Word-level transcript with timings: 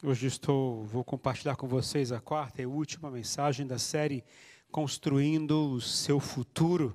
Hoje 0.00 0.28
estou, 0.28 0.84
vou 0.84 1.02
compartilhar 1.02 1.56
com 1.56 1.66
vocês 1.66 2.12
a 2.12 2.20
quarta 2.20 2.62
e 2.62 2.66
última 2.66 3.10
mensagem 3.10 3.66
da 3.66 3.80
série 3.80 4.22
Construindo 4.70 5.72
o 5.72 5.80
Seu 5.80 6.20
Futuro. 6.20 6.94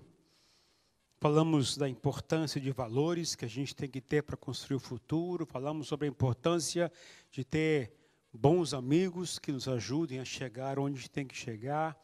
Falamos 1.20 1.76
da 1.76 1.90
importância 1.90 2.62
de 2.62 2.72
valores 2.72 3.36
que 3.36 3.44
a 3.44 3.48
gente 3.50 3.76
tem 3.76 3.90
que 3.90 4.00
ter 4.00 4.24
para 4.24 4.38
construir 4.38 4.78
o 4.78 4.80
futuro, 4.80 5.46
falamos 5.46 5.90
sobre 5.90 6.08
a 6.08 6.10
importância 6.10 6.90
de 7.30 7.44
ter 7.44 7.92
bons 8.32 8.74
amigos 8.74 9.38
que 9.38 9.52
nos 9.52 9.68
ajudem 9.68 10.22
a 10.22 10.26
chegar 10.26 10.80
onde 10.80 11.10
tem 11.10 11.28
que 11.28 11.36
chegar. 11.36 12.02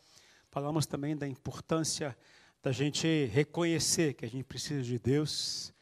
Falamos 0.52 0.86
também 0.86 1.16
da 1.16 1.26
importância 1.26 2.14
da 2.62 2.74
gente 2.74 3.24
reconhecer 3.28 4.16
que 4.16 4.26
a 4.26 4.30
gente 4.30 4.44
precisa 4.44 4.84
de 4.84 5.00
Deus 5.00 5.74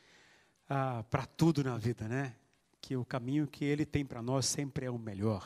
ah, 0.69 1.03
para 1.09 1.25
tudo 1.25 1.63
na 1.63 1.75
vida, 1.75 2.07
né? 2.07 2.35
Que 2.87 2.95
o 2.95 3.03
caminho 3.03 3.45
que 3.45 3.65
Ele 3.65 3.85
tem 3.85 4.05
para 4.05 4.21
nós 4.21 4.45
sempre 4.45 4.85
é 4.85 4.89
o 4.89 4.97
melhor. 4.97 5.45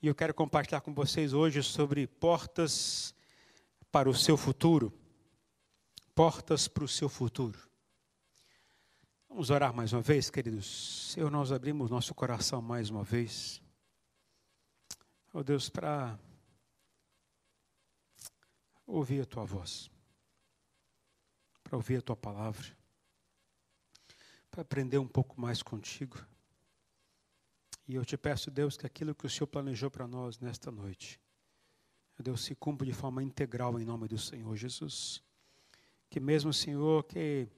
E 0.00 0.06
eu 0.06 0.14
quero 0.14 0.32
compartilhar 0.32 0.80
com 0.80 0.94
vocês 0.94 1.32
hoje 1.32 1.64
sobre 1.64 2.06
portas 2.06 3.12
para 3.90 4.08
o 4.08 4.14
seu 4.14 4.36
futuro. 4.36 4.96
Portas 6.14 6.68
para 6.68 6.84
o 6.84 6.88
seu 6.88 7.08
futuro. 7.08 7.58
Vamos 9.28 9.50
orar 9.50 9.74
mais 9.74 9.92
uma 9.92 10.00
vez, 10.00 10.30
queridos. 10.30 11.10
Senhor, 11.12 11.28
nós 11.28 11.50
abrimos 11.50 11.90
nosso 11.90 12.14
coração 12.14 12.62
mais 12.62 12.88
uma 12.88 13.02
vez. 13.02 13.60
Oh 15.32 15.42
Deus, 15.42 15.68
para 15.68 16.16
ouvir 18.86 19.22
a 19.22 19.26
tua 19.26 19.44
voz, 19.44 19.90
para 21.64 21.74
ouvir 21.74 21.96
a 21.96 22.02
tua 22.02 22.14
palavra 22.14 22.78
para 24.52 24.62
aprender 24.62 24.98
um 24.98 25.08
pouco 25.08 25.40
mais 25.40 25.62
contigo. 25.62 26.16
E 27.90 27.96
eu 27.96 28.04
te 28.04 28.16
peço, 28.16 28.52
Deus, 28.52 28.76
que 28.76 28.86
aquilo 28.86 29.16
que 29.16 29.26
o 29.26 29.28
Senhor 29.28 29.48
planejou 29.48 29.90
para 29.90 30.06
nós 30.06 30.38
nesta 30.38 30.70
noite, 30.70 31.20
Deus, 32.22 32.44
se 32.44 32.54
cumpra 32.54 32.86
de 32.86 32.92
forma 32.92 33.20
integral 33.20 33.80
em 33.80 33.84
nome 33.84 34.06
do 34.06 34.16
Senhor 34.16 34.54
Jesus. 34.54 35.20
Que 36.08 36.20
mesmo, 36.20 36.52
Senhor, 36.52 37.02
que 37.02 37.48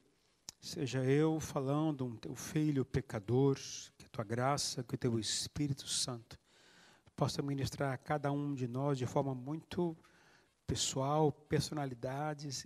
seja 0.59 1.05
eu 1.05 1.39
falando, 1.39 2.07
um 2.07 2.17
teu 2.17 2.35
filho 2.35 2.83
pecador, 2.83 3.57
que 3.99 4.07
a 4.07 4.09
tua 4.09 4.25
graça, 4.25 4.83
que 4.83 4.95
o 4.95 4.99
teu 4.99 5.19
Espírito 5.19 5.87
Santo 5.87 6.39
possa 7.15 7.43
ministrar 7.43 7.93
a 7.93 7.99
cada 7.99 8.33
um 8.33 8.55
de 8.55 8.67
nós 8.67 8.97
de 8.97 9.05
forma 9.05 9.35
muito 9.35 9.95
pessoal, 10.67 11.31
personalidades, 11.31 12.65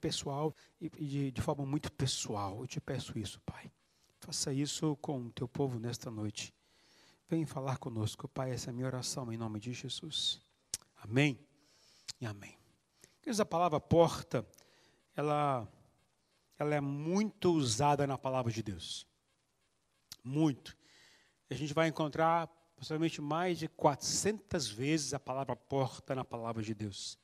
pessoal 0.00 0.52
e 0.80 0.88
de, 0.88 1.30
de 1.30 1.40
forma 1.40 1.64
muito 1.64 1.92
pessoal. 1.92 2.62
Eu 2.62 2.66
te 2.66 2.80
peço 2.80 3.16
isso, 3.16 3.40
Pai. 3.42 3.70
Faça 4.18 4.52
isso 4.52 4.96
com 4.96 5.26
o 5.26 5.30
teu 5.30 5.46
povo 5.46 5.78
nesta 5.78 6.10
noite. 6.10 6.55
Vem 7.28 7.44
falar 7.44 7.78
conosco, 7.78 8.28
Pai. 8.28 8.52
Essa 8.52 8.68
é 8.68 8.70
a 8.70 8.72
minha 8.72 8.86
oração 8.86 9.32
em 9.32 9.36
nome 9.36 9.58
de 9.58 9.72
Jesus. 9.72 10.40
Amém 10.98 11.36
e 12.20 12.24
amém. 12.24 12.56
Queridos, 13.20 13.40
a 13.40 13.44
palavra 13.44 13.80
porta, 13.80 14.46
ela, 15.16 15.66
ela 16.56 16.76
é 16.76 16.80
muito 16.80 17.50
usada 17.52 18.06
na 18.06 18.16
palavra 18.16 18.52
de 18.52 18.62
Deus. 18.62 19.08
Muito. 20.22 20.76
A 21.50 21.54
gente 21.54 21.74
vai 21.74 21.88
encontrar 21.88 22.46
possivelmente 22.76 23.20
mais 23.20 23.58
de 23.58 23.66
400 23.66 24.68
vezes 24.68 25.12
a 25.12 25.18
palavra 25.18 25.56
porta 25.56 26.14
na 26.14 26.24
palavra 26.24 26.62
de 26.62 26.74
Deus. 26.74 27.18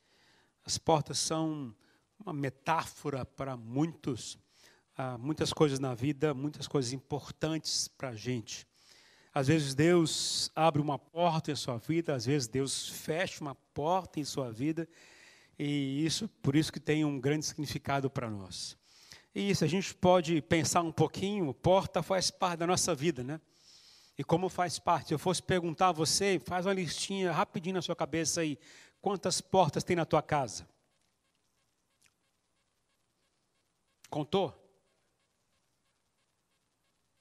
As 0.64 0.78
portas 0.78 1.20
são 1.20 1.72
uma 2.18 2.32
metáfora 2.32 3.24
para 3.24 3.56
muitos, 3.56 4.36
ah, 4.96 5.16
muitas 5.16 5.52
coisas 5.52 5.78
na 5.78 5.94
vida, 5.94 6.34
muitas 6.34 6.66
coisas 6.66 6.92
importantes 6.92 7.86
para 7.86 8.08
a 8.08 8.16
gente. 8.16 8.66
Às 9.34 9.48
vezes 9.48 9.74
Deus 9.74 10.50
abre 10.54 10.80
uma 10.80 10.98
porta 10.98 11.50
em 11.50 11.56
sua 11.56 11.78
vida, 11.78 12.14
às 12.14 12.26
vezes 12.26 12.46
Deus 12.46 12.88
fecha 12.88 13.40
uma 13.40 13.54
porta 13.54 14.20
em 14.20 14.24
sua 14.24 14.52
vida, 14.52 14.86
e 15.58 16.04
isso, 16.04 16.28
por 16.42 16.54
isso 16.54 16.72
que 16.72 16.80
tem 16.80 17.04
um 17.04 17.18
grande 17.18 17.46
significado 17.46 18.10
para 18.10 18.28
nós. 18.28 18.76
E 19.34 19.50
isso 19.50 19.64
a 19.64 19.68
gente 19.68 19.94
pode 19.94 20.42
pensar 20.42 20.82
um 20.82 20.92
pouquinho, 20.92 21.54
porta 21.54 22.02
faz 22.02 22.30
parte 22.30 22.58
da 22.58 22.66
nossa 22.66 22.94
vida, 22.94 23.24
né? 23.24 23.40
E 24.18 24.22
como 24.22 24.50
faz 24.50 24.78
parte? 24.78 25.08
Se 25.08 25.14
eu 25.14 25.18
fosse 25.18 25.42
perguntar 25.42 25.88
a 25.88 25.92
você, 25.92 26.38
faz 26.38 26.66
uma 26.66 26.74
listinha 26.74 27.32
rapidinho 27.32 27.76
na 27.76 27.82
sua 27.82 27.96
cabeça 27.96 28.42
aí. 28.42 28.58
Quantas 29.00 29.40
portas 29.40 29.82
tem 29.82 29.96
na 29.96 30.04
tua 30.04 30.20
casa? 30.20 30.68
Contou? 34.10 34.54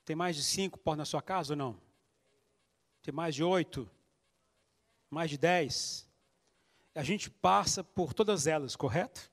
Tem 0.03 0.15
mais 0.15 0.35
de 0.35 0.43
cinco 0.43 0.77
portas 0.77 0.99
na 0.99 1.05
sua 1.05 1.21
casa 1.21 1.53
ou 1.53 1.57
não? 1.57 1.90
Tem 3.01 3.13
mais 3.13 3.33
de 3.33 3.43
oito? 3.43 3.89
Mais 5.09 5.29
de 5.29 5.37
dez? 5.37 6.07
A 6.93 7.03
gente 7.03 7.29
passa 7.29 7.83
por 7.83 8.13
todas 8.13 8.47
elas, 8.47 8.75
correto? 8.75 9.31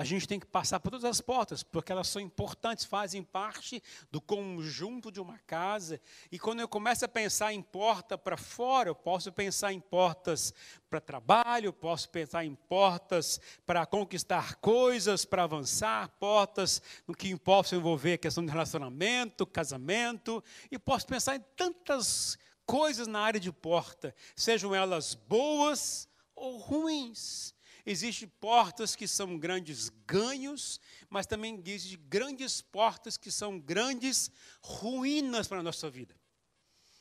A 0.00 0.04
gente 0.04 0.28
tem 0.28 0.38
que 0.38 0.46
passar 0.46 0.78
por 0.78 0.90
todas 0.90 1.04
as 1.04 1.20
portas, 1.20 1.64
porque 1.64 1.90
elas 1.90 2.06
são 2.06 2.22
importantes, 2.22 2.84
fazem 2.84 3.20
parte 3.20 3.82
do 4.12 4.20
conjunto 4.20 5.10
de 5.10 5.20
uma 5.20 5.40
casa. 5.40 6.00
E 6.30 6.38
quando 6.38 6.60
eu 6.60 6.68
começo 6.68 7.04
a 7.04 7.08
pensar 7.08 7.52
em 7.52 7.60
porta 7.60 8.16
para 8.16 8.36
fora, 8.36 8.90
eu 8.90 8.94
posso 8.94 9.32
pensar 9.32 9.72
em 9.72 9.80
portas 9.80 10.54
para 10.88 11.00
trabalho, 11.00 11.72
posso 11.72 12.08
pensar 12.10 12.44
em 12.44 12.54
portas 12.54 13.40
para 13.66 13.84
conquistar 13.84 14.54
coisas, 14.60 15.24
para 15.24 15.42
avançar, 15.42 16.08
portas 16.20 16.80
no 17.04 17.12
que 17.12 17.36
posso 17.36 17.74
envolver 17.74 18.18
questão 18.18 18.46
de 18.46 18.52
relacionamento, 18.52 19.44
casamento, 19.44 20.42
e 20.70 20.78
posso 20.78 21.08
pensar 21.08 21.34
em 21.34 21.44
tantas 21.56 22.38
coisas 22.68 23.06
na 23.06 23.20
área 23.20 23.40
de 23.40 23.50
porta, 23.50 24.14
sejam 24.36 24.74
elas 24.74 25.14
boas 25.14 26.06
ou 26.36 26.58
ruins. 26.58 27.54
Existem 27.86 28.28
portas 28.28 28.94
que 28.94 29.08
são 29.08 29.38
grandes 29.38 29.88
ganhos, 30.06 30.78
mas 31.08 31.26
também 31.26 31.58
existem 31.64 31.98
grandes 32.06 32.60
portas 32.60 33.16
que 33.16 33.30
são 33.30 33.58
grandes 33.58 34.30
ruínas 34.60 35.48
para 35.48 35.60
a 35.60 35.62
nossa 35.62 35.88
vida. 35.88 36.14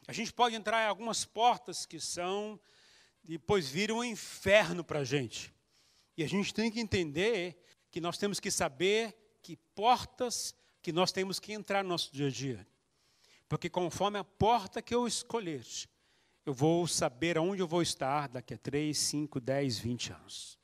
A 0.08 0.14
gente 0.14 0.32
pode 0.32 0.56
entrar 0.56 0.86
em 0.86 0.88
algumas 0.88 1.26
portas 1.26 1.86
que 1.86 2.00
são, 2.00 2.58
depois 3.22 3.68
viram 3.68 3.98
um 3.98 4.04
inferno 4.06 4.86
para 4.86 5.00
a 5.00 5.04
gente. 5.04 5.54
E 6.16 6.24
a 6.24 6.28
gente 6.30 6.54
tem 6.54 6.72
que 6.72 6.80
entender 6.80 7.62
que 7.92 8.00
nós 8.00 8.18
temos 8.18 8.40
que 8.40 8.50
saber 8.50 9.14
que 9.44 9.58
portas 9.76 10.56
que 10.82 10.94
nós 10.94 11.12
temos 11.12 11.42
que 11.42 11.52
entrar 11.52 11.84
no 11.84 11.90
nosso 11.90 12.14
dia 12.14 12.28
a 12.28 12.32
dia. 12.32 12.68
Porque 13.48 13.70
conforme 13.70 14.20
a 14.20 14.24
porta 14.24 14.82
que 14.82 14.94
eu 14.94 15.08
escolher, 15.08 15.66
eu 16.46 16.54
vou 16.54 16.88
saber 16.88 17.38
aonde 17.38 17.62
eu 17.62 17.68
vou 17.68 17.82
estar 17.82 18.28
daqui 18.28 18.54
a 18.54 18.58
3, 18.58 18.98
5, 18.98 19.40
10, 19.40 19.80
20 19.80 20.14
anos. 20.14 20.58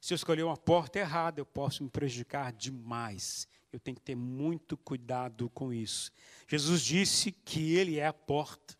Se 0.00 0.14
eu 0.14 0.16
escolher 0.16 0.44
uma 0.44 0.56
porta 0.56 0.98
errada, 0.98 1.40
eu 1.40 1.46
posso 1.46 1.82
me 1.82 1.90
prejudicar 1.90 2.52
demais. 2.52 3.46
Eu 3.72 3.78
tenho 3.78 3.96
que 3.96 4.02
ter 4.02 4.16
muito 4.16 4.76
cuidado 4.76 5.50
com 5.50 5.72
isso. 5.72 6.10
Jesus 6.48 6.82
disse 6.82 7.30
que 7.30 7.74
Ele 7.74 7.98
é 7.98 8.06
a 8.06 8.12
porta. 8.12 8.78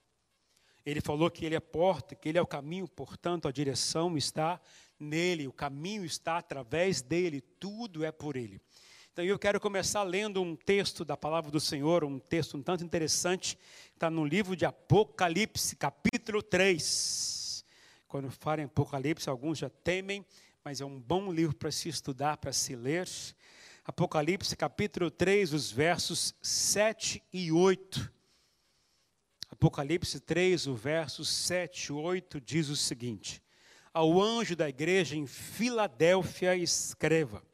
Ele 0.85 1.01
falou 1.01 1.31
que 1.31 1.45
Ele 1.45 1.55
é 1.55 1.59
a 1.59 1.61
porta, 1.61 2.15
que 2.15 2.29
Ele 2.29 2.39
é 2.39 2.43
o 2.43 2.47
caminho, 2.47 2.89
portanto, 2.89 3.47
a 3.47 3.53
direção 3.53 4.17
está 4.17 4.61
nele, 4.99 5.47
o 5.47 5.53
caminho 5.53 6.05
está 6.05 6.39
através 6.39 7.03
dele, 7.03 7.41
tudo 7.41 8.05
é 8.05 8.11
por 8.11 8.35
Ele. 8.35 8.61
Então 9.21 9.29
eu 9.29 9.39
quero 9.39 9.61
começar 9.61 10.03
lendo 10.03 10.41
um 10.41 10.57
texto 10.57 11.05
da 11.05 11.15
palavra 11.15 11.51
do 11.51 11.61
Senhor, 11.61 12.05
um 12.05 12.19
texto 12.19 12.57
um 12.57 12.63
tanto 12.63 12.83
interessante, 12.83 13.59
está 13.93 14.09
no 14.09 14.25
livro 14.25 14.57
de 14.57 14.65
Apocalipse, 14.65 15.77
capítulo 15.77 16.43
3. 16.43 17.63
Quando 18.09 18.31
falam 18.31 18.63
em 18.63 18.65
Apocalipse, 18.65 19.29
alguns 19.29 19.59
já 19.59 19.69
temem, 19.69 20.25
mas 20.65 20.81
é 20.81 20.87
um 20.87 20.99
bom 20.99 21.31
livro 21.31 21.55
para 21.55 21.71
se 21.71 21.91
estudar, 21.91 22.39
para 22.39 22.51
se 22.51 22.75
ler. 22.75 23.07
Apocalipse 23.85 24.57
capítulo 24.57 25.11
3, 25.11 25.53
os 25.53 25.71
versos 25.71 26.35
7 26.41 27.23
e 27.31 27.53
8. 27.53 28.11
Apocalipse 29.51 30.19
3, 30.19 30.67
o 30.67 30.75
verso 30.75 31.27
7 31.27 31.89
e 31.89 31.93
8 31.93 32.41
diz 32.41 32.71
o 32.71 32.77
seguinte: 32.77 33.43
Ao 33.93 34.19
anjo 34.19 34.57
da 34.57 34.67
igreja 34.67 35.15
em 35.15 35.27
Filadélfia 35.27 36.57
escreva: 36.57 37.50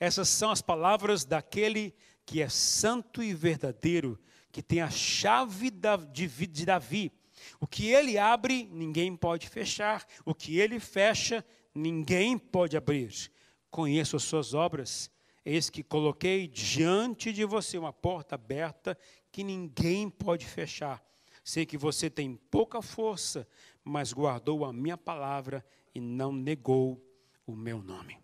Essas 0.00 0.30
são 0.30 0.50
as 0.50 0.62
palavras 0.62 1.26
daquele 1.26 1.94
que 2.24 2.40
é 2.40 2.48
santo 2.48 3.22
e 3.22 3.34
verdadeiro, 3.34 4.18
que 4.50 4.62
tem 4.62 4.80
a 4.80 4.88
chave 4.88 5.70
de 5.70 6.64
Davi. 6.64 7.12
O 7.60 7.66
que 7.66 7.88
ele 7.88 8.16
abre, 8.16 8.68
ninguém 8.72 9.14
pode 9.14 9.48
fechar. 9.48 10.06
O 10.24 10.34
que 10.34 10.58
ele 10.58 10.80
fecha, 10.80 11.44
ninguém 11.74 12.38
pode 12.38 12.76
abrir. 12.76 13.30
Conheço 13.70 14.16
as 14.16 14.22
suas 14.22 14.54
obras, 14.54 15.10
eis 15.44 15.68
que 15.68 15.82
coloquei 15.82 16.48
diante 16.48 17.32
de 17.32 17.44
você 17.44 17.76
uma 17.76 17.92
porta 17.92 18.34
aberta 18.34 18.96
que 19.30 19.44
ninguém 19.44 20.08
pode 20.08 20.46
fechar. 20.46 21.04
Sei 21.44 21.64
que 21.66 21.78
você 21.78 22.08
tem 22.08 22.36
pouca 22.50 22.82
força, 22.82 23.46
mas 23.84 24.12
guardou 24.12 24.64
a 24.64 24.72
minha 24.72 24.96
palavra 24.96 25.64
e 25.94 26.00
não 26.00 26.32
negou 26.32 27.04
o 27.46 27.54
meu 27.54 27.82
nome. 27.82 28.18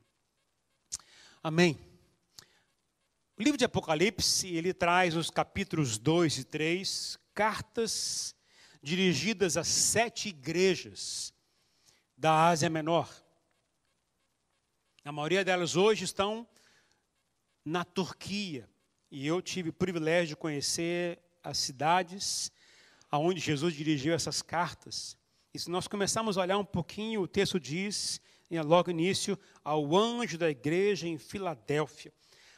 Amém. 1.48 1.78
O 3.38 3.40
livro 3.40 3.56
de 3.56 3.64
Apocalipse, 3.64 4.48
ele 4.48 4.74
traz 4.74 5.14
os 5.14 5.30
capítulos 5.30 5.96
2 5.96 6.38
e 6.38 6.44
3, 6.44 7.16
cartas 7.32 8.34
dirigidas 8.82 9.56
a 9.56 9.62
sete 9.62 10.30
igrejas 10.30 11.32
da 12.16 12.48
Ásia 12.48 12.68
Menor. 12.68 13.08
A 15.04 15.12
maioria 15.12 15.44
delas 15.44 15.76
hoje 15.76 16.04
estão 16.04 16.48
na 17.64 17.84
Turquia. 17.84 18.68
E 19.08 19.24
eu 19.24 19.40
tive 19.40 19.68
o 19.68 19.72
privilégio 19.72 20.30
de 20.30 20.36
conhecer 20.36 21.22
as 21.44 21.58
cidades 21.58 22.50
aonde 23.08 23.38
Jesus 23.38 23.72
dirigiu 23.72 24.14
essas 24.14 24.42
cartas. 24.42 25.16
E 25.54 25.60
se 25.60 25.70
nós 25.70 25.86
começarmos 25.86 26.36
a 26.36 26.40
olhar 26.40 26.58
um 26.58 26.64
pouquinho, 26.64 27.20
o 27.20 27.28
texto 27.28 27.60
diz, 27.60 28.20
logo 28.50 28.90
início, 28.90 29.38
ao 29.64 29.96
anjo 29.96 30.38
da 30.38 30.50
igreja 30.50 31.06
em 31.08 31.18
Filadélfia. 31.18 32.12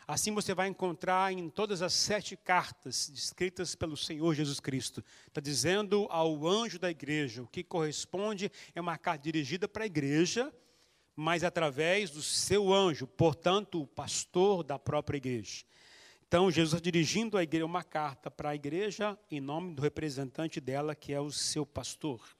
Assim 0.06 0.32
você 0.32 0.54
vai 0.54 0.68
encontrar 0.68 1.32
em 1.34 1.50
todas 1.50 1.82
as 1.82 1.92
sete 1.92 2.34
cartas 2.34 3.10
escritas 3.10 3.74
pelo 3.74 3.94
Senhor 3.94 4.34
Jesus 4.34 4.58
Cristo. 4.58 5.04
Está 5.26 5.38
dizendo 5.38 6.06
ao 6.08 6.48
anjo 6.48 6.78
da 6.78 6.90
igreja, 6.90 7.42
o 7.42 7.46
que 7.46 7.62
corresponde 7.62 8.50
é 8.74 8.80
uma 8.80 8.96
carta 8.96 9.24
dirigida 9.24 9.68
para 9.68 9.84
a 9.84 9.86
igreja, 9.86 10.50
mas 11.14 11.44
através 11.44 12.10
do 12.10 12.22
seu 12.22 12.72
anjo, 12.72 13.06
portanto, 13.06 13.82
o 13.82 13.86
pastor 13.86 14.62
da 14.62 14.78
própria 14.78 15.18
igreja. 15.18 15.66
Então, 16.26 16.50
Jesus 16.50 16.74
está 16.74 16.82
dirigindo 16.82 17.36
a 17.36 17.42
igreja 17.42 17.66
uma 17.66 17.84
carta 17.84 18.30
para 18.30 18.50
a 18.50 18.54
igreja 18.54 19.18
em 19.30 19.40
nome 19.40 19.74
do 19.74 19.82
representante 19.82 20.60
dela, 20.60 20.94
que 20.94 21.12
é 21.12 21.20
o 21.20 21.30
seu 21.30 21.66
pastor. 21.66 22.37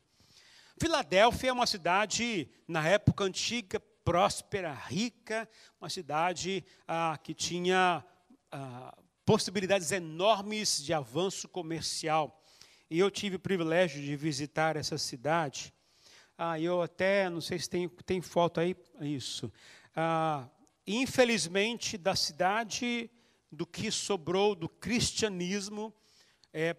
Filadélfia 0.81 1.51
é 1.51 1.53
uma 1.53 1.67
cidade, 1.67 2.49
na 2.67 2.87
época 2.87 3.25
antiga, 3.25 3.81
próspera, 4.05 4.73
rica, 4.73 5.49
uma 5.81 5.91
cidade 5.91 6.65
ah, 6.87 7.19
que 7.23 7.35
tinha 7.35 8.05
ah, 8.53 8.97
possibilidades 9.25 9.91
enormes 9.91 10.83
de 10.83 10.95
avanço 10.95 11.49
comercial. 11.49 12.43
E 12.89 12.99
eu 12.99 13.11
tive 13.11 13.37
o 13.37 13.41
privilégio 13.41 14.01
de 14.01 14.15
visitar 14.15 14.77
essa 14.77 14.97
cidade. 14.97 15.75
Ah, 16.37 16.61
eu 16.61 16.81
até, 16.81 17.29
não 17.29 17.41
sei 17.41 17.59
se 17.59 17.69
tem, 17.69 17.89
tem 17.89 18.23
foto 18.23 18.61
aí, 18.61 18.77
isso. 19.01 19.53
Ah, 19.97 20.49
infelizmente, 20.87 21.99
da 21.99 22.15
cidade, 22.15 23.11
do 23.51 23.67
que 23.67 23.91
sobrou 23.91 24.55
do 24.55 24.69
cristianismo 24.69 25.93
é, 26.53 26.77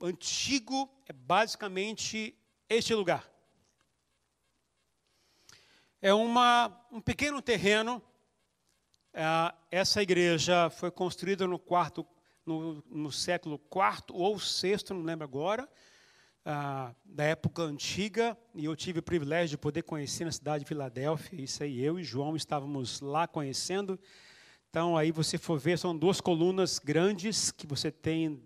antigo, 0.00 0.88
é 1.08 1.12
basicamente 1.12 2.38
este 2.68 2.94
lugar 2.94 3.34
é 6.04 6.12
uma, 6.12 6.70
um 6.92 7.00
pequeno 7.00 7.40
terreno. 7.40 8.02
É, 9.14 9.54
essa 9.70 10.02
igreja 10.02 10.68
foi 10.68 10.90
construída 10.90 11.46
no 11.46 11.58
quarto, 11.58 12.06
no, 12.44 12.84
no 12.90 13.10
século 13.10 13.54
IV 13.54 14.04
ou 14.10 14.36
VI, 14.36 14.76
não 14.90 15.02
lembro 15.02 15.24
agora, 15.24 15.66
ah, 16.44 16.94
da 17.02 17.24
época 17.24 17.62
antiga, 17.62 18.36
e 18.54 18.66
eu 18.66 18.76
tive 18.76 18.98
o 18.98 19.02
privilégio 19.02 19.56
de 19.56 19.56
poder 19.56 19.82
conhecer 19.82 20.26
na 20.26 20.32
cidade 20.32 20.64
de 20.64 20.68
Filadélfia. 20.68 21.40
Isso 21.40 21.62
aí, 21.62 21.82
eu 21.82 21.98
e 21.98 22.04
João 22.04 22.36
estávamos 22.36 23.00
lá 23.00 23.26
conhecendo. 23.26 23.98
Então, 24.68 24.98
aí 24.98 25.10
você 25.10 25.38
for 25.38 25.58
ver, 25.58 25.78
são 25.78 25.96
duas 25.96 26.20
colunas 26.20 26.78
grandes 26.78 27.50
que 27.50 27.66
você 27.66 27.90
tem 27.90 28.42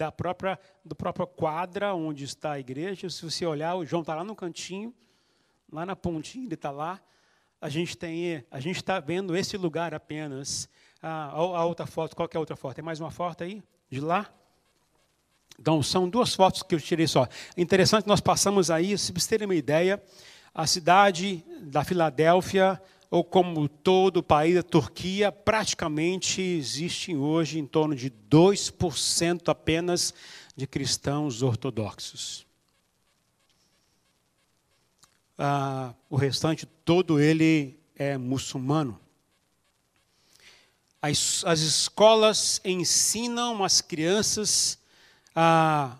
da 0.00 0.12
própria, 0.12 0.58
do 0.84 0.94
própria 0.94 1.26
quadra 1.26 1.94
onde 1.94 2.24
está 2.24 2.52
a 2.52 2.60
igreja. 2.60 3.08
Se 3.08 3.22
você 3.22 3.44
olhar, 3.44 3.74
o 3.74 3.84
João 3.84 4.00
está 4.00 4.14
lá 4.14 4.24
no 4.24 4.34
cantinho 4.34 4.94
lá 5.72 5.86
na 5.86 5.96
pontinha, 5.96 6.44
ele 6.44 6.54
está 6.54 6.70
lá. 6.70 7.00
A 7.60 7.68
gente 7.68 7.96
tem, 7.96 8.44
a 8.50 8.58
gente 8.58 8.76
está 8.76 8.98
vendo 9.00 9.36
esse 9.36 9.56
lugar 9.56 9.94
apenas. 9.94 10.68
Ah, 11.02 11.30
a 11.32 11.64
outra 11.64 11.86
foto, 11.86 12.16
qual 12.16 12.28
é 12.32 12.36
a 12.36 12.40
outra 12.40 12.56
foto? 12.56 12.74
Tem 12.74 12.84
mais 12.84 13.00
uma 13.00 13.10
foto 13.10 13.44
aí? 13.44 13.62
De 13.88 14.00
lá? 14.00 14.28
Então, 15.58 15.82
são 15.82 16.08
duas 16.08 16.34
fotos 16.34 16.62
que 16.62 16.74
eu 16.74 16.80
tirei 16.80 17.06
só. 17.06 17.28
Interessante, 17.56 18.06
nós 18.06 18.20
passamos 18.20 18.70
aí, 18.70 18.96
se 18.96 19.12
vocês 19.12 19.26
terem 19.26 19.46
uma 19.46 19.54
ideia, 19.54 20.02
a 20.54 20.66
cidade 20.66 21.44
da 21.60 21.84
Filadélfia, 21.84 22.80
ou 23.10 23.24
como 23.24 23.68
todo 23.68 24.18
o 24.18 24.22
país 24.22 24.54
da 24.54 24.62
Turquia, 24.62 25.32
praticamente 25.32 26.40
existem 26.40 27.16
hoje 27.16 27.58
em 27.58 27.66
torno 27.66 27.94
de 27.94 28.10
2% 28.10 29.48
apenas 29.48 30.14
de 30.56 30.66
cristãos 30.66 31.42
ortodoxos 31.42 32.46
ah, 35.40 35.94
o 36.10 36.16
restante 36.16 36.66
todo 36.66 37.18
ele 37.18 37.80
é 37.96 38.18
muçulmano. 38.18 39.00
As, 41.00 41.42
as 41.46 41.60
escolas 41.60 42.60
ensinam 42.62 43.64
as 43.64 43.80
crianças 43.80 44.78
a 45.34 45.98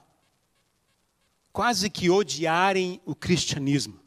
quase 1.50 1.88
que 1.88 2.10
odiarem 2.10 3.00
o 3.06 3.14
cristianismo. 3.14 3.98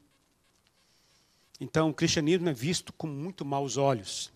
Então, 1.59 1.89
o 1.89 1.93
cristianismo 1.93 2.49
é 2.49 2.53
visto 2.53 2.91
com 2.93 3.07
muito 3.07 3.45
maus 3.45 3.77
olhos. 3.77 4.31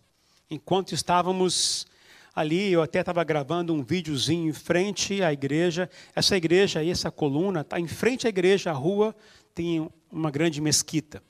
Enquanto 0.50 0.94
estávamos 0.94 1.88
ali, 2.34 2.72
eu 2.72 2.82
até 2.82 3.00
estava 3.00 3.24
gravando 3.24 3.74
um 3.74 3.84
videozinho 3.84 4.50
em 4.50 4.54
frente 4.54 5.24
à 5.24 5.34
igreja. 5.34 5.90
Essa 6.16 6.38
igreja 6.38 6.80
aí, 6.80 6.90
essa 6.90 7.10
coluna, 7.10 7.62
está 7.62 7.80
em 7.80 7.88
frente 7.88 8.28
à 8.28 8.30
igreja, 8.30 8.70
a 8.70 8.74
rua 8.74 9.16
tem 9.56 9.90
uma 10.12 10.30
grande 10.30 10.62
mesquita, 10.62 11.22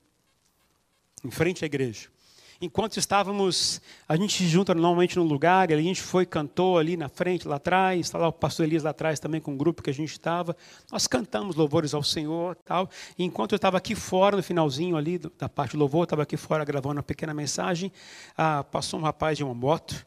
em 1.24 1.30
frente 1.30 1.64
à 1.64 1.66
igreja. 1.66 2.08
Enquanto 2.60 2.96
estávamos, 2.96 3.80
a 4.08 4.16
gente 4.16 4.36
se 4.36 4.48
junta 4.48 4.74
normalmente 4.74 5.16
num 5.16 5.22
lugar, 5.22 5.70
e 5.70 5.74
a 5.74 5.80
gente 5.80 6.02
foi, 6.02 6.26
cantou 6.26 6.76
ali 6.76 6.96
na 6.96 7.08
frente, 7.08 7.46
lá 7.46 7.54
atrás, 7.54 8.00
está 8.00 8.18
lá 8.18 8.26
o 8.26 8.32
pastor 8.32 8.66
Elias 8.66 8.82
lá 8.82 8.90
atrás 8.90 9.20
também 9.20 9.40
com 9.40 9.54
o 9.54 9.56
grupo 9.56 9.80
que 9.80 9.90
a 9.90 9.94
gente 9.94 10.10
estava. 10.10 10.56
Nós 10.90 11.06
cantamos 11.06 11.54
louvores 11.54 11.94
ao 11.94 12.02
Senhor 12.02 12.56
tal. 12.64 12.90
E 13.16 13.22
enquanto 13.22 13.52
eu 13.52 13.56
estava 13.56 13.76
aqui 13.76 13.94
fora, 13.94 14.36
no 14.36 14.42
finalzinho 14.42 14.96
ali 14.96 15.18
da 15.38 15.48
parte 15.48 15.76
do 15.76 15.78
louvor, 15.78 16.02
estava 16.02 16.24
aqui 16.24 16.36
fora 16.36 16.64
gravando 16.64 16.96
uma 16.96 17.02
pequena 17.02 17.32
mensagem, 17.32 17.92
ah, 18.36 18.64
passou 18.64 18.98
um 18.98 19.04
rapaz 19.04 19.38
de 19.38 19.44
uma 19.44 19.54
moto, 19.54 20.04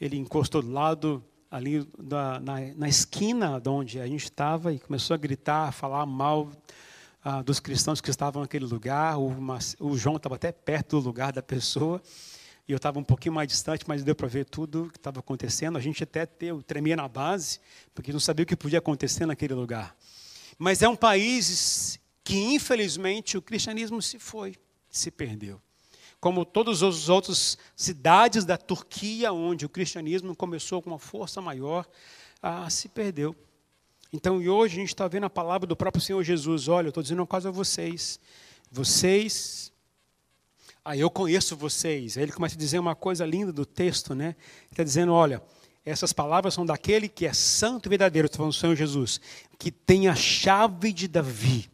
ele 0.00 0.16
encostou 0.16 0.60
do 0.60 0.72
lado 0.72 1.24
ali 1.48 1.86
da, 1.96 2.40
na, 2.40 2.54
na 2.74 2.88
esquina 2.88 3.60
de 3.60 3.68
onde 3.68 4.00
a 4.00 4.06
gente 4.08 4.24
estava 4.24 4.72
e 4.72 4.80
começou 4.80 5.14
a 5.14 5.16
gritar, 5.16 5.68
a 5.68 5.72
falar 5.72 6.04
mal 6.04 6.50
ah, 7.24 7.42
dos 7.42 7.60
cristãos 7.60 8.00
que 8.00 8.10
estavam 8.10 8.42
naquele 8.42 8.64
lugar. 8.64 9.18
O, 9.18 9.36
o 9.80 9.96
João 9.96 10.16
estava 10.16 10.34
até 10.34 10.50
perto 10.50 11.00
do 11.00 11.06
lugar 11.06 11.32
da 11.32 11.42
pessoa. 11.42 12.02
E 12.66 12.72
eu 12.72 12.76
estava 12.76 12.98
um 12.98 13.04
pouquinho 13.04 13.34
mais 13.34 13.48
distante, 13.48 13.84
mas 13.86 14.04
deu 14.04 14.14
para 14.14 14.28
ver 14.28 14.44
tudo 14.44 14.88
que 14.90 14.98
estava 14.98 15.20
acontecendo. 15.20 15.76
A 15.76 15.80
gente 15.80 16.02
até 16.02 16.24
teve, 16.24 16.62
tremia 16.62 16.96
na 16.96 17.08
base, 17.08 17.60
porque 17.94 18.12
não 18.12 18.20
sabia 18.20 18.44
o 18.44 18.46
que 18.46 18.56
podia 18.56 18.78
acontecer 18.78 19.26
naquele 19.26 19.54
lugar. 19.54 19.96
Mas 20.58 20.82
é 20.82 20.88
um 20.88 20.96
país 20.96 21.98
que, 22.22 22.36
infelizmente, 22.36 23.36
o 23.36 23.42
cristianismo 23.42 24.00
se 24.00 24.18
foi, 24.18 24.54
se 24.88 25.10
perdeu. 25.10 25.60
Como 26.20 26.44
todas 26.44 26.84
as 26.84 27.08
outras 27.08 27.58
cidades 27.74 28.44
da 28.44 28.56
Turquia, 28.56 29.32
onde 29.32 29.66
o 29.66 29.68
cristianismo 29.68 30.36
começou 30.36 30.80
com 30.80 30.90
uma 30.90 30.98
força 31.00 31.40
maior, 31.40 31.84
ah, 32.40 32.70
se 32.70 32.88
perdeu. 32.88 33.34
Então, 34.12 34.42
e 34.42 34.48
hoje 34.48 34.76
a 34.76 34.80
gente 34.80 34.88
está 34.88 35.08
vendo 35.08 35.24
a 35.24 35.30
palavra 35.30 35.66
do 35.66 35.74
próprio 35.74 36.02
Senhor 36.02 36.22
Jesus. 36.22 36.68
Olha, 36.68 36.86
eu 36.86 36.90
estou 36.90 37.02
dizendo 37.02 37.20
uma 37.20 37.26
coisa 37.26 37.48
a 37.48 37.52
vocês. 37.52 38.20
Vocês. 38.70 39.72
Ah, 40.84 40.94
eu 40.94 41.08
conheço 41.08 41.56
vocês. 41.56 42.18
Aí 42.18 42.24
ele 42.24 42.32
começa 42.32 42.54
a 42.54 42.58
dizer 42.58 42.78
uma 42.78 42.94
coisa 42.94 43.24
linda 43.24 43.50
do 43.50 43.64
texto, 43.64 44.14
né? 44.14 44.36
Ele 44.36 44.66
está 44.72 44.84
dizendo: 44.84 45.12
olha, 45.12 45.42
essas 45.82 46.12
palavras 46.12 46.52
são 46.52 46.66
daquele 46.66 47.08
que 47.08 47.24
é 47.24 47.32
santo 47.32 47.88
e 47.88 47.90
verdadeiro, 47.90 48.26
estou 48.26 48.38
falando 48.38 48.52
do 48.52 48.58
Senhor 48.58 48.76
Jesus, 48.76 49.18
que 49.58 49.70
tem 49.70 50.08
a 50.08 50.14
chave 50.14 50.92
de 50.92 51.08
Davi. 51.08 51.70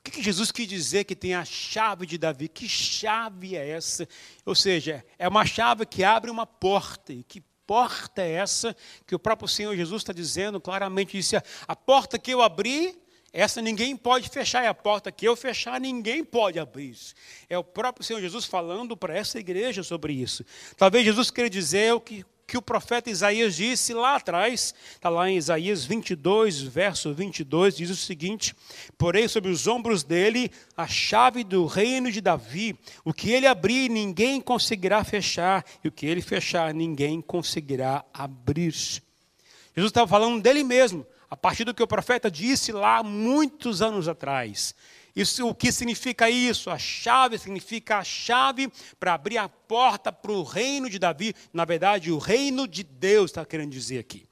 O 0.00 0.02
que, 0.02 0.10
que 0.10 0.22
Jesus 0.22 0.50
quis 0.50 0.66
dizer 0.66 1.04
que 1.04 1.14
tem 1.14 1.34
a 1.34 1.44
chave 1.44 2.04
de 2.04 2.18
Davi? 2.18 2.48
Que 2.48 2.68
chave 2.68 3.54
é 3.54 3.68
essa? 3.68 4.08
Ou 4.44 4.54
seja, 4.54 5.04
é 5.18 5.28
uma 5.28 5.44
chave 5.44 5.86
que 5.86 6.02
abre 6.02 6.30
uma 6.30 6.46
porta 6.46 7.12
e 7.12 7.22
que 7.22 7.42
porta 7.70 8.20
é 8.22 8.32
essa 8.32 8.76
que 9.06 9.14
o 9.14 9.18
próprio 9.18 9.46
Senhor 9.46 9.76
Jesus 9.76 10.02
está 10.02 10.12
dizendo 10.12 10.60
claramente? 10.60 11.16
Disse: 11.16 11.36
a 11.68 11.76
porta 11.76 12.18
que 12.18 12.34
eu 12.34 12.42
abri, 12.42 13.00
essa 13.32 13.62
ninguém 13.62 13.96
pode 13.96 14.28
fechar, 14.28 14.64
e 14.64 14.66
a 14.66 14.74
porta 14.74 15.12
que 15.12 15.28
eu 15.28 15.36
fechar, 15.36 15.80
ninguém 15.80 16.24
pode 16.24 16.58
abrir. 16.58 16.96
É 17.48 17.56
o 17.56 17.62
próprio 17.62 18.04
Senhor 18.04 18.20
Jesus 18.20 18.44
falando 18.44 18.96
para 18.96 19.16
essa 19.16 19.38
igreja 19.38 19.84
sobre 19.84 20.12
isso. 20.12 20.44
Talvez 20.76 21.04
Jesus 21.04 21.30
queira 21.30 21.48
dizer 21.48 21.94
o 21.94 22.00
que 22.00 22.24
que 22.50 22.58
o 22.58 22.62
profeta 22.62 23.08
Isaías 23.08 23.54
disse 23.54 23.94
lá 23.94 24.16
atrás, 24.16 24.74
está 24.92 25.08
lá 25.08 25.30
em 25.30 25.36
Isaías 25.36 25.84
22, 25.84 26.60
verso 26.60 27.14
22, 27.14 27.76
diz 27.76 27.90
o 27.90 27.94
seguinte: 27.94 28.56
Porém, 28.98 29.28
sobre 29.28 29.52
os 29.52 29.68
ombros 29.68 30.02
dele 30.02 30.50
a 30.76 30.84
chave 30.84 31.44
do 31.44 31.64
reino 31.64 32.10
de 32.10 32.20
Davi, 32.20 32.76
o 33.04 33.14
que 33.14 33.30
ele 33.30 33.46
abrir, 33.46 33.88
ninguém 33.88 34.40
conseguirá 34.40 35.04
fechar, 35.04 35.64
e 35.84 35.86
o 35.86 35.92
que 35.92 36.04
ele 36.06 36.20
fechar, 36.20 36.74
ninguém 36.74 37.20
conseguirá 37.20 38.04
abrir. 38.12 38.72
Jesus 38.72 39.02
estava 39.76 40.08
falando 40.08 40.42
dele 40.42 40.64
mesmo, 40.64 41.06
a 41.30 41.36
partir 41.36 41.64
do 41.64 41.72
que 41.72 41.82
o 41.82 41.86
profeta 41.86 42.28
disse 42.28 42.72
lá 42.72 43.02
muitos 43.02 43.80
anos 43.80 44.08
atrás. 44.08 44.74
Isso, 45.14 45.46
o 45.46 45.54
que 45.54 45.70
significa 45.70 46.28
isso? 46.28 46.70
A 46.70 46.78
chave 46.78 47.38
significa 47.38 47.98
a 47.98 48.04
chave 48.04 48.70
para 48.98 49.14
abrir 49.14 49.38
a 49.38 49.48
porta 49.48 50.12
para 50.12 50.32
o 50.32 50.42
reino 50.42 50.90
de 50.90 50.98
Davi. 50.98 51.34
Na 51.52 51.64
verdade, 51.64 52.10
o 52.10 52.18
reino 52.18 52.66
de 52.66 52.82
Deus 52.82 53.30
está 53.30 53.44
querendo 53.44 53.70
dizer 53.70 53.98
aqui. 53.98 54.28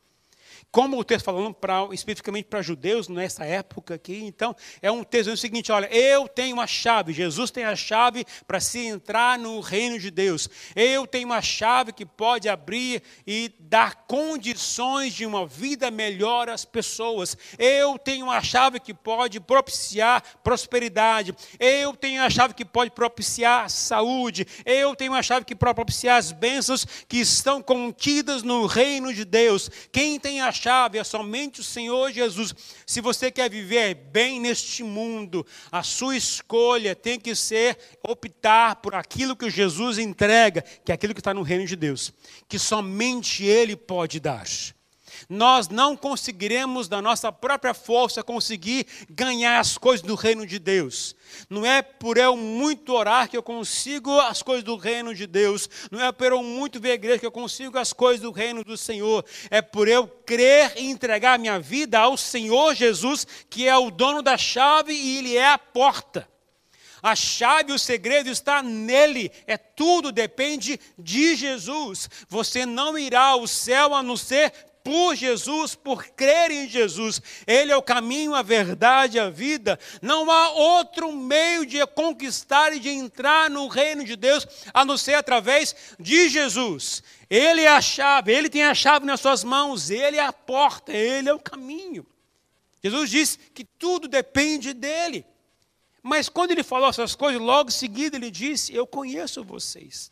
Como 0.71 0.99
o 0.99 1.05
texto 1.05 1.25
falando 1.25 1.55
pra, 1.55 1.89
especificamente 1.93 2.45
para 2.45 2.61
judeus 2.61 3.09
nessa 3.09 3.43
época 3.45 3.95
aqui, 3.95 4.23
então 4.25 4.55
é 4.83 4.91
um 4.91 5.03
texto 5.03 5.25
dizendo 5.25 5.35
o 5.35 5.41
seguinte: 5.41 5.73
olha, 5.73 5.87
eu 5.87 6.29
tenho 6.29 6.55
uma 6.55 6.67
chave, 6.67 7.15
Jesus 7.15 7.51
tem 7.51 7.65
a 7.65 7.75
chave 7.75 8.25
para 8.47 8.61
se 8.61 8.81
entrar 8.81 9.39
no 9.39 9.61
reino 9.61 9.99
de 9.99 10.11
Deus. 10.11 10.49
Eu 10.77 11.07
tenho 11.07 11.27
uma 11.27 11.41
chave 11.41 11.91
que 11.91 12.05
pode 12.05 12.51
abrir 12.51 13.03
e 13.27 13.51
dar 13.69 14.07
condições 14.07 15.13
de 15.13 15.27
uma 15.27 15.47
vida 15.47 15.91
melhor 15.91 16.49
às 16.49 16.65
pessoas. 16.65 17.37
Eu 17.59 17.99
tenho 17.99 18.27
uma 18.27 18.43
chave 18.43 18.81
que 18.81 18.95
pode 18.95 19.39
propiciar 19.41 20.23
prosperidade. 20.43 21.35
Eu 21.61 21.95
tenho 21.95 22.23
a 22.23 22.31
chave 22.31 22.55
que 22.55 22.65
pode 22.65 22.91
propiciar 22.91 23.69
saúde. 23.69 24.47
Eu 24.65 24.97
tenho 24.97 25.13
uma 25.13 25.23
chave 25.23 25.45
que 25.45 25.55
pode 25.55 25.75
propiciar 25.75 26.17
as 26.17 26.33
bênçãos 26.33 26.87
que 27.07 27.19
estão 27.19 27.61
contidas 27.61 28.43
no 28.43 28.65
reino 28.65 29.13
de 29.13 29.25
Deus. 29.25 29.71
Quem 29.93 30.19
tem 30.19 30.41
a 30.41 30.51
chave 30.51 30.99
é 30.99 31.05
somente 31.05 31.61
o 31.61 31.65
Senhor 31.65 32.11
Jesus. 32.11 32.55
Se 32.87 33.03
você 33.03 33.31
quer 33.31 33.51
viver 33.51 33.95
bem 33.95 34.41
neste 34.41 34.83
mundo, 34.83 35.47
a 35.71 35.83
sua 35.83 36.17
escolha 36.17 36.97
tem 36.97 37.21
que 37.21 37.35
ser 37.35 37.77
optar 38.03 38.77
por 38.77 38.95
aquilo 38.95 39.37
que 39.37 39.51
Jesus 39.51 39.99
entrega, 39.99 40.63
que 40.63 40.91
é 40.91 40.95
aquilo 40.95 41.13
que 41.13 41.21
está 41.21 41.35
no 41.35 41.43
reino 41.43 41.67
de 41.67 41.77
Deus, 41.77 42.13
que 42.49 42.59
somente 42.59 43.45
Ele 43.45 43.58
pode 43.77 44.21
dar. 44.21 44.47
Nós 45.29 45.69
não 45.69 45.97
conseguiremos, 45.97 46.89
da 46.89 47.01
nossa 47.03 47.33
própria 47.33 47.75
força, 47.75 48.23
conseguir 48.23 48.87
ganhar 49.09 49.59
as 49.59 49.79
coisas 49.79 50.07
do 50.07 50.15
reino 50.15 50.47
de 50.47 50.59
Deus. 50.59 51.15
Não 51.49 51.65
é 51.65 51.83
por 51.83 52.17
eu 52.17 52.37
muito 52.37 52.95
orar 52.95 53.29
que 53.29 53.37
eu 53.37 53.43
consigo 53.43 54.19
as 54.21 54.43
coisas 54.43 54.65
do 54.65 54.77
reino 54.77 55.15
de 55.15 55.27
Deus. 55.27 55.69
Não 55.91 56.01
é 56.01 56.13
por 56.13 56.33
eu 56.33 56.43
muito 56.43 56.81
ver 56.81 56.93
a 56.93 56.95
igreja 56.95 57.19
que 57.19 57.27
eu 57.27 57.33
consigo 57.33 57.79
as 57.79 57.93
coisas 57.93 58.21
do 58.21 58.31
reino 58.31 58.63
do 58.63 58.77
Senhor. 58.77 59.25
É 59.51 59.61
por 59.61 59.89
eu 59.89 60.07
crer 60.07 60.75
e 60.77 60.89
entregar 60.89 61.39
minha 61.39 61.59
vida 61.59 61.99
ao 61.99 62.17
Senhor 62.17 62.75
Jesus, 62.75 63.27
que 63.49 63.67
é 63.67 63.77
o 63.77 63.91
dono 63.91 64.23
da 64.23 64.37
chave 64.37 64.93
e 64.93 65.19
Ele 65.19 65.37
é 65.37 65.53
a 65.53 65.59
porta. 65.59 66.29
A 67.03 67.15
chave, 67.15 67.73
o 67.73 67.79
segredo 67.79 68.31
está 68.31 68.63
nele. 68.63 69.31
É 69.47 69.57
tudo 69.57 70.13
depende 70.13 70.79
de 70.99 71.35
Jesus. 71.37 72.09
Você 72.29 72.67
não 72.67 72.99
irá 72.99 73.27
ao 73.29 73.47
céu 73.47 73.95
a 73.95 74.03
não 74.03 74.17
ser 74.17 74.53
por 74.89 75.15
Jesus, 75.15 75.75
por 75.75 76.03
crer 76.03 76.51
em 76.51 76.67
Jesus. 76.67 77.21
Ele 77.47 77.71
é 77.71 77.77
o 77.77 77.83
caminho, 77.83 78.35
a 78.35 78.41
verdade, 78.41 79.19
a 79.19 79.29
vida. 79.29 79.79
Não 80.01 80.31
há 80.31 80.51
outro 80.51 81.13
meio 81.13 81.67
de 81.67 81.87
conquistar 81.89 82.73
e 82.73 82.81
de 82.81 82.89
entrar 82.89 83.51
no 83.51 83.69
reino 83.69 84.03
de 84.03 84.17
Deus 84.17 84.47
a 84.73 84.87
não 84.87 84.97
ser 84.97 85.13
através 85.15 85.77
de 86.01 86.31
Jesus. 86.31 87.03
Ele 87.29 87.61
é 87.61 87.69
a 87.69 87.83
chave, 87.83 88.33
ele 88.33 88.49
tem 88.49 88.65
a 88.65 88.75
chave 88.75 89.05
nas 89.05 89.21
suas 89.21 89.45
mãos, 89.45 89.91
ele 89.91 90.17
é 90.17 90.25
a 90.25 90.33
porta, 90.33 90.91
ele 90.91 91.29
é 91.29 91.35
o 91.35 91.39
caminho. 91.39 92.07
Jesus 92.83 93.11
disse 93.11 93.39
que 93.53 93.65
tudo 93.65 94.09
depende 94.09 94.73
dele. 94.73 95.27
Mas 96.09 96.27
quando 96.27 96.53
ele 96.53 96.63
falou 96.63 96.89
essas 96.89 97.15
coisas, 97.15 97.41
logo 97.41 97.69
em 97.69 97.73
seguida 97.73 98.17
ele 98.17 98.31
disse: 98.31 98.75
Eu 98.75 98.87
conheço 98.87 99.45
vocês. 99.45 100.11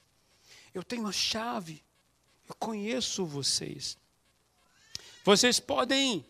Eu 0.75 0.85
tenho 0.85 1.07
a 1.07 1.13
chave. 1.13 1.83
Eu 2.47 2.55
conheço 2.57 3.25
vocês. 3.25 3.97
Vocês 5.25 5.59
podem 5.59 6.23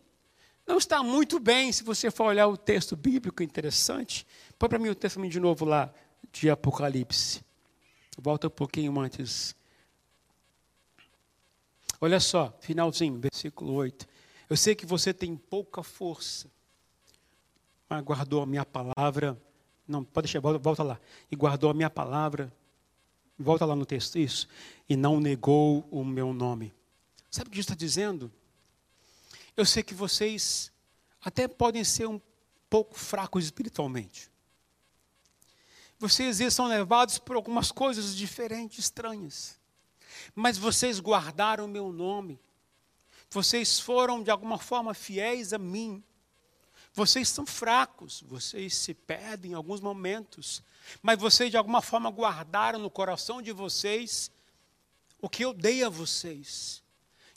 não 0.64 0.78
estar 0.78 1.02
muito 1.02 1.40
bem 1.40 1.72
se 1.72 1.82
você 1.82 2.12
for 2.12 2.26
olhar 2.26 2.46
o 2.46 2.56
texto 2.56 2.94
bíblico 2.94 3.42
interessante. 3.42 4.24
Põe 4.56 4.68
para 4.68 4.78
mim 4.78 4.88
o 4.88 4.94
texto 4.94 5.20
de 5.28 5.40
novo 5.40 5.64
lá, 5.64 5.92
de 6.30 6.48
Apocalipse. 6.48 7.44
Volta 8.16 8.46
um 8.46 8.50
pouquinho 8.50 8.96
antes. 9.00 9.52
Olha 12.00 12.20
só, 12.20 12.56
finalzinho, 12.60 13.18
versículo 13.18 13.72
8. 13.72 14.06
Eu 14.48 14.56
sei 14.56 14.76
que 14.76 14.86
você 14.86 15.12
tem 15.12 15.36
pouca 15.36 15.82
força, 15.82 16.48
mas 17.88 18.00
guardou 18.04 18.42
a 18.42 18.46
minha 18.46 18.64
palavra. 18.64 19.36
Não, 19.86 20.02
pode 20.02 20.26
deixar, 20.26 20.40
volta, 20.40 20.58
volta 20.58 20.82
lá. 20.82 21.00
E 21.30 21.36
guardou 21.36 21.70
a 21.70 21.74
minha 21.74 21.90
palavra. 21.90 22.52
Volta 23.38 23.64
lá 23.64 23.76
no 23.76 23.86
texto, 23.86 24.18
isso. 24.18 24.48
E 24.88 24.96
não 24.96 25.20
negou 25.20 25.86
o 25.90 26.04
meu 26.04 26.32
nome. 26.32 26.72
Sabe 27.30 27.48
o 27.48 27.52
que 27.52 27.60
está 27.60 27.74
dizendo? 27.74 28.32
Eu 29.56 29.64
sei 29.64 29.82
que 29.82 29.94
vocês 29.94 30.72
até 31.22 31.46
podem 31.46 31.84
ser 31.84 32.06
um 32.06 32.20
pouco 32.68 32.98
fracos 32.98 33.44
espiritualmente. 33.44 34.30
Vocês 35.98 36.38
são 36.52 36.66
levados 36.66 37.18
por 37.18 37.36
algumas 37.36 37.72
coisas 37.72 38.14
diferentes, 38.14 38.78
estranhas. 38.78 39.58
Mas 40.34 40.58
vocês 40.58 41.00
guardaram 41.00 41.64
o 41.64 41.68
meu 41.68 41.92
nome. 41.92 42.38
Vocês 43.30 43.80
foram 43.80 44.22
de 44.22 44.30
alguma 44.30 44.58
forma 44.58 44.94
fiéis 44.94 45.52
a 45.52 45.58
mim. 45.58 46.02
Vocês 46.96 47.28
são 47.28 47.44
fracos, 47.44 48.24
vocês 48.26 48.74
se 48.74 48.94
perdem 48.94 49.50
em 49.50 49.54
alguns 49.54 49.82
momentos, 49.82 50.62
mas 51.02 51.18
vocês 51.18 51.50
de 51.50 51.56
alguma 51.58 51.82
forma 51.82 52.10
guardaram 52.10 52.78
no 52.78 52.88
coração 52.88 53.42
de 53.42 53.52
vocês 53.52 54.30
o 55.20 55.28
que 55.28 55.44
eu 55.44 55.52
dei 55.52 55.84
a 55.84 55.90
vocês. 55.90 56.82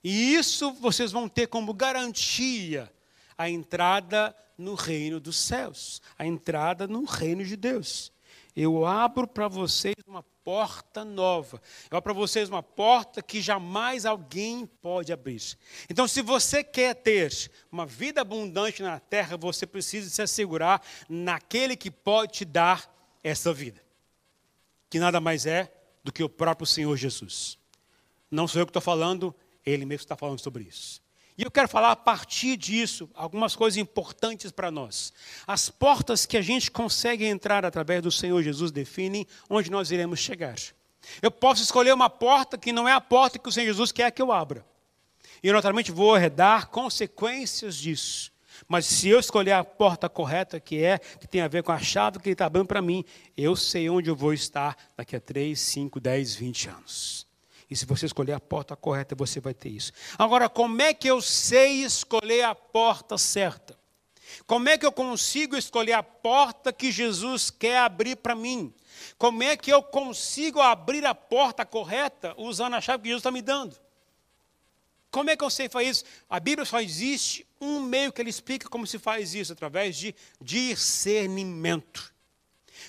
E 0.01 0.33
isso 0.33 0.71
vocês 0.75 1.11
vão 1.11 1.27
ter 1.27 1.47
como 1.47 1.73
garantia 1.73 2.89
a 3.37 3.49
entrada 3.49 4.33
no 4.57 4.75
reino 4.75 5.19
dos 5.19 5.35
céus, 5.35 6.01
a 6.17 6.25
entrada 6.25 6.87
no 6.87 7.03
reino 7.03 7.43
de 7.43 7.57
Deus. 7.57 8.13
Eu 8.55 8.85
abro 8.85 9.27
para 9.27 9.49
vocês 9.49 9.95
uma 10.07 10.23
porta 10.49 11.05
nova. 11.05 11.61
Eu 11.91 11.97
abro 11.99 12.11
para 12.11 12.13
vocês 12.13 12.49
uma 12.49 12.63
porta 12.63 13.21
que 13.21 13.39
jamais 13.39 14.03
alguém 14.03 14.65
pode 14.65 15.13
abrir. 15.13 15.55
Então, 15.87 16.07
se 16.07 16.23
você 16.23 16.63
quer 16.63 16.95
ter 16.95 17.31
uma 17.71 17.85
vida 17.85 18.21
abundante 18.21 18.81
na 18.81 18.99
terra, 18.99 19.37
você 19.37 19.67
precisa 19.67 20.09
se 20.09 20.23
assegurar 20.23 20.81
naquele 21.07 21.75
que 21.75 21.91
pode 21.91 22.31
te 22.33 22.45
dar 22.45 22.91
essa 23.23 23.53
vida. 23.53 23.79
Que 24.89 24.97
nada 24.97 25.21
mais 25.21 25.45
é 25.45 25.71
do 26.03 26.11
que 26.11 26.23
o 26.23 26.29
próprio 26.29 26.65
Senhor 26.65 26.97
Jesus. 26.97 27.59
Não 28.31 28.47
sou 28.47 28.61
eu 28.61 28.65
que 28.65 28.71
estou 28.71 28.81
falando, 28.81 29.35
ele 29.63 29.85
mesmo 29.85 30.01
está 30.01 30.15
falando 30.15 30.39
sobre 30.39 30.63
isso. 30.63 30.99
E 31.39 31.43
eu 31.43 31.49
quero 31.49 31.69
falar 31.69 31.91
a 31.91 31.95
partir 31.95 32.57
disso 32.57 33.09
algumas 33.15 33.55
coisas 33.55 33.77
importantes 33.77 34.51
para 34.51 34.69
nós. 34.69 35.13
As 35.47 35.69
portas 35.69 36.25
que 36.25 36.35
a 36.35 36.41
gente 36.41 36.69
consegue 36.69 37.23
entrar 37.23 37.63
através 37.63 38.01
do 38.01 38.11
Senhor 38.11 38.43
Jesus 38.43 38.73
definem 38.73 39.25
onde 39.49 39.71
nós 39.71 39.89
iremos 39.89 40.19
chegar. 40.19 40.57
Eu 41.21 41.31
posso 41.31 41.63
escolher 41.63 41.93
uma 41.93 42.09
porta 42.09 42.57
que 42.57 42.73
não 42.73 42.89
é 42.89 42.91
a 42.91 42.99
porta 42.99 43.39
que 43.39 43.47
o 43.47 43.51
Senhor 43.53 43.67
Jesus 43.67 43.89
quer 43.93 44.11
que 44.11 44.21
eu 44.21 44.33
abra. 44.33 44.65
E 45.41 45.47
eu 45.47 45.53
naturalmente 45.53 45.93
vou 45.93 46.13
arredar 46.13 46.67
consequências 46.67 47.77
disso. 47.77 48.33
Mas 48.67 48.85
se 48.85 49.07
eu 49.07 49.17
escolher 49.17 49.53
a 49.53 49.63
porta 49.63 50.09
correta, 50.09 50.59
que 50.59 50.83
é, 50.83 50.97
que 50.97 51.25
tem 51.25 51.39
a 51.39 51.47
ver 51.47 51.63
com 51.63 51.71
a 51.71 51.79
chave 51.79 52.19
que 52.19 52.27
ele 52.27 52.33
está 52.33 52.47
abrindo 52.47 52.67
para 52.67 52.81
mim, 52.81 53.05
eu 53.37 53.55
sei 53.55 53.89
onde 53.89 54.09
eu 54.09 54.15
vou 54.15 54.33
estar 54.33 54.75
daqui 54.97 55.15
a 55.15 55.21
3, 55.21 55.57
5, 55.57 56.01
10, 56.01 56.35
20 56.35 56.67
anos. 56.67 57.28
E 57.69 57.75
se 57.75 57.85
você 57.85 58.07
escolher 58.07 58.33
a 58.33 58.39
porta 58.39 58.75
correta, 58.75 59.15
você 59.15 59.39
vai 59.39 59.53
ter 59.53 59.69
isso. 59.69 59.91
Agora, 60.17 60.49
como 60.49 60.81
é 60.81 60.93
que 60.93 61.07
eu 61.07 61.21
sei 61.21 61.83
escolher 61.83 62.43
a 62.43 62.55
porta 62.55 63.17
certa? 63.17 63.77
Como 64.47 64.67
é 64.69 64.77
que 64.77 64.85
eu 64.85 64.91
consigo 64.91 65.55
escolher 65.55 65.93
a 65.93 66.03
porta 66.03 66.73
que 66.73 66.91
Jesus 66.91 67.49
quer 67.49 67.77
abrir 67.77 68.15
para 68.15 68.35
mim? 68.35 68.73
Como 69.17 69.43
é 69.43 69.55
que 69.55 69.71
eu 69.71 69.83
consigo 69.83 70.59
abrir 70.59 71.05
a 71.05 71.13
porta 71.13 71.65
correta 71.65 72.33
usando 72.37 72.75
a 72.75 72.81
chave 72.81 73.03
que 73.03 73.09
Jesus 73.09 73.21
está 73.21 73.31
me 73.31 73.41
dando? 73.41 73.75
Como 75.11 75.29
é 75.29 75.37
que 75.37 75.43
eu 75.43 75.49
sei 75.49 75.67
fazer 75.67 75.89
isso? 75.89 76.03
A 76.29 76.39
Bíblia 76.39 76.65
só 76.65 76.79
existe 76.79 77.45
um 77.59 77.81
meio 77.81 78.11
que 78.11 78.21
ele 78.21 78.29
explica 78.29 78.69
como 78.69 78.85
se 78.85 78.99
faz 78.99 79.33
isso, 79.33 79.53
através 79.53 79.95
de 79.95 80.13
discernimento. 80.39 82.13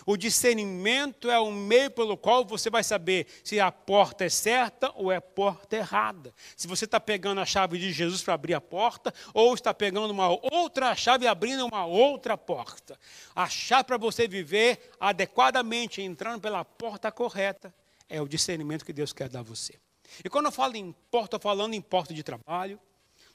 O 0.07 0.17
discernimento 0.17 1.31
é 1.31 1.39
o 1.39 1.51
meio 1.51 1.91
pelo 1.91 2.17
qual 2.17 2.45
você 2.45 2.71
vai 2.71 2.83
saber 2.83 3.27
se 3.45 3.61
a 3.61 3.71
porta 3.71 4.25
é 4.25 4.29
certa 4.29 4.93
ou 4.95 5.11
é 5.13 5.17
a 5.17 5.21
porta 5.21 5.77
errada. 5.77 6.35
Se 6.57 6.67
você 6.67 6.85
está 6.85 6.99
pegando 6.99 7.41
a 7.41 7.47
chave 7.47 7.79
de 7.79 7.93
Jesus 7.93 8.23
para 8.23 8.35
abrir 8.35 8.55
a 8.55 8.61
porta, 8.61 9.13
ou 9.35 9.55
está 9.55 9.73
pegando 9.75 10.11
uma 10.11 10.29
outra 10.53 10.95
chave 10.95 11.25
e 11.25 11.29
abrindo 11.29 11.67
uma 11.67 11.85
outra 11.85 12.37
porta. 12.37 12.99
A 13.35 13.49
chave 13.49 13.85
para 13.85 13.97
você 13.97 14.27
viver 14.27 14.91
adequadamente, 14.99 16.03
entrando 16.03 16.41
pela 16.41 16.65
porta 16.65 17.11
correta, 17.11 17.75
é 18.09 18.21
o 18.21 18.29
discernimento 18.29 18.85
que 18.85 18.93
Deus 18.93 19.13
quer 19.13 19.29
dar 19.29 19.41
a 19.41 19.43
você. 19.43 19.75
E 20.25 20.29
quando 20.29 20.47
eu 20.47 20.53
falo 20.53 20.77
em 20.77 20.93
porta, 21.11 21.37
estou 21.37 21.51
falando 21.51 21.75
em 21.75 21.81
porta 21.81 22.13
de 22.13 22.23
trabalho, 22.23 22.81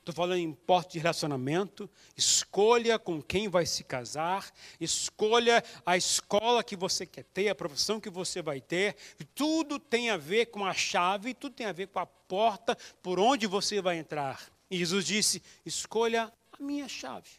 Estou 0.05 0.13
falando 0.13 0.37
em 0.37 0.53
porta 0.53 0.91
de 0.91 0.99
relacionamento. 0.99 1.89
Escolha 2.15 2.99
com 2.99 3.19
quem 3.19 3.49
vai 3.49 3.65
se 3.65 3.83
casar. 3.83 4.53
Escolha 4.79 5.63
a 5.83 5.97
escola 5.97 6.63
que 6.63 6.75
você 6.75 7.07
quer 7.07 7.23
ter, 7.23 7.49
a 7.49 7.55
profissão 7.55 7.99
que 7.99 8.11
você 8.11 8.39
vai 8.39 8.61
ter. 8.61 8.95
Tudo 9.33 9.79
tem 9.79 10.11
a 10.11 10.17
ver 10.17 10.45
com 10.51 10.63
a 10.63 10.75
chave, 10.75 11.33
tudo 11.33 11.55
tem 11.55 11.65
a 11.65 11.71
ver 11.71 11.87
com 11.87 11.97
a 11.97 12.05
porta 12.05 12.77
por 13.01 13.19
onde 13.19 13.47
você 13.47 13.81
vai 13.81 13.97
entrar. 13.97 14.39
E 14.69 14.77
Jesus 14.77 15.07
disse: 15.07 15.41
escolha 15.65 16.31
a 16.51 16.63
minha 16.63 16.87
chave. 16.87 17.31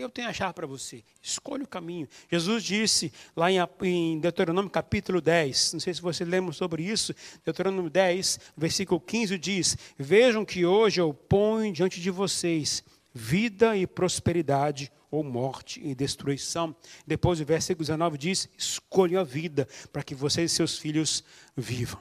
Eu 0.00 0.08
tenho 0.08 0.28
a 0.28 0.32
chave 0.32 0.54
para 0.54 0.66
você. 0.66 1.04
Escolha 1.20 1.64
o 1.64 1.68
caminho. 1.68 2.08
Jesus 2.30 2.64
disse 2.64 3.12
lá 3.36 3.48
em 3.50 4.18
Deuteronômio 4.18 4.70
capítulo 4.70 5.20
10, 5.20 5.74
não 5.74 5.80
sei 5.80 5.92
se 5.92 6.00
você 6.00 6.24
lembra 6.24 6.52
sobre 6.52 6.82
isso, 6.82 7.14
Deuteronômio 7.44 7.90
10, 7.90 8.40
versículo 8.56 8.98
15 8.98 9.38
diz: 9.38 9.76
Vejam 9.98 10.44
que 10.44 10.64
hoje 10.64 11.00
eu 11.00 11.12
ponho 11.12 11.72
diante 11.72 12.00
de 12.00 12.10
vocês 12.10 12.82
vida 13.12 13.76
e 13.76 13.86
prosperidade, 13.86 14.90
ou 15.10 15.24
morte 15.24 15.80
e 15.84 15.94
destruição. 15.94 16.74
Depois 17.06 17.40
o 17.40 17.44
versículo 17.44 17.84
19 17.84 18.16
diz: 18.16 18.48
Escolham 18.56 19.20
a 19.20 19.24
vida 19.24 19.68
para 19.92 20.02
que 20.02 20.14
vocês 20.14 20.50
e 20.50 20.54
seus 20.54 20.78
filhos 20.78 21.22
vivam. 21.56 22.00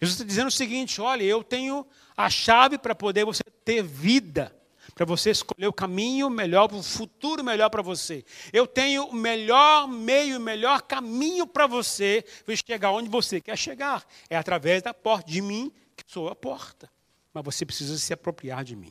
Jesus 0.00 0.14
está 0.14 0.24
dizendo 0.24 0.48
o 0.48 0.52
seguinte: 0.52 1.00
olha, 1.00 1.24
eu 1.24 1.42
tenho 1.42 1.86
a 2.16 2.30
chave 2.30 2.78
para 2.78 2.94
poder 2.94 3.24
você 3.24 3.42
ter 3.64 3.82
vida 3.82 4.55
para 4.96 5.04
você 5.04 5.28
escolher 5.28 5.66
o 5.66 5.72
caminho 5.74 6.30
melhor, 6.30 6.72
o 6.72 6.82
futuro 6.82 7.44
melhor 7.44 7.68
para 7.68 7.82
você. 7.82 8.24
Eu 8.50 8.66
tenho 8.66 9.04
o 9.04 9.12
melhor 9.12 9.86
meio, 9.86 10.38
o 10.38 10.40
melhor 10.40 10.80
caminho 10.80 11.46
para 11.46 11.66
você 11.66 12.24
chegar 12.66 12.92
onde 12.92 13.10
você 13.10 13.38
quer 13.38 13.58
chegar. 13.58 14.06
É 14.30 14.38
através 14.38 14.82
da 14.82 14.94
porta, 14.94 15.30
de 15.30 15.42
mim, 15.42 15.70
que 15.94 16.02
sou 16.10 16.30
a 16.30 16.34
porta. 16.34 16.90
Mas 17.34 17.44
você 17.44 17.66
precisa 17.66 17.98
se 17.98 18.14
apropriar 18.14 18.64
de 18.64 18.74
mim. 18.74 18.90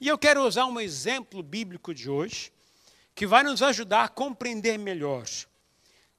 E 0.00 0.06
eu 0.06 0.16
quero 0.16 0.46
usar 0.46 0.66
um 0.66 0.78
exemplo 0.78 1.42
bíblico 1.42 1.92
de 1.92 2.08
hoje, 2.08 2.52
que 3.12 3.26
vai 3.26 3.42
nos 3.42 3.60
ajudar 3.60 4.04
a 4.04 4.08
compreender 4.08 4.78
melhor 4.78 5.24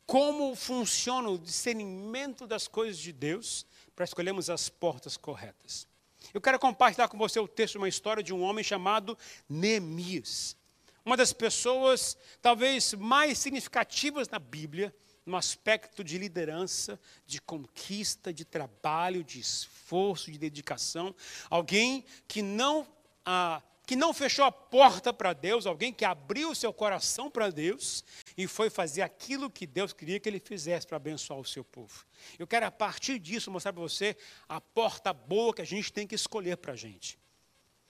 como 0.06 0.54
funciona 0.56 1.30
o 1.30 1.40
discernimento 1.40 2.46
das 2.46 2.68
coisas 2.68 2.98
de 2.98 3.14
Deus 3.14 3.66
para 3.96 4.04
escolhermos 4.04 4.50
as 4.50 4.68
portas 4.68 5.16
corretas. 5.16 5.88
Eu 6.34 6.42
quero 6.42 6.60
compartilhar 6.60 7.08
com 7.08 7.18
você 7.18 7.40
o 7.40 7.48
texto 7.48 7.74
de 7.74 7.78
uma 7.80 7.90
história 7.90 8.24
de 8.24 8.34
um 8.34 8.42
homem 8.42 8.64
chamado 8.64 9.18
Neemias. 9.50 10.56
Uma 11.04 11.18
das 11.18 11.34
pessoas 11.34 12.16
talvez 12.42 12.94
mais 12.94 13.38
significativas 13.38 14.30
na 14.30 14.40
Bíblia, 14.40 14.94
no 15.26 15.36
aspecto 15.36 16.04
de 16.04 16.18
liderança, 16.18 17.00
de 17.26 17.42
conquista, 17.42 18.34
de 18.34 18.46
trabalho, 18.46 19.24
de 19.24 19.40
esforço, 19.40 20.32
de 20.32 20.38
dedicação. 20.38 21.16
Alguém 21.50 22.06
que 22.28 22.42
não, 22.42 22.88
ah, 23.26 23.62
que 23.86 23.96
não 23.96 24.14
fechou 24.14 24.46
a 24.46 24.52
porta 24.52 25.12
para 25.12 25.34
Deus, 25.34 25.66
alguém 25.66 25.92
que 25.92 26.06
abriu 26.06 26.52
o 26.52 26.56
seu 26.56 26.72
coração 26.72 27.30
para 27.30 27.50
Deus 27.50 28.04
e 28.38 28.48
foi 28.48 28.70
fazer 28.70 29.02
aquilo 29.02 29.50
que 29.50 29.66
Deus 29.68 29.92
queria 29.92 30.20
que 30.20 30.30
ele 30.30 30.40
fizesse 30.40 30.88
para 30.88 30.98
abençoar 30.98 31.40
o 31.40 31.46
seu 31.46 31.64
povo. 31.64 32.06
Eu 32.38 32.48
quero, 32.48 32.66
a 32.66 32.72
partir 32.72 33.20
disso, 33.20 33.52
mostrar 33.52 33.74
para 33.74 33.82
você 33.82 34.16
a 34.48 34.62
porta 34.62 35.12
boa 35.12 35.54
que 35.54 35.62
a 35.62 35.66
gente 35.66 35.92
tem 35.92 36.08
que 36.08 36.16
escolher 36.16 36.58
para 36.58 36.74
a 36.74 36.76
gente. 36.76 37.20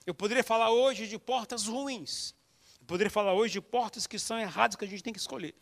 Eu 0.05 0.15
poderia 0.15 0.43
falar 0.43 0.71
hoje 0.71 1.07
de 1.07 1.19
portas 1.19 1.67
ruins. 1.67 2.33
Eu 2.79 2.85
poderia 2.87 3.11
falar 3.11 3.33
hoje 3.33 3.53
de 3.53 3.61
portas 3.61 4.07
que 4.07 4.17
são 4.17 4.39
erradas 4.39 4.75
que 4.75 4.85
a 4.85 4.87
gente 4.87 5.03
tem 5.03 5.13
que 5.13 5.19
escolher. 5.19 5.53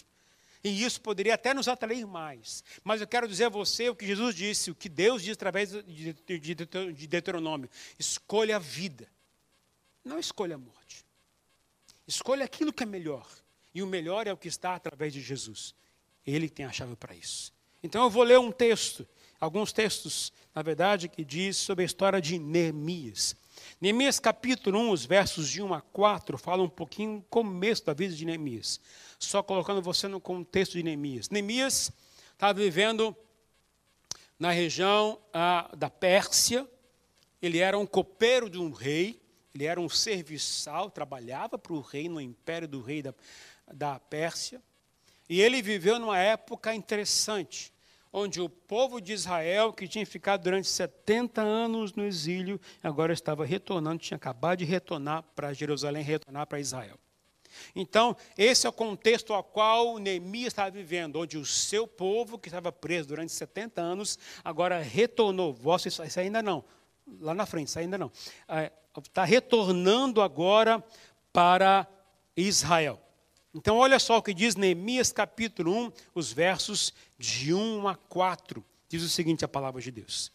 E 0.63 0.83
isso 0.83 0.99
poderia 1.01 1.35
até 1.35 1.53
nos 1.53 1.67
atrair 1.67 2.05
mais. 2.05 2.63
Mas 2.83 3.01
eu 3.01 3.07
quero 3.07 3.27
dizer 3.27 3.45
a 3.45 3.49
você 3.49 3.89
o 3.89 3.95
que 3.95 4.05
Jesus 4.05 4.35
disse, 4.35 4.71
o 4.71 4.75
que 4.75 4.89
Deus 4.89 5.23
diz 5.23 5.33
através 5.33 5.71
de 5.71 7.07
Deuteronômio: 7.07 7.69
escolha 7.97 8.57
a 8.57 8.59
vida, 8.59 9.09
não 10.03 10.19
escolha 10.19 10.55
a 10.55 10.57
morte. 10.57 11.05
Escolha 12.07 12.45
aquilo 12.45 12.73
que 12.73 12.83
é 12.83 12.85
melhor. 12.85 13.27
E 13.73 13.83
o 13.83 13.87
melhor 13.87 14.27
é 14.27 14.33
o 14.33 14.37
que 14.37 14.47
está 14.47 14.75
através 14.75 15.13
de 15.13 15.21
Jesus. 15.21 15.75
Ele 16.25 16.49
tem 16.49 16.65
a 16.65 16.71
chave 16.71 16.95
para 16.95 17.15
isso. 17.15 17.53
Então 17.81 18.03
eu 18.03 18.09
vou 18.09 18.23
ler 18.23 18.39
um 18.39 18.51
texto, 18.51 19.07
alguns 19.39 19.71
textos, 19.71 20.33
na 20.53 20.61
verdade, 20.61 21.07
que 21.07 21.23
diz 21.23 21.55
sobre 21.55 21.83
a 21.83 21.85
história 21.85 22.19
de 22.19 22.37
Neemias. 22.37 23.35
Neemias 23.79 24.19
capítulo 24.19 24.77
1, 24.79 24.91
os 24.91 25.05
versos 25.05 25.47
de 25.47 25.61
1 25.61 25.73
a 25.73 25.81
4, 25.81 26.37
falam 26.37 26.65
um 26.65 26.69
pouquinho 26.69 27.19
do 27.19 27.25
começo 27.29 27.85
da 27.85 27.93
vida 27.93 28.13
de 28.13 28.25
Neemias. 28.25 28.81
Só 29.17 29.41
colocando 29.41 29.81
você 29.81 30.07
no 30.07 30.19
contexto 30.19 30.73
de 30.73 30.83
Neemias. 30.83 31.29
Neemias 31.29 31.91
estava 32.33 32.59
vivendo 32.59 33.15
na 34.37 34.51
região 34.51 35.19
ah, 35.33 35.69
da 35.77 35.89
Pérsia. 35.89 36.67
Ele 37.41 37.59
era 37.59 37.77
um 37.77 37.85
copeiro 37.85 38.49
de 38.49 38.57
um 38.57 38.71
rei. 38.71 39.21
Ele 39.53 39.65
era 39.65 39.79
um 39.79 39.89
serviçal, 39.89 40.89
trabalhava 40.89 41.57
para 41.57 41.73
o 41.73 41.81
rei, 41.81 42.07
no 42.07 42.21
império 42.21 42.67
do 42.67 42.81
rei 42.81 43.01
da, 43.01 43.13
da 43.73 43.99
Pérsia. 43.99 44.61
E 45.27 45.41
ele 45.41 45.61
viveu 45.61 45.99
numa 45.99 46.17
época 46.17 46.73
interessante, 46.73 47.73
onde 48.11 48.41
o 48.41 48.49
povo 48.49 48.99
de 48.99 49.13
Israel, 49.13 49.71
que 49.71 49.87
tinha 49.87 50.05
ficado 50.05 50.43
durante 50.43 50.67
70 50.67 51.41
anos 51.41 51.93
no 51.93 52.03
exílio, 52.03 52.59
agora 52.83 53.13
estava 53.13 53.45
retornando, 53.45 53.99
tinha 53.99 54.17
acabado 54.17 54.59
de 54.59 54.65
retornar 54.65 55.23
para 55.35 55.53
Jerusalém, 55.53 56.03
retornar 56.03 56.47
para 56.47 56.59
Israel. 56.59 56.97
Então, 57.75 58.15
esse 58.37 58.65
é 58.65 58.69
o 58.69 58.73
contexto 58.73 59.33
ao 59.33 59.43
qual 59.43 59.97
Neemias 59.97 60.47
estava 60.47 60.71
vivendo, 60.71 61.17
onde 61.17 61.37
o 61.37 61.45
seu 61.45 61.87
povo, 61.87 62.37
que 62.37 62.47
estava 62.47 62.71
preso 62.71 63.09
durante 63.09 63.31
70 63.31 63.81
anos, 63.81 64.17
agora 64.43 64.81
retornou. 64.81 65.53
Vossa, 65.53 65.87
isso 65.87 66.19
ainda 66.19 66.41
não, 66.41 66.63
lá 67.19 67.33
na 67.33 67.45
frente, 67.45 67.67
isso 67.67 67.79
ainda 67.79 67.97
não. 67.97 68.11
Está 69.07 69.23
retornando 69.23 70.21
agora 70.21 70.83
para 71.31 71.87
Israel. 72.35 73.01
Então, 73.53 73.77
olha 73.77 73.97
só 73.99 74.17
o 74.17 74.21
que 74.21 74.33
diz 74.33 74.55
Neemias 74.55 75.11
capítulo 75.11 75.73
1, 75.73 75.91
os 76.13 76.31
versos 76.31 76.93
de 77.17 77.53
1 77.53 77.87
a 77.87 77.95
4. 77.95 78.63
Diz 78.87 79.03
o 79.03 79.09
seguinte 79.09 79.43
a 79.43 79.47
palavra 79.47 79.81
de 79.81 79.91
Deus. 79.91 80.31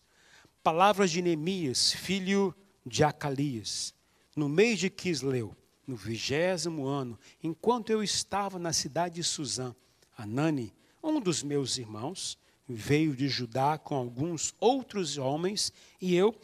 Palavras 0.62 1.10
de 1.10 1.22
Neemias, 1.22 1.92
filho 1.92 2.54
de 2.84 3.04
Acalias, 3.04 3.94
no 4.34 4.48
mês 4.48 4.78
de 4.78 4.90
Quisleu, 4.90 5.56
no 5.86 5.96
vigésimo 5.96 6.86
ano, 6.86 7.18
enquanto 7.42 7.90
eu 7.90 8.02
estava 8.02 8.58
na 8.58 8.72
cidade 8.72 9.16
de 9.16 9.24
Suzã, 9.24 9.74
Anani, 10.16 10.72
um 11.02 11.20
dos 11.20 11.42
meus 11.42 11.76
irmãos, 11.76 12.38
veio 12.66 13.14
de 13.14 13.28
Judá 13.28 13.76
com 13.76 13.94
alguns 13.94 14.54
outros 14.58 15.18
homens, 15.18 15.72
e 16.00 16.14
eu 16.14 16.34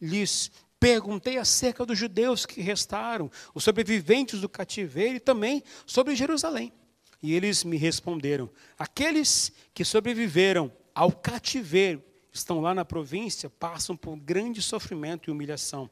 lhes 0.00 0.50
Perguntei 0.80 1.38
acerca 1.38 1.84
dos 1.84 1.98
judeus 1.98 2.46
que 2.46 2.60
restaram, 2.60 3.30
os 3.54 3.64
sobreviventes 3.64 4.40
do 4.40 4.48
cativeiro 4.48 5.16
e 5.16 5.20
também 5.20 5.62
sobre 5.84 6.14
Jerusalém. 6.14 6.72
E 7.22 7.34
eles 7.34 7.64
me 7.64 7.76
responderam: 7.76 8.48
aqueles 8.78 9.52
que 9.74 9.84
sobreviveram 9.84 10.72
ao 10.94 11.10
cativeiro 11.12 12.02
estão 12.32 12.60
lá 12.60 12.74
na 12.74 12.84
província, 12.84 13.50
passam 13.50 13.96
por 13.96 14.16
grande 14.16 14.62
sofrimento 14.62 15.28
e 15.28 15.32
humilhação. 15.32 15.90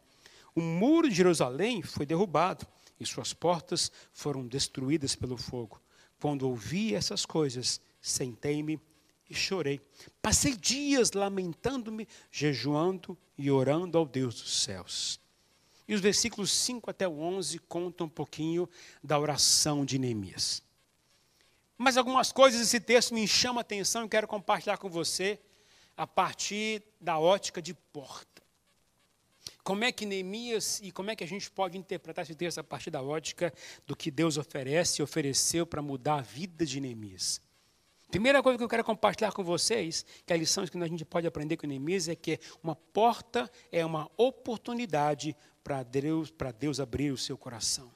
O 0.55 0.61
muro 0.61 1.09
de 1.09 1.16
Jerusalém 1.16 1.83
foi 1.83 2.07
derrubado 2.07 2.66
e 2.99 3.05
suas 3.05 3.33
portas 3.35 3.90
foram 4.12 4.46
destruídas 4.46 5.14
pelo 5.14 5.37
fogo. 5.37 5.81
Quando 6.20 6.49
ouvi 6.49 6.94
essas 6.94 7.27
coisas, 7.27 7.81
sentei-me 8.01 8.81
e 9.28 9.34
chorei. 9.34 9.80
Passei 10.22 10.56
dias 10.56 11.12
lamentando-me, 11.12 12.08
jejuando 12.30 13.16
e 13.36 13.50
orando 13.50 13.98
ao 13.98 14.06
Deus 14.06 14.40
dos 14.40 14.62
céus. 14.62 15.20
E 15.88 15.94
os 15.94 16.00
versículos 16.00 16.50
5 16.50 16.90
até 16.90 17.06
o 17.06 17.20
11 17.20 17.58
contam 17.60 18.06
um 18.06 18.10
pouquinho 18.10 18.68
da 19.02 19.18
oração 19.18 19.84
de 19.84 19.98
Neemias. 19.98 20.62
Mas 21.78 21.96
algumas 21.96 22.32
coisas 22.32 22.60
desse 22.60 22.80
texto 22.80 23.14
me 23.14 23.26
chamam 23.28 23.58
a 23.58 23.60
atenção 23.60 24.04
e 24.04 24.08
quero 24.08 24.26
compartilhar 24.26 24.78
com 24.78 24.88
você 24.88 25.38
a 25.96 26.06
partir 26.06 26.82
da 27.00 27.18
ótica 27.18 27.62
de 27.62 27.74
porta. 27.74 28.42
Como 29.62 29.84
é 29.84 29.92
que 29.92 30.06
Neemias 30.06 30.80
e 30.82 30.90
como 30.90 31.10
é 31.10 31.16
que 31.16 31.24
a 31.24 31.26
gente 31.26 31.50
pode 31.50 31.76
interpretar 31.76 32.24
esse 32.24 32.34
texto 32.34 32.58
a 32.58 32.64
partir 32.64 32.90
da 32.90 33.02
ótica 33.02 33.52
do 33.86 33.96
que 33.96 34.10
Deus 34.10 34.36
oferece 34.38 35.00
e 35.00 35.04
ofereceu 35.04 35.66
para 35.66 35.82
mudar 35.82 36.18
a 36.18 36.22
vida 36.22 36.64
de 36.64 36.80
Neemias? 36.80 37.40
Primeira 38.10 38.42
coisa 38.42 38.56
que 38.56 38.62
eu 38.64 38.68
quero 38.68 38.84
compartilhar 38.84 39.32
com 39.32 39.42
vocês, 39.42 40.04
que 40.24 40.32
é 40.32 40.36
a 40.36 40.38
lição 40.38 40.64
que 40.66 40.78
a 40.78 40.86
gente 40.86 41.04
pode 41.04 41.26
aprender 41.26 41.56
com 41.56 41.66
Neemias, 41.66 42.08
é 42.08 42.14
que 42.14 42.38
uma 42.62 42.76
porta 42.76 43.50
é 43.72 43.84
uma 43.84 44.10
oportunidade 44.16 45.36
para 45.64 45.82
Deus, 45.82 46.30
para 46.30 46.52
Deus 46.52 46.78
abrir 46.78 47.10
o 47.10 47.18
seu 47.18 47.36
coração. 47.36 47.92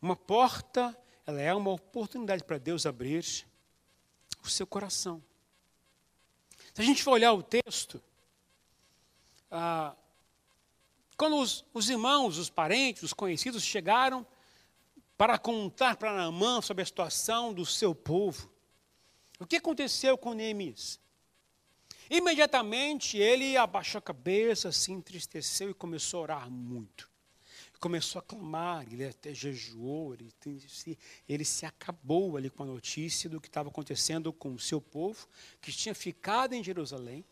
Uma 0.00 0.14
porta, 0.14 0.96
ela 1.26 1.40
é 1.40 1.54
uma 1.54 1.70
oportunidade 1.70 2.44
para 2.44 2.58
Deus 2.58 2.84
abrir 2.84 3.24
o 4.44 4.48
seu 4.48 4.66
coração. 4.66 5.22
Se 6.74 6.82
a 6.82 6.84
gente 6.84 7.02
for 7.02 7.12
olhar 7.12 7.32
o 7.32 7.42
texto, 7.42 8.00
ah, 9.50 9.96
quando 11.16 11.36
os, 11.36 11.64
os 11.72 11.88
irmãos, 11.88 12.36
os 12.36 12.50
parentes, 12.50 13.02
os 13.02 13.12
conhecidos 13.12 13.64
chegaram 13.64 14.26
para 15.18 15.36
contar 15.36 15.96
para 15.96 16.14
Naamã 16.14 16.62
sobre 16.62 16.82
a 16.82 16.86
situação 16.86 17.52
do 17.52 17.66
seu 17.66 17.92
povo. 17.92 18.48
O 19.40 19.44
que 19.44 19.56
aconteceu 19.56 20.16
com 20.16 20.32
Neemias? 20.32 21.00
Imediatamente 22.08 23.18
ele 23.18 23.56
abaixou 23.56 23.98
a 23.98 24.02
cabeça, 24.02 24.70
se 24.70 24.92
entristeceu 24.92 25.70
e 25.70 25.74
começou 25.74 26.20
a 26.20 26.22
orar 26.22 26.50
muito. 26.50 27.10
Começou 27.80 28.20
a 28.20 28.22
clamar, 28.22 28.86
ele 28.92 29.06
até 29.06 29.34
jejuou, 29.34 30.14
ele, 30.14 30.32
ele 31.28 31.44
se 31.44 31.66
acabou 31.66 32.36
ali 32.36 32.48
com 32.48 32.62
a 32.62 32.66
notícia 32.66 33.28
do 33.28 33.40
que 33.40 33.48
estava 33.48 33.68
acontecendo 33.68 34.32
com 34.32 34.54
o 34.54 34.58
seu 34.58 34.80
povo, 34.80 35.28
que 35.60 35.72
tinha 35.72 35.94
ficado 35.94 36.54
em 36.54 36.64
Jerusalém, 36.64 37.24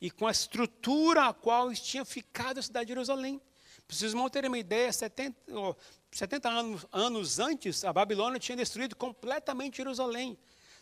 e 0.00 0.10
com 0.10 0.26
a 0.26 0.30
estrutura 0.30 1.28
a 1.28 1.34
qual 1.34 1.72
tinha 1.74 2.04
ficado 2.04 2.58
a 2.58 2.62
cidade 2.62 2.86
de 2.86 2.92
Jerusalém. 2.92 3.40
Para 3.86 3.96
vocês 3.96 4.14
não 4.14 4.28
terem 4.28 4.48
uma 4.48 4.58
ideia, 4.58 4.92
70, 4.92 5.36
70 6.10 6.48
anos, 6.48 6.86
anos 6.90 7.38
antes, 7.38 7.84
a 7.84 7.92
Babilônia 7.92 8.40
tinha 8.40 8.56
destruído 8.56 8.96
completamente 8.96 9.76
Jerusalém. 9.76 10.38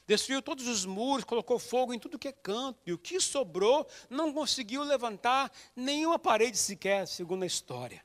Destruiu 0.06 0.42
todos 0.42 0.66
os 0.66 0.84
muros, 0.84 1.24
colocou 1.24 1.58
fogo 1.58 1.94
em 1.94 1.98
tudo 1.98 2.18
que 2.18 2.28
é 2.28 2.32
canto, 2.32 2.80
e 2.86 2.92
o 2.92 2.98
que 2.98 3.20
sobrou 3.20 3.86
não 4.08 4.32
conseguiu 4.32 4.82
levantar 4.82 5.52
nenhuma 5.76 6.18
parede 6.18 6.58
sequer, 6.58 7.06
segundo 7.06 7.44
a 7.44 7.46
história. 7.46 8.04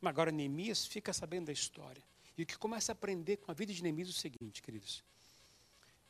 Mas 0.00 0.10
agora 0.10 0.30
Neemias 0.30 0.84
fica 0.84 1.12
sabendo 1.12 1.46
da 1.46 1.52
história. 1.52 2.02
E 2.36 2.42
o 2.42 2.46
que 2.46 2.58
começa 2.58 2.92
a 2.92 2.94
aprender 2.94 3.36
com 3.36 3.50
a 3.50 3.54
vida 3.54 3.72
de 3.72 3.82
Neemias 3.82 4.08
é 4.08 4.10
o 4.10 4.14
seguinte, 4.14 4.62
queridos. 4.62 5.04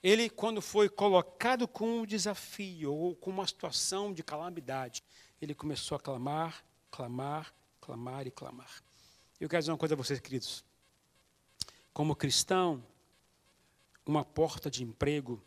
Ele, 0.03 0.29
quando 0.29 0.61
foi 0.61 0.89
colocado 0.89 1.69
com 1.69 2.01
um 2.01 2.07
desafio 2.07 2.93
ou 2.93 3.15
com 3.15 3.31
uma 3.31 3.47
situação 3.47 4.13
de 4.13 4.23
calamidade, 4.25 5.05
ele 5.41 5.55
começou 5.55 5.95
a 5.95 6.01
clamar, 6.01 6.65
clamar, 6.91 7.55
clamar 7.83 8.29
e 8.29 8.31
clamar. 8.31 8.83
Eu 9.41 9.49
quero 9.49 9.61
dizer 9.61 9.73
uma 9.73 9.77
coisa 9.77 9.95
a 9.95 9.97
vocês, 9.97 10.21
queridos. 10.21 10.65
Como 11.93 12.15
cristão, 12.15 12.83
uma 14.07 14.25
porta 14.25 14.71
de 14.71 14.85
emprego, 14.85 15.43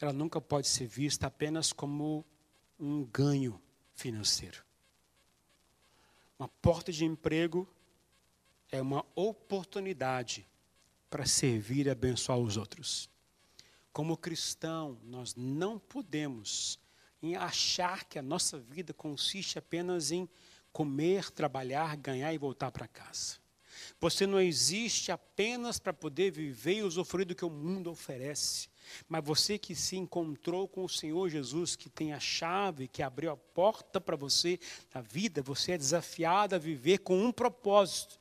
ela 0.00 0.12
nunca 0.12 0.40
pode 0.40 0.66
ser 0.66 0.88
vista 0.88 1.28
apenas 1.28 1.72
como 1.72 2.26
um 2.78 3.04
ganho 3.04 3.62
financeiro. 3.94 4.64
Uma 6.36 6.48
porta 6.48 6.90
de 6.90 7.04
emprego 7.04 7.68
é 8.68 8.82
uma 8.82 9.06
oportunidade 9.14 10.48
para 11.08 11.26
servir 11.26 11.86
e 11.86 11.90
abençoar 11.90 12.38
os 12.38 12.56
outros. 12.56 13.08
Como 13.92 14.16
cristão, 14.16 14.98
nós 15.04 15.36
não 15.36 15.78
podemos 15.78 16.78
achar 17.38 18.04
que 18.04 18.18
a 18.18 18.22
nossa 18.22 18.58
vida 18.58 18.92
consiste 18.92 19.58
apenas 19.58 20.10
em 20.10 20.28
comer, 20.72 21.30
trabalhar, 21.30 21.96
ganhar 21.96 22.32
e 22.32 22.38
voltar 22.38 22.70
para 22.70 22.88
casa. 22.88 23.38
Você 24.00 24.26
não 24.26 24.40
existe 24.40 25.12
apenas 25.12 25.78
para 25.78 25.92
poder 25.92 26.30
viver 26.30 26.78
e 26.78 26.82
usufruir 26.82 27.26
do 27.26 27.34
que 27.34 27.44
o 27.44 27.50
mundo 27.50 27.90
oferece. 27.90 28.68
Mas 29.08 29.24
você 29.24 29.58
que 29.58 29.74
se 29.74 29.96
encontrou 29.96 30.66
com 30.66 30.84
o 30.84 30.88
Senhor 30.88 31.28
Jesus, 31.28 31.76
que 31.76 31.88
tem 31.88 32.12
a 32.12 32.20
chave, 32.20 32.88
que 32.88 33.02
abriu 33.02 33.30
a 33.30 33.36
porta 33.36 34.00
para 34.00 34.16
você 34.16 34.58
na 34.92 35.00
vida, 35.00 35.42
você 35.42 35.72
é 35.72 35.78
desafiado 35.78 36.54
a 36.54 36.58
viver 36.58 36.98
com 36.98 37.22
um 37.22 37.30
propósito. 37.30 38.18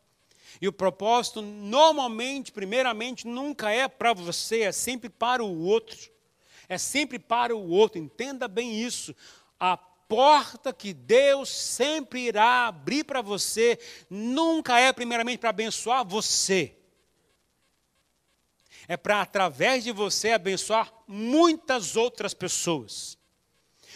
E 0.61 0.67
o 0.67 0.73
propósito, 0.73 1.41
normalmente, 1.41 2.51
primeiramente, 2.51 3.27
nunca 3.27 3.71
é 3.71 3.87
para 3.87 4.13
você, 4.13 4.61
é 4.61 4.71
sempre 4.71 5.09
para 5.09 5.43
o 5.43 5.59
outro. 5.59 6.11
É 6.67 6.77
sempre 6.77 7.17
para 7.17 7.55
o 7.55 7.69
outro, 7.69 7.99
entenda 7.99 8.47
bem 8.47 8.79
isso. 8.79 9.15
A 9.59 9.75
porta 10.09 10.73
que 10.73 10.91
Deus 10.91 11.49
sempre 11.49 12.21
irá 12.21 12.67
abrir 12.67 13.03
para 13.03 13.21
você 13.21 13.79
nunca 14.09 14.79
é 14.79 14.91
primeiramente 14.91 15.37
para 15.37 15.51
abençoar 15.51 16.03
você. 16.03 16.75
É 18.87 18.97
para, 18.97 19.21
através 19.21 19.83
de 19.83 19.91
você, 19.91 20.31
abençoar 20.31 20.91
muitas 21.07 21.95
outras 21.95 22.33
pessoas. 22.33 23.19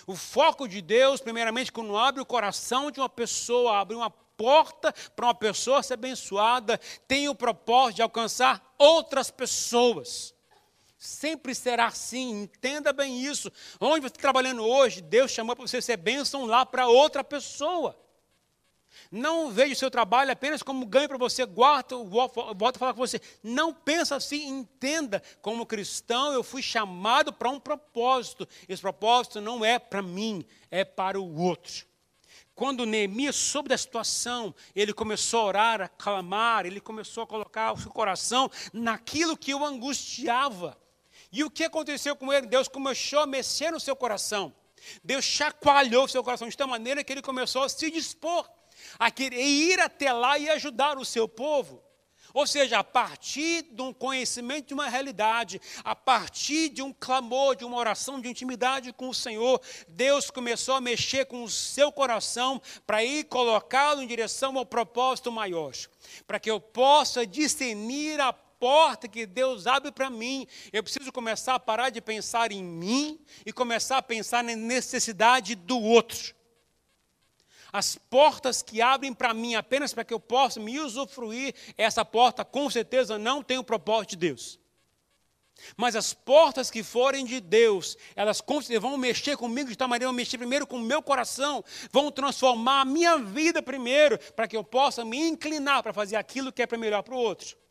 O 0.05 0.15
foco 0.15 0.67
de 0.67 0.81
Deus, 0.83 1.19
primeiramente, 1.19 1.71
quando 1.71 1.97
abre 1.97 2.21
o 2.21 2.25
coração 2.25 2.91
de 2.91 2.99
uma 2.99 3.09
pessoa, 3.09 3.79
abre 3.79 3.95
uma 3.95 4.11
porta 4.11 4.93
para 5.15 5.25
uma 5.25 5.33
pessoa 5.33 5.81
ser 5.81 5.95
abençoada, 5.95 6.79
tem 7.07 7.27
o 7.27 7.35
propósito 7.35 7.95
de 7.95 8.01
alcançar 8.03 8.75
outras 8.77 9.31
pessoas. 9.31 10.32
Sempre 11.05 11.53
será 11.53 11.87
assim, 11.87 12.43
entenda 12.43 12.93
bem 12.93 13.25
isso. 13.25 13.51
Onde 13.77 13.99
você 13.99 14.07
está 14.07 14.21
trabalhando 14.21 14.63
hoje, 14.63 15.01
Deus 15.01 15.31
chamou 15.31 15.53
para 15.53 15.67
você 15.67 15.81
ser 15.81 15.97
bênção 15.97 16.45
lá 16.45 16.65
para 16.65 16.87
outra 16.87 17.25
pessoa. 17.25 17.99
Não 19.11 19.51
veja 19.51 19.73
o 19.73 19.75
seu 19.75 19.91
trabalho 19.91 20.31
apenas 20.31 20.63
como 20.63 20.85
ganho 20.85 21.09
para 21.09 21.17
você, 21.17 21.45
guarda, 21.45 21.97
volta 21.97 22.77
a 22.77 22.79
falar 22.79 22.93
com 22.93 23.05
você. 23.05 23.19
Não 23.43 23.73
pensa 23.73 24.15
assim, 24.15 24.47
entenda. 24.47 25.21
Como 25.41 25.65
cristão, 25.65 26.31
eu 26.31 26.41
fui 26.41 26.61
chamado 26.61 27.33
para 27.33 27.49
um 27.49 27.59
propósito. 27.59 28.47
Esse 28.69 28.81
propósito 28.81 29.41
não 29.41 29.65
é 29.65 29.77
para 29.77 30.01
mim, 30.01 30.45
é 30.71 30.85
para 30.85 31.19
o 31.19 31.37
outro. 31.37 31.85
Quando 32.55 32.85
Neemias 32.85 33.35
soube 33.35 33.67
da 33.67 33.77
situação, 33.77 34.55
ele 34.73 34.93
começou 34.93 35.41
a 35.41 35.45
orar, 35.47 35.81
a 35.81 35.89
clamar, 35.89 36.65
ele 36.65 36.79
começou 36.79 37.23
a 37.23 37.27
colocar 37.27 37.73
o 37.73 37.77
seu 37.77 37.91
coração 37.91 38.49
naquilo 38.71 39.35
que 39.35 39.53
o 39.53 39.65
angustiava. 39.65 40.81
E 41.33 41.43
o 41.43 41.49
que 41.49 41.63
aconteceu 41.63 42.15
com 42.15 42.31
ele? 42.31 42.45
Deus 42.45 42.67
começou 42.67 43.21
a 43.21 43.27
mexer 43.27 43.71
no 43.71 43.79
seu 43.79 43.95
coração. 43.95 44.53
Deus 45.03 45.25
chacoalhou 45.25 46.05
o 46.05 46.07
seu 46.07 46.23
coração 46.23 46.47
de 46.47 46.55
tal 46.55 46.67
maneira 46.67 47.03
que 47.03 47.11
ele 47.11 47.23
começou 47.23 47.63
a 47.63 47.69
se 47.69 47.89
dispor 47.89 48.47
a 48.99 49.09
querer 49.09 49.41
ir 49.41 49.79
até 49.79 50.11
lá 50.11 50.37
e 50.37 50.49
ajudar 50.49 50.97
o 50.97 51.05
seu 51.05 51.27
povo. 51.27 51.81
Ou 52.33 52.47
seja, 52.47 52.79
a 52.79 52.83
partir 52.83 53.61
de 53.71 53.81
um 53.81 53.93
conhecimento 53.93 54.67
de 54.67 54.73
uma 54.73 54.89
realidade, 54.89 55.61
a 55.83 55.95
partir 55.95 56.69
de 56.69 56.81
um 56.81 56.91
clamor, 56.91 57.55
de 57.55 57.63
uma 57.63 57.77
oração 57.77 58.19
de 58.19 58.27
intimidade 58.27 58.91
com 58.91 59.09
o 59.09 59.13
Senhor, 59.13 59.61
Deus 59.87 60.31
começou 60.31 60.73
a 60.73 60.81
mexer 60.81 61.25
com 61.25 61.43
o 61.43 61.49
seu 61.49 61.91
coração 61.91 62.59
para 62.87 63.03
ir 63.03 63.25
colocá-lo 63.25 64.01
em 64.01 64.07
direção 64.07 64.57
ao 64.57 64.65
propósito 64.65 65.31
maior, 65.31 65.73
para 66.25 66.39
que 66.39 66.49
eu 66.49 66.59
possa 66.59 67.25
discernir 67.25 68.19
a 68.19 68.33
porta 68.63 69.09
que 69.09 69.25
Deus 69.25 69.67
abre 69.67 69.91
para 69.91 70.09
mim, 70.09 70.47
eu 70.71 70.81
preciso 70.81 71.11
começar 71.11 71.53
a 71.55 71.59
parar 71.59 71.89
de 71.89 71.99
pensar 71.99 72.49
em 72.49 72.63
mim 72.63 73.19
e 73.45 73.51
começar 73.51 73.97
a 73.97 74.01
pensar 74.01 74.41
na 74.41 74.55
necessidade 74.55 75.53
do 75.53 75.77
outro. 75.77 76.33
As 77.73 77.97
portas 77.97 78.61
que 78.61 78.81
abrem 78.81 79.13
para 79.13 79.33
mim 79.33 79.55
apenas 79.55 79.93
para 79.93 80.05
que 80.05 80.13
eu 80.13 80.19
possa 80.19 80.61
me 80.61 80.79
usufruir, 80.79 81.53
essa 81.77 82.05
porta 82.05 82.45
com 82.45 82.69
certeza 82.69 83.17
não 83.17 83.43
tem 83.43 83.57
o 83.57 83.65
propósito 83.65 84.11
de 84.11 84.15
Deus. 84.27 84.57
Mas 85.75 85.93
as 85.93 86.13
portas 86.13 86.71
que 86.71 86.83
forem 86.83 87.25
de 87.25 87.41
Deus, 87.41 87.97
elas 88.15 88.41
vão 88.79 88.95
mexer 88.95 89.35
comigo 89.35 89.69
de 89.69 89.75
tal 89.75 89.89
maneira, 89.89 90.07
vão 90.07 90.15
mexer 90.15 90.37
primeiro 90.37 90.65
com 90.65 90.77
o 90.77 90.79
meu 90.79 91.01
coração, 91.03 91.61
vão 91.91 92.09
transformar 92.09 92.79
a 92.79 92.85
minha 92.85 93.17
vida 93.17 93.61
primeiro, 93.61 94.17
para 94.37 94.47
que 94.47 94.55
eu 94.55 94.63
possa 94.63 95.03
me 95.03 95.17
inclinar 95.19 95.83
para 95.83 95.91
fazer 95.91 96.15
aquilo 96.15 96.49
que 96.49 96.61
é 96.61 96.65
para 96.65 96.77
melhor 96.77 97.03
para 97.03 97.13
o 97.13 97.17
outro. 97.17 97.61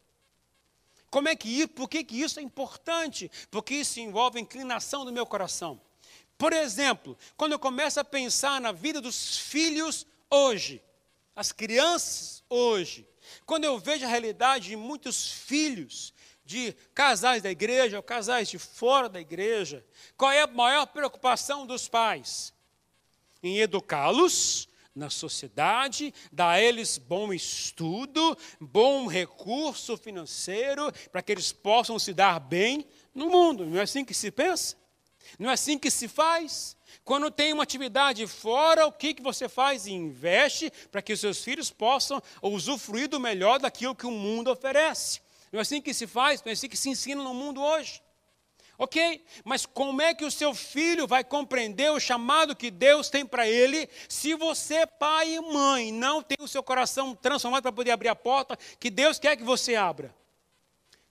Como 1.13 1.29
é 1.29 1.37
que 1.37 1.67
por 1.67 1.91
que, 1.91 2.03
que 2.03 2.23
isso 2.23 2.41
é 2.41 2.43
importante? 2.43 3.31
Porque 3.51 3.75
isso 3.75 4.01
envolve 4.01 4.39
a 4.39 4.41
inclinação 4.41 5.05
do 5.05 5.13
meu 5.13 5.27
coração. 5.27 5.79
Por 6.39 6.55
exemplo, 6.55 7.19
quando 7.37 7.53
eu 7.53 7.59
começo 7.59 8.01
a 8.01 8.05
pensar 8.05 8.59
na 8.63 8.73
vida 8.73 8.99
dos 8.99 9.37
filhos 9.37 10.07
hoje, 10.31 10.83
as 11.37 11.53
crianças 11.53 12.43
hoje, 12.49 13.07
quando 13.45 13.65
eu 13.65 13.79
vejo 13.79 14.07
a 14.07 14.09
realidade 14.09 14.71
de 14.71 14.77
muitos 14.77 15.31
filhos, 15.31 16.15
de 16.47 16.75
casais 16.95 17.43
da 17.43 17.51
igreja 17.51 17.99
ou 17.99 18.03
casais 18.03 18.49
de 18.49 18.59
fora 18.59 19.07
da 19.07 19.21
igreja, 19.21 19.85
qual 20.17 20.33
é 20.33 20.41
a 20.41 20.47
maior 20.47 20.87
preocupação 20.87 21.67
dos 21.67 21.89
pais? 21.89 22.55
Em 23.43 23.59
educá-los 23.59 24.67
na 24.95 25.09
sociedade, 25.09 26.13
dar 26.31 26.51
a 26.51 26.61
eles 26.61 26.99
bom 26.99 27.33
estudo, 27.33 28.37
bom 28.61 29.07
recurso 29.07 29.97
financeiro, 29.97 30.93
para 31.11 31.23
que 31.23 31.33
eles 31.33 31.53
possam 31.53 31.99
se 31.99 32.13
dar 32.13 32.39
bem 32.39 32.87
no 33.15 33.31
mundo. 33.31 33.65
Não 33.65 33.79
é 33.79 33.83
assim 33.83 34.05
que 34.05 34.15
se 34.15 34.31
pensa? 34.31 34.77
Não 35.39 35.51
é 35.51 35.55
assim 35.55 35.79
que 35.79 35.91
se 35.91 36.09
faz? 36.09 36.77
Quando 37.05 37.31
tem 37.31 37.53
uma 37.53 37.63
atividade 37.63 38.27
fora, 38.27 38.87
o 38.87 38.93
que, 38.93 39.15
que 39.15 39.23
você 39.23 39.49
faz? 39.49 39.87
Investe 39.87 40.71
para 40.91 41.01
que 41.01 41.13
os 41.13 41.21
seus 41.21 41.43
filhos 41.43 41.71
possam 41.71 42.23
usufruir 42.43 43.09
do 43.09 43.19
melhor 43.19 43.59
daquilo 43.59 43.95
que 43.95 44.07
o 44.07 44.11
mundo 44.11 44.51
oferece. 44.51 45.21
Não 45.51 45.59
é 45.59 45.63
assim 45.63 45.81
que 45.81 45.95
se 45.95 46.07
faz, 46.07 46.43
não 46.43 46.51
é 46.51 46.53
assim 46.53 46.69
que 46.69 46.77
se 46.77 46.91
ensina 46.91 47.23
no 47.23 47.35
mundo 47.35 47.63
hoje. 47.63 48.03
Ok? 48.79 49.25
Mas 49.45 49.67
como 49.67 50.03
é 50.03 50.15
que 50.15 50.25
o 50.25 50.31
seu 50.31 50.55
filho 50.55 51.07
vai 51.07 51.23
compreender 51.23 51.91
o 51.93 52.01
chamado 52.01 52.57
que 52.57 52.71
Deus 52.71 53.09
tem 53.09 53.25
para 53.25 53.49
ele 53.49 53.89
se 54.09 54.35
você, 54.35 54.87
pai 54.87 55.35
e 55.35 55.41
mãe, 55.41 55.93
não 55.93 56.23
tem 56.23 56.37
o 56.41 56.49
seu 56.49 56.63
coração 56.63 57.15
transformado 57.15 57.63
para 57.63 57.73
poder 57.73 57.91
abrir 57.91 58.09
a 58.09 58.17
porta 58.17 58.59
que 58.81 58.91
Deus 58.91 59.19
quer 59.19 59.37
que 59.37 59.45
você 59.45 59.75
abra? 59.77 60.15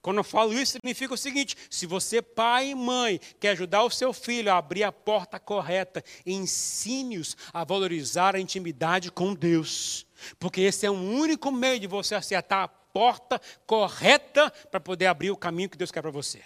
Quando 0.02 0.18
eu 0.18 0.24
falo 0.24 0.54
isso, 0.54 0.74
significa 0.74 1.14
o 1.14 1.18
seguinte: 1.18 1.56
se 1.70 1.86
você, 1.86 2.22
pai 2.22 2.70
e 2.70 2.76
mãe, 2.76 3.20
quer 3.40 3.50
ajudar 3.50 3.84
o 3.84 3.92
seu 3.92 4.12
filho 4.12 4.52
a 4.52 4.58
abrir 4.58 4.84
a 4.84 4.92
porta 4.92 5.40
correta, 5.40 6.04
ensine-os 6.26 7.38
a 7.54 7.64
valorizar 7.64 8.36
a 8.36 8.40
intimidade 8.40 9.12
com 9.12 9.34
Deus. 9.34 10.08
Porque 10.40 10.62
esse 10.62 10.86
é 10.86 10.90
o 10.90 10.94
único 10.94 11.52
meio 11.52 11.80
de 11.80 11.88
você 11.88 12.16
acertar 12.16 12.64
a 12.64 12.68
porta 12.68 13.40
correta 13.66 14.52
para 14.72 14.80
poder 14.80 15.06
abrir 15.06 15.32
o 15.32 15.38
caminho 15.38 15.70
que 15.70 15.78
Deus 15.78 15.92
quer 15.92 16.02
para 16.02 16.12
você. 16.12 16.42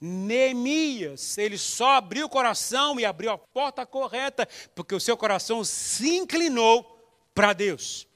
Neemias, 0.00 1.36
ele 1.38 1.58
só 1.58 1.96
abriu 1.96 2.26
o 2.26 2.30
coração 2.30 3.00
e 3.00 3.04
abriu 3.04 3.32
a 3.32 3.38
porta 3.38 3.84
correta, 3.84 4.48
porque 4.74 4.94
o 4.94 5.00
seu 5.00 5.16
coração 5.16 5.64
se 5.64 6.16
inclinou 6.16 6.84
para 7.34 7.52
Deus. 7.52 8.08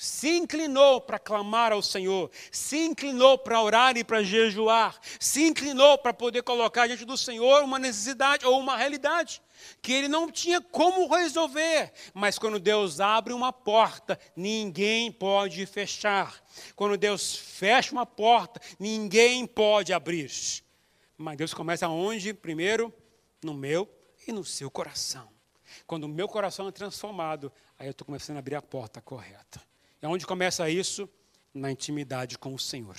se 0.00 0.28
inclinou 0.28 1.00
para 1.00 1.18
clamar 1.18 1.72
ao 1.72 1.82
Senhor, 1.82 2.30
se 2.52 2.78
inclinou 2.78 3.36
para 3.36 3.60
orar 3.60 3.96
e 3.96 4.04
para 4.04 4.22
jejuar, 4.22 4.96
se 5.18 5.42
inclinou 5.42 5.98
para 5.98 6.14
poder 6.14 6.44
colocar 6.44 6.86
diante 6.86 7.04
do 7.04 7.16
Senhor 7.16 7.64
uma 7.64 7.80
necessidade 7.80 8.46
ou 8.46 8.60
uma 8.60 8.76
realidade 8.76 9.42
que 9.82 9.92
ele 9.92 10.06
não 10.06 10.30
tinha 10.30 10.60
como 10.60 11.12
resolver. 11.12 11.92
Mas 12.14 12.38
quando 12.38 12.60
Deus 12.60 13.00
abre 13.00 13.32
uma 13.32 13.52
porta, 13.52 14.16
ninguém 14.36 15.10
pode 15.10 15.66
fechar. 15.66 16.40
Quando 16.76 16.96
Deus 16.96 17.34
fecha 17.34 17.90
uma 17.90 18.06
porta, 18.06 18.60
ninguém 18.78 19.44
pode 19.46 19.92
abrir. 19.92 20.30
Mas 21.20 21.36
Deus 21.36 21.52
começa 21.52 21.88
onde? 21.88 22.32
Primeiro, 22.32 22.94
no 23.42 23.52
meu 23.52 23.92
e 24.26 24.30
no 24.30 24.44
seu 24.44 24.70
coração. 24.70 25.28
Quando 25.84 26.04
o 26.04 26.08
meu 26.08 26.28
coração 26.28 26.68
é 26.68 26.72
transformado, 26.72 27.52
aí 27.76 27.88
eu 27.88 27.90
estou 27.90 28.06
começando 28.06 28.36
a 28.36 28.38
abrir 28.38 28.54
a 28.54 28.62
porta 28.62 29.02
correta. 29.02 29.60
E 30.00 30.06
onde 30.06 30.24
começa 30.24 30.70
isso? 30.70 31.08
Na 31.52 31.72
intimidade 31.72 32.38
com 32.38 32.54
o 32.54 32.58
Senhor. 32.58 32.94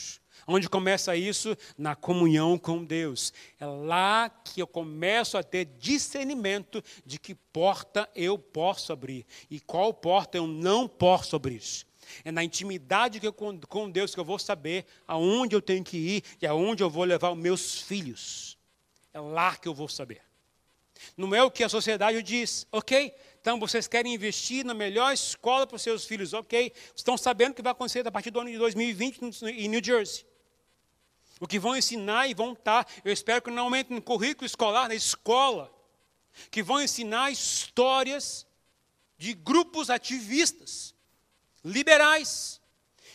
Onde 0.45 0.67
começa 0.67 1.15
isso? 1.15 1.55
Na 1.77 1.95
comunhão 1.95 2.57
com 2.57 2.83
Deus. 2.83 3.31
É 3.57 3.65
lá 3.65 4.29
que 4.29 4.61
eu 4.61 4.67
começo 4.67 5.37
a 5.37 5.43
ter 5.43 5.63
discernimento 5.63 6.83
de 7.05 7.17
que 7.17 7.33
porta 7.33 8.09
eu 8.13 8.37
posso 8.37 8.91
abrir 8.91 9.25
e 9.49 9.61
qual 9.61 9.93
porta 9.93 10.37
eu 10.37 10.45
não 10.45 10.89
posso 10.89 11.37
abrir. 11.37 11.87
É 12.23 12.31
na 12.31 12.43
intimidade 12.43 13.19
que 13.19 13.27
eu, 13.27 13.33
com 13.33 13.89
Deus 13.89 14.13
que 14.13 14.19
eu 14.19 14.25
vou 14.25 14.39
saber 14.39 14.85
aonde 15.07 15.55
eu 15.55 15.61
tenho 15.61 15.83
que 15.83 15.97
ir 15.97 16.23
e 16.41 16.47
aonde 16.47 16.83
eu 16.83 16.89
vou 16.89 17.03
levar 17.03 17.31
os 17.31 17.37
meus 17.37 17.81
filhos. 17.81 18.57
É 19.13 19.19
lá 19.19 19.55
que 19.55 19.67
eu 19.67 19.73
vou 19.73 19.87
saber. 19.87 20.21
Não 21.15 21.33
é 21.33 21.41
o 21.43 21.49
que 21.49 21.63
a 21.63 21.69
sociedade 21.69 22.21
diz, 22.21 22.67
ok? 22.71 23.13
Então 23.41 23.59
vocês 23.59 23.87
querem 23.87 24.13
investir 24.13 24.65
na 24.65 24.73
melhor 24.73 25.13
escola 25.13 25.65
para 25.65 25.75
os 25.75 25.81
seus 25.81 26.05
filhos, 26.05 26.33
ok? 26.33 26.73
Estão 26.95 27.17
sabendo 27.17 27.51
o 27.51 27.55
que 27.55 27.61
vai 27.61 27.71
acontecer 27.71 28.05
a 28.05 28.11
partir 28.11 28.31
do 28.31 28.39
ano 28.39 28.51
de 28.51 28.57
2020 28.57 29.41
em 29.43 29.67
New 29.69 29.83
Jersey. 29.83 30.25
O 31.39 31.47
que 31.47 31.57
vão 31.57 31.75
ensinar 31.75 32.27
e 32.27 32.33
vão 32.33 32.51
estar, 32.51 32.85
eu 33.03 33.13
espero 33.13 33.41
que 33.41 33.49
não 33.49 33.63
aumente 33.63 33.93
no 33.93 34.01
currículo 34.01 34.45
escolar, 34.45 34.89
na 34.89 34.95
escola, 34.95 35.73
que 36.51 36.61
vão 36.61 36.81
ensinar 36.81 37.31
histórias 37.31 38.45
de 39.17 39.33
grupos 39.33 39.89
ativistas, 39.89 40.93
liberais. 41.69 42.59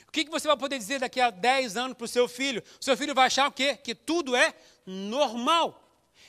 O 0.08 0.12
que 0.12 0.30
você 0.30 0.46
vai 0.46 0.56
poder 0.56 0.78
dizer 0.78 1.00
daqui 1.00 1.20
a 1.20 1.30
10 1.30 1.76
anos 1.76 1.96
para 1.96 2.04
o 2.04 2.08
seu 2.08 2.28
filho? 2.28 2.62
O 2.80 2.84
seu 2.84 2.96
filho 2.96 3.14
vai 3.14 3.26
achar 3.26 3.48
o 3.48 3.52
quê? 3.52 3.76
Que 3.76 3.94
tudo 3.94 4.36
é 4.36 4.54
normal. 4.86 5.80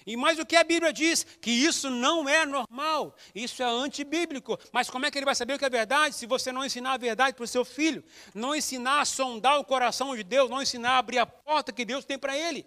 E 0.05 0.15
mais 0.15 0.37
o 0.37 0.45
que 0.45 0.55
a 0.55 0.63
Bíblia 0.63 0.93
diz, 0.93 1.25
que 1.41 1.49
isso 1.49 1.89
não 1.89 2.29
é 2.29 2.45
normal, 2.45 3.15
isso 3.33 3.63
é 3.63 3.65
antibíblico. 3.65 4.57
Mas 4.71 4.87
como 4.87 5.05
é 5.05 5.09
que 5.09 5.17
ele 5.17 5.25
vai 5.25 5.33
saber 5.33 5.55
o 5.55 5.59
que 5.59 5.65
é 5.65 5.69
verdade 5.69 6.15
se 6.15 6.27
você 6.27 6.51
não 6.51 6.63
ensinar 6.63 6.93
a 6.93 6.97
verdade 6.97 7.35
para 7.35 7.43
o 7.43 7.47
seu 7.47 7.65
filho? 7.65 8.03
Não 8.33 8.55
ensinar 8.55 9.01
a 9.01 9.05
sondar 9.05 9.59
o 9.59 9.65
coração 9.65 10.15
de 10.15 10.23
Deus, 10.23 10.49
não 10.49 10.61
ensinar 10.61 10.91
a 10.91 10.97
abrir 10.99 11.17
a 11.17 11.25
porta 11.25 11.71
que 11.71 11.83
Deus 11.83 12.05
tem 12.05 12.19
para 12.19 12.37
ele. 12.37 12.65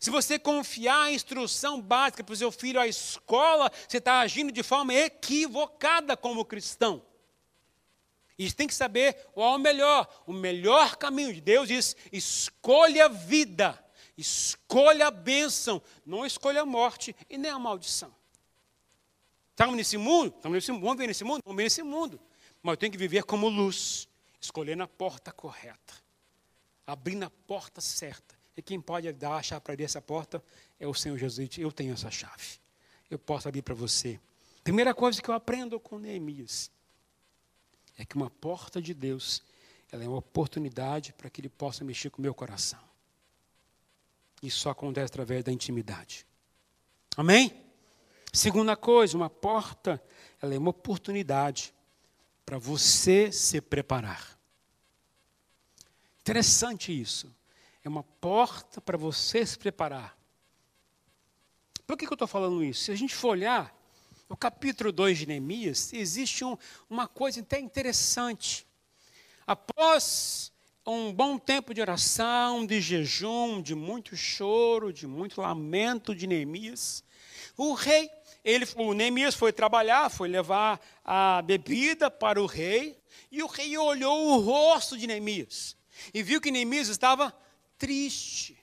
Se 0.00 0.08
você 0.08 0.38
confiar 0.38 1.02
a 1.02 1.12
instrução 1.12 1.80
básica 1.80 2.24
para 2.24 2.32
o 2.32 2.36
seu 2.36 2.50
filho 2.50 2.80
à 2.80 2.86
escola, 2.86 3.70
você 3.86 3.98
está 3.98 4.20
agindo 4.20 4.50
de 4.50 4.62
forma 4.62 4.94
equivocada 4.94 6.16
como 6.16 6.44
cristão. 6.44 7.02
E 8.46 8.52
tem 8.52 8.66
que 8.66 8.74
saber 8.74 9.14
qual 9.32 9.54
é 9.54 9.56
o 9.56 9.60
melhor. 9.60 10.22
O 10.26 10.32
melhor 10.32 10.96
caminho 10.96 11.32
de 11.32 11.40
Deus 11.40 11.68
diz: 11.68 11.96
escolha 12.12 13.06
a 13.06 13.08
vida 13.08 13.82
Escolha 14.16 15.08
a 15.08 15.10
bênção, 15.10 15.80
não 16.04 16.26
escolha 16.26 16.62
a 16.62 16.66
morte 16.66 17.16
e 17.30 17.38
nem 17.38 17.50
a 17.50 17.58
maldição. 17.58 18.14
Estamos 19.50 19.76
nesse 19.76 19.96
mundo? 19.96 20.34
Estamos 20.36 20.56
nesse 20.56 20.72
mundo, 20.72 20.82
vamos 20.82 20.98
ver 20.98 21.06
nesse 21.06 21.24
mundo? 21.24 21.42
Vamos 21.44 21.56
ver 21.56 21.64
nesse 21.64 21.82
mundo. 21.82 22.20
Mas 22.62 22.72
eu 22.74 22.76
tenho 22.76 22.92
que 22.92 22.98
viver 22.98 23.24
como 23.24 23.48
luz, 23.48 24.08
escolhendo 24.40 24.82
a 24.82 24.88
porta 24.88 25.32
correta, 25.32 25.94
abrindo 26.86 27.24
a 27.24 27.30
porta 27.30 27.80
certa. 27.80 28.38
E 28.56 28.62
quem 28.62 28.80
pode 28.80 29.10
dar 29.12 29.36
a 29.36 29.42
chave 29.42 29.62
para 29.62 29.72
abrir 29.72 29.84
essa 29.84 30.02
porta 30.02 30.44
é 30.78 30.86
o 30.86 30.94
Senhor 30.94 31.16
Jesus. 31.16 31.48
Eu 31.56 31.72
tenho 31.72 31.94
essa 31.94 32.10
chave. 32.10 32.60
Eu 33.10 33.18
posso 33.18 33.48
abrir 33.48 33.62
para 33.62 33.74
você. 33.74 34.20
Primeira 34.62 34.94
coisa 34.94 35.20
que 35.22 35.28
eu 35.28 35.34
aprendo 35.34 35.80
com 35.80 35.98
Neemias 35.98 36.70
é 38.02 38.04
que 38.04 38.16
uma 38.16 38.28
porta 38.28 38.82
de 38.82 38.92
Deus 38.92 39.42
ela 39.90 40.02
é 40.02 40.08
uma 40.08 40.18
oportunidade 40.18 41.12
para 41.12 41.30
que 41.30 41.40
Ele 41.40 41.48
possa 41.48 41.84
mexer 41.84 42.10
com 42.10 42.18
o 42.18 42.22
meu 42.22 42.34
coração. 42.34 42.80
Isso 44.42 44.58
só 44.58 44.70
acontece 44.70 45.12
através 45.12 45.44
da 45.44 45.52
intimidade. 45.52 46.26
Amém? 47.16 47.54
Segunda 48.32 48.74
coisa, 48.74 49.16
uma 49.16 49.30
porta, 49.30 50.02
ela 50.40 50.52
é 50.52 50.58
uma 50.58 50.70
oportunidade 50.70 51.72
para 52.44 52.58
você 52.58 53.30
se 53.30 53.60
preparar. 53.60 54.36
Interessante 56.22 56.98
isso. 56.98 57.32
É 57.84 57.88
uma 57.88 58.02
porta 58.02 58.80
para 58.80 58.98
você 58.98 59.46
se 59.46 59.56
preparar. 59.56 60.16
Por 61.86 61.96
que, 61.96 62.06
que 62.06 62.12
eu 62.12 62.16
estou 62.16 62.28
falando 62.28 62.64
isso? 62.64 62.84
Se 62.84 62.90
a 62.90 62.96
gente 62.96 63.14
for 63.14 63.28
olhar 63.28 63.72
no 64.32 64.36
capítulo 64.38 64.90
2 64.90 65.18
de 65.18 65.26
Neemias, 65.26 65.92
existe 65.92 66.42
um, 66.42 66.56
uma 66.88 67.06
coisa 67.06 67.40
até 67.40 67.60
interessante. 67.60 68.66
Após 69.46 70.50
um 70.86 71.12
bom 71.12 71.36
tempo 71.36 71.74
de 71.74 71.82
oração, 71.82 72.64
de 72.64 72.80
jejum, 72.80 73.60
de 73.60 73.74
muito 73.74 74.16
choro, 74.16 74.90
de 74.90 75.06
muito 75.06 75.38
lamento 75.42 76.14
de 76.14 76.26
Neemias. 76.26 77.04
O 77.58 77.74
rei, 77.74 78.10
ele, 78.42 78.66
o 78.76 78.94
Neemias 78.94 79.34
foi 79.34 79.52
trabalhar, 79.52 80.08
foi 80.08 80.30
levar 80.30 80.80
a 81.04 81.42
bebida 81.42 82.10
para 82.10 82.42
o 82.42 82.46
rei, 82.46 82.98
e 83.30 83.42
o 83.42 83.46
rei 83.46 83.76
olhou 83.76 84.28
o 84.28 84.38
rosto 84.38 84.96
de 84.96 85.06
Neemias 85.06 85.76
e 86.14 86.22
viu 86.22 86.40
que 86.40 86.50
Neemias 86.50 86.88
estava 86.88 87.38
triste. 87.76 88.58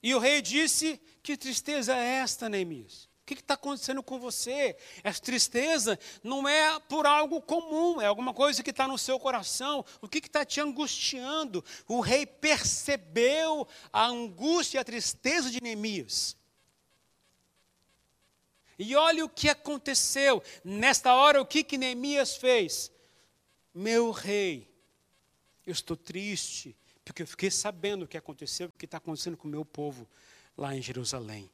E 0.00 0.14
o 0.14 0.20
rei 0.20 0.40
disse: 0.40 1.00
Que 1.24 1.36
tristeza 1.36 1.92
é 1.96 2.18
esta, 2.20 2.48
Neemias? 2.48 3.08
Que 3.34 3.42
está 3.42 3.54
acontecendo 3.54 4.02
com 4.02 4.18
você? 4.18 4.76
Essa 5.02 5.20
tristeza 5.20 5.98
não 6.22 6.48
é 6.48 6.78
por 6.80 7.06
algo 7.06 7.40
comum, 7.42 8.00
é 8.00 8.06
alguma 8.06 8.32
coisa 8.32 8.62
que 8.62 8.70
está 8.70 8.88
no 8.88 8.96
seu 8.96 9.18
coração. 9.18 9.84
O 10.00 10.08
que 10.08 10.18
está 10.18 10.44
te 10.44 10.60
angustiando? 10.60 11.64
O 11.86 12.00
rei 12.00 12.24
percebeu 12.24 13.66
a 13.92 14.06
angústia 14.06 14.78
e 14.78 14.80
a 14.80 14.84
tristeza 14.84 15.50
de 15.50 15.60
Neemias. 15.62 16.36
E 18.78 18.94
olha 18.94 19.24
o 19.24 19.28
que 19.28 19.48
aconteceu. 19.48 20.42
Nesta 20.64 21.14
hora, 21.14 21.42
o 21.42 21.46
que, 21.46 21.64
que 21.64 21.76
Neemias 21.76 22.36
fez? 22.36 22.90
Meu 23.74 24.10
rei, 24.10 24.72
eu 25.66 25.72
estou 25.72 25.96
triste, 25.96 26.76
porque 27.04 27.22
eu 27.22 27.26
fiquei 27.26 27.50
sabendo 27.50 28.04
o 28.04 28.08
que 28.08 28.16
aconteceu, 28.16 28.68
o 28.68 28.72
que 28.72 28.84
está 28.84 28.98
acontecendo 28.98 29.36
com 29.36 29.48
o 29.48 29.50
meu 29.50 29.64
povo 29.64 30.08
lá 30.56 30.74
em 30.74 30.82
Jerusalém 30.82 31.50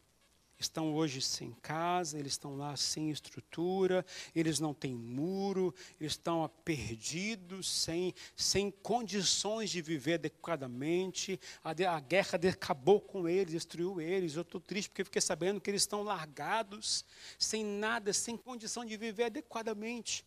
estão 0.64 0.94
hoje 0.94 1.20
sem 1.20 1.52
casa, 1.62 2.18
eles 2.18 2.32
estão 2.32 2.56
lá 2.56 2.76
sem 2.76 3.10
estrutura, 3.10 4.04
eles 4.34 4.60
não 4.60 4.74
têm 4.74 4.94
muro, 4.94 5.74
eles 6.00 6.12
estão 6.12 6.50
perdidos, 6.64 7.70
sem, 7.70 8.14
sem 8.36 8.70
condições 8.70 9.70
de 9.70 9.80
viver 9.80 10.14
adequadamente. 10.14 11.38
A, 11.62 11.70
a 11.70 12.00
guerra 12.00 12.38
acabou 12.50 13.00
com 13.00 13.28
eles, 13.28 13.52
destruiu 13.52 14.00
eles. 14.00 14.36
Eu 14.36 14.42
estou 14.42 14.60
triste 14.60 14.90
porque 14.90 15.04
fiquei 15.04 15.22
sabendo 15.22 15.60
que 15.60 15.70
eles 15.70 15.82
estão 15.82 16.02
largados, 16.02 17.04
sem 17.38 17.64
nada, 17.64 18.12
sem 18.12 18.36
condição 18.36 18.84
de 18.84 18.96
viver 18.96 19.24
adequadamente. 19.24 20.24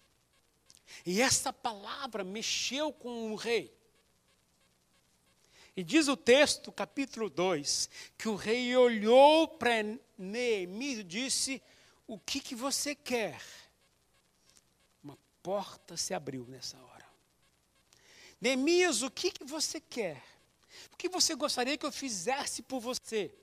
E 1.06 1.22
essa 1.22 1.52
palavra 1.52 2.24
mexeu 2.24 2.92
com 2.92 3.32
o 3.32 3.36
rei. 3.36 3.76
E 5.78 5.84
diz 5.84 6.08
o 6.08 6.18
texto, 6.18 6.72
capítulo 6.72 7.30
2, 7.30 7.88
que 8.18 8.28
o 8.28 8.36
rei 8.36 8.76
olhou 8.76 9.48
Neemias 10.18 11.06
disse: 11.06 11.62
O 12.08 12.18
que, 12.18 12.40
que 12.40 12.56
você 12.56 12.96
quer? 12.96 13.42
Uma 15.04 15.18
porta 15.44 15.96
se 15.96 16.14
abriu 16.14 16.46
nessa 16.48 16.78
hora. 16.78 17.06
Neemias, 18.40 19.02
o 19.02 19.12
que, 19.12 19.32
que 19.32 19.44
você 19.44 19.80
quer? 19.80 20.24
O 20.92 20.98
que 20.98 21.10
você 21.10 21.36
gostaria 21.36 21.78
que 21.78 21.86
eu 21.86 21.92
fizesse 21.92 22.62
por 22.62 22.80
você? 22.80 23.34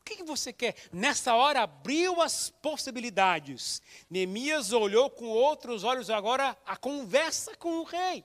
O 0.00 0.04
que, 0.04 0.16
que 0.16 0.24
você 0.24 0.52
quer? 0.52 0.76
Nessa 0.92 1.34
hora 1.34 1.62
abriu 1.62 2.20
as 2.20 2.50
possibilidades. 2.50 3.80
Neemias 4.10 4.70
olhou 4.72 5.08
com 5.08 5.26
outros 5.26 5.82
olhos 5.82 6.10
agora 6.10 6.56
a 6.66 6.76
conversa 6.76 7.56
com 7.56 7.80
o 7.80 7.84
rei. 7.84 8.22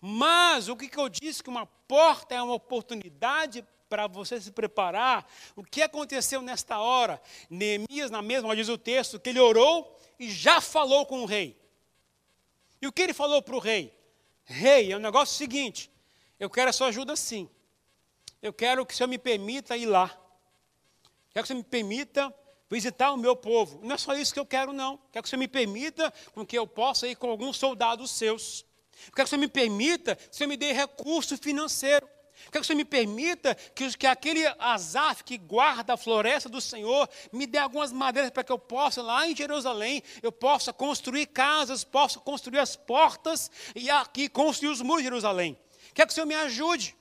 Mas 0.00 0.68
o 0.68 0.76
que, 0.76 0.88
que 0.88 0.98
eu 0.98 1.08
disse? 1.08 1.42
Que 1.42 1.50
uma 1.50 1.66
porta 1.66 2.34
é 2.34 2.42
uma 2.42 2.54
oportunidade 2.54 3.66
para 3.88 4.06
você 4.06 4.40
se 4.40 4.50
preparar. 4.50 5.28
O 5.54 5.62
que 5.62 5.82
aconteceu 5.82 6.42
nesta 6.42 6.78
hora? 6.78 7.20
Neemias, 7.48 8.10
na 8.10 8.22
mesma, 8.22 8.54
diz 8.56 8.68
o 8.68 8.78
texto, 8.78 9.18
que 9.20 9.30
ele 9.30 9.40
orou 9.40 9.96
e 10.18 10.30
já 10.30 10.60
falou 10.60 11.06
com 11.06 11.22
o 11.22 11.26
rei. 11.26 11.56
E 12.80 12.86
o 12.86 12.92
que 12.92 13.02
ele 13.02 13.14
falou 13.14 13.42
para 13.42 13.56
o 13.56 13.58
rei? 13.58 13.92
Rei, 14.44 14.92
é 14.92 14.94
o 14.94 14.98
um 14.98 15.02
negócio 15.02 15.36
seguinte: 15.36 15.90
eu 16.38 16.50
quero 16.50 16.70
a 16.70 16.72
sua 16.72 16.88
ajuda 16.88 17.16
sim. 17.16 17.48
Eu 18.42 18.52
quero 18.52 18.84
que 18.84 18.94
o 18.94 18.96
senhor 18.96 19.08
me 19.08 19.18
permita 19.18 19.76
ir 19.76 19.86
lá. 19.86 20.08
Quero 21.30 21.46
que 21.46 21.52
o 21.52 21.54
senhor 21.54 21.58
me 21.58 21.64
permita 21.64 22.34
visitar 22.68 23.12
o 23.12 23.16
meu 23.16 23.34
povo. 23.34 23.80
Não 23.82 23.94
é 23.94 23.98
só 23.98 24.14
isso 24.14 24.32
que 24.32 24.40
eu 24.40 24.46
quero, 24.46 24.72
não. 24.72 24.98
Quero 25.10 25.22
que 25.22 25.26
o 25.26 25.30
senhor 25.30 25.40
me 25.40 25.48
permita 25.48 26.12
com 26.32 26.44
que 26.44 26.56
eu 26.56 26.66
possa 26.66 27.08
ir 27.08 27.16
com 27.16 27.30
alguns 27.30 27.56
soldados 27.56 28.10
seus 28.10 28.64
Eu 29.06 29.12
quero 29.12 29.14
que 29.14 29.22
o 29.24 29.28
Senhor 29.28 29.40
me 29.40 29.48
permita, 29.48 30.16
que 30.16 30.30
o 30.30 30.34
Senhor 30.34 30.48
me 30.48 30.56
dê 30.56 30.72
recurso 30.72 31.36
financeiro. 31.36 32.08
Quero 32.50 32.60
que 32.60 32.66
Senhor 32.66 32.76
me 32.76 32.84
permita 32.84 33.54
que, 33.54 33.96
que 33.96 34.06
aquele 34.06 34.46
Azaf 34.58 35.24
que 35.24 35.38
guarda 35.38 35.94
a 35.94 35.96
floresta 35.96 36.48
do 36.48 36.60
Senhor 36.60 37.08
me 37.32 37.46
dê 37.46 37.58
algumas 37.58 37.90
madeiras 37.92 38.30
para 38.30 38.44
que 38.44 38.52
eu 38.52 38.58
possa, 38.58 39.02
lá 39.02 39.26
em 39.26 39.34
Jerusalém, 39.34 40.02
eu 40.22 40.30
possa 40.30 40.72
construir 40.72 41.26
casas, 41.26 41.82
possa 41.82 42.20
construir 42.20 42.58
as 42.58 42.76
portas 42.76 43.50
e 43.74 43.90
aqui 43.90 44.28
construir 44.28 44.70
os 44.70 44.82
muros 44.82 45.02
de 45.02 45.08
Jerusalém. 45.08 45.58
Quero 45.94 46.08
que 46.08 46.12
o 46.12 46.14
Senhor 46.14 46.26
me 46.26 46.34
ajude. 46.34 46.96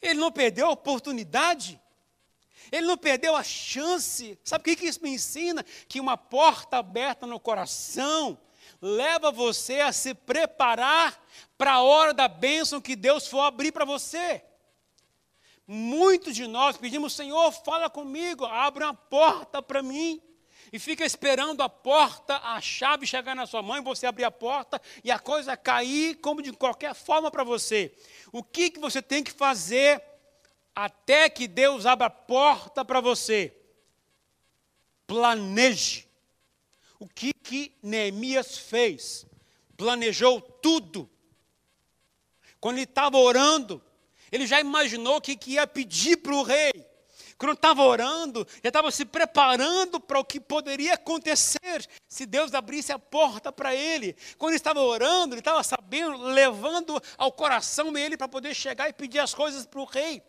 Ele 0.00 0.18
não 0.18 0.32
perdeu 0.32 0.66
a 0.66 0.70
oportunidade. 0.70 1.80
Ele 2.72 2.86
não 2.86 2.96
perdeu 2.96 3.36
a 3.36 3.42
chance. 3.42 4.38
Sabe 4.42 4.72
o 4.72 4.76
que 4.76 4.86
isso 4.86 5.02
me 5.02 5.10
ensina? 5.10 5.64
Que 5.88 6.00
uma 6.00 6.16
porta 6.16 6.78
aberta 6.78 7.26
no 7.26 7.38
coração 7.38 8.38
leva 8.80 9.30
você 9.30 9.80
a 9.80 9.92
se 9.92 10.14
preparar 10.14 11.19
para 11.56 11.74
a 11.74 11.82
hora 11.82 12.14
da 12.14 12.28
bênção 12.28 12.80
que 12.80 12.96
Deus 12.96 13.26
for 13.26 13.40
abrir 13.40 13.72
para 13.72 13.84
você. 13.84 14.42
Muitos 15.66 16.34
de 16.34 16.46
nós 16.46 16.76
pedimos, 16.76 17.12
Senhor, 17.12 17.52
fala 17.52 17.88
comigo, 17.88 18.44
abre 18.44 18.82
uma 18.82 18.92
porta 18.94 19.62
para 19.62 19.82
mim. 19.82 20.20
E 20.72 20.78
fica 20.78 21.04
esperando 21.04 21.62
a 21.62 21.68
porta, 21.68 22.36
a 22.38 22.60
chave 22.60 23.06
chegar 23.06 23.34
na 23.34 23.46
sua 23.46 23.62
mão, 23.62 23.82
você 23.82 24.06
abrir 24.06 24.24
a 24.24 24.30
porta 24.30 24.80
e 25.02 25.10
a 25.10 25.18
coisa 25.18 25.56
cair 25.56 26.16
como 26.16 26.42
de 26.42 26.52
qualquer 26.52 26.94
forma 26.94 27.30
para 27.30 27.42
você. 27.42 27.92
O 28.32 28.42
que, 28.42 28.70
que 28.70 28.78
você 28.78 29.02
tem 29.02 29.22
que 29.22 29.32
fazer 29.32 30.02
até 30.74 31.28
que 31.28 31.48
Deus 31.48 31.86
abra 31.86 32.06
a 32.06 32.10
porta 32.10 32.84
para 32.84 33.00
você? 33.00 33.56
Planeje. 35.06 36.08
O 37.00 37.08
que, 37.08 37.32
que 37.32 37.76
Neemias 37.82 38.58
fez? 38.58 39.26
Planejou 39.76 40.40
tudo. 40.40 41.10
Quando 42.60 42.76
ele 42.76 42.84
estava 42.84 43.16
orando, 43.16 43.82
ele 44.30 44.46
já 44.46 44.60
imaginou 44.60 45.16
o 45.16 45.20
que, 45.20 45.36
que 45.36 45.52
ia 45.52 45.66
pedir 45.66 46.18
para 46.18 46.34
o 46.34 46.42
rei. 46.42 46.90
Quando 47.40 47.54
estava 47.54 47.82
orando, 47.82 48.46
já 48.62 48.68
estava 48.68 48.90
se 48.90 49.02
preparando 49.06 49.98
para 49.98 50.20
o 50.20 50.24
que 50.24 50.38
poderia 50.38 50.92
acontecer 50.92 51.88
se 52.06 52.26
Deus 52.26 52.52
abrisse 52.52 52.92
a 52.92 52.98
porta 52.98 53.50
para 53.50 53.74
ele. 53.74 54.14
Quando 54.36 54.50
ele 54.50 54.58
estava 54.58 54.80
orando, 54.80 55.34
ele 55.34 55.40
estava 55.40 55.62
sabendo, 55.62 56.18
levando 56.18 57.02
ao 57.16 57.32
coração 57.32 57.90
dele 57.90 58.14
para 58.14 58.28
poder 58.28 58.54
chegar 58.54 58.90
e 58.90 58.92
pedir 58.92 59.20
as 59.20 59.32
coisas 59.32 59.64
para 59.64 59.80
o 59.80 59.86
rei. 59.86 60.22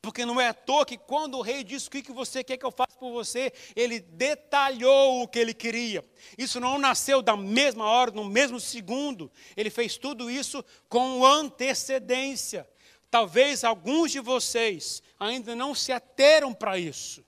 Porque 0.00 0.24
não 0.24 0.40
é 0.40 0.48
à 0.48 0.54
toa 0.54 0.86
que 0.86 0.96
quando 0.96 1.38
o 1.38 1.42
rei 1.42 1.64
disse 1.64 1.88
o 1.88 1.90
que 1.90 2.12
você 2.12 2.42
quer 2.42 2.56
que 2.56 2.64
eu 2.64 2.70
faça 2.70 2.96
por 2.98 3.12
você, 3.12 3.52
ele 3.74 4.00
detalhou 4.00 5.22
o 5.22 5.28
que 5.28 5.38
ele 5.38 5.54
queria. 5.54 6.04
Isso 6.36 6.60
não 6.60 6.78
nasceu 6.78 7.22
da 7.22 7.36
mesma 7.36 7.84
hora, 7.86 8.10
no 8.10 8.24
mesmo 8.24 8.58
segundo. 8.60 9.30
Ele 9.56 9.70
fez 9.70 9.96
tudo 9.96 10.30
isso 10.30 10.64
com 10.88 11.24
antecedência. 11.24 12.68
Talvez 13.10 13.62
alguns 13.62 14.10
de 14.10 14.20
vocês 14.20 15.02
ainda 15.18 15.54
não 15.54 15.74
se 15.74 15.92
ateram 15.92 16.52
para 16.52 16.78
isso. 16.78 17.24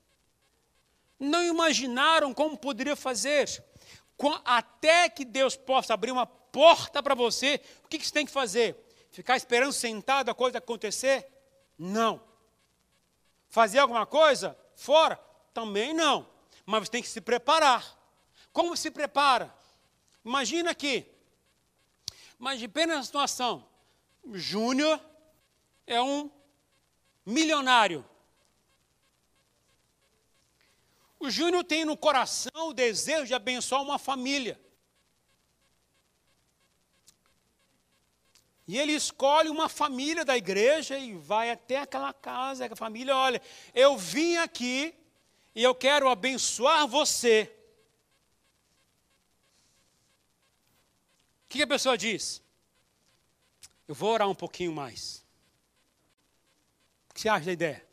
Não 1.19 1.43
imaginaram 1.43 2.33
como 2.33 2.57
poderia 2.57 2.95
fazer. 2.95 3.63
Até 4.43 5.09
que 5.09 5.23
Deus 5.23 5.55
possa 5.55 5.93
abrir 5.93 6.11
uma 6.11 6.25
porta 6.25 7.01
para 7.01 7.15
você, 7.15 7.61
o 7.83 7.87
que 7.87 8.03
você 8.03 8.11
tem 8.11 8.25
que 8.25 8.31
fazer? 8.31 8.75
Ficar 9.11 9.37
esperando 9.37 9.71
sentado 9.71 10.29
a 10.29 10.35
coisa 10.35 10.57
acontecer? 10.57 11.25
Não. 11.77 12.26
Fazer 13.49 13.79
alguma 13.79 14.05
coisa? 14.05 14.57
Fora? 14.75 15.17
Também 15.53 15.93
não. 15.93 16.27
Mas 16.65 16.83
você 16.83 16.91
tem 16.91 17.01
que 17.01 17.09
se 17.09 17.21
preparar. 17.21 17.97
Como 18.51 18.75
se 18.75 18.91
prepara? 18.91 19.53
Imagina 20.23 20.71
aqui. 20.71 21.05
Imagina 22.39 22.67
apenas 22.67 22.97
a 22.99 23.03
situação. 23.03 23.67
Júnior 24.33 24.99
é 25.85 26.01
um 26.01 26.29
milionário. 27.25 28.05
O 31.19 31.29
Júnior 31.29 31.63
tem 31.63 31.83
no 31.83 31.97
coração 31.97 32.69
o 32.69 32.73
desejo 32.73 33.25
de 33.25 33.33
abençoar 33.33 33.81
uma 33.81 33.97
família. 33.97 34.59
E 38.67 38.77
ele 38.77 38.91
escolhe 38.93 39.49
uma 39.49 39.69
família 39.69 40.25
da 40.25 40.35
igreja 40.35 40.97
e 40.97 41.13
vai 41.13 41.51
até 41.51 41.77
aquela 41.77 42.13
casa. 42.13 42.65
A 42.65 42.75
família, 42.75 43.15
olha, 43.15 43.41
eu 43.73 43.97
vim 43.97 44.35
aqui 44.37 44.93
e 45.55 45.63
eu 45.63 45.73
quero 45.73 46.09
abençoar 46.09 46.87
você. 46.87 47.53
O 51.45 51.49
que 51.49 51.61
a 51.61 51.67
pessoa 51.67 51.97
diz? 51.97 52.43
Eu 53.87 53.95
vou 53.95 54.11
orar 54.11 54.27
um 54.27 54.35
pouquinho 54.35 54.73
mais 54.73 55.25
que 57.17 57.21
você 57.21 57.29
acha 57.29 57.45
da 57.47 57.51
ideia? 57.51 57.83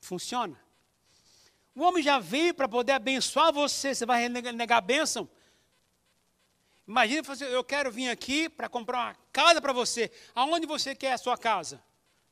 Funciona. 0.00 0.60
O 1.76 1.82
homem 1.82 2.02
já 2.02 2.18
veio 2.18 2.52
para 2.52 2.68
poder 2.68 2.92
abençoar 2.92 3.52
você, 3.52 3.94
você 3.94 4.04
vai 4.04 4.28
negar 4.28 4.78
a 4.78 4.80
bênção? 4.80 5.30
Imagina, 6.88 7.22
assim, 7.32 7.44
eu 7.44 7.62
quero 7.62 7.92
vir 7.92 8.08
aqui 8.08 8.48
para 8.48 8.68
comprar 8.68 8.98
uma 8.98 9.16
casa 9.32 9.60
para 9.60 9.72
você. 9.72 10.10
Aonde 10.34 10.66
você 10.66 10.94
quer 10.94 11.12
a 11.12 11.18
sua 11.18 11.36
casa? 11.36 11.82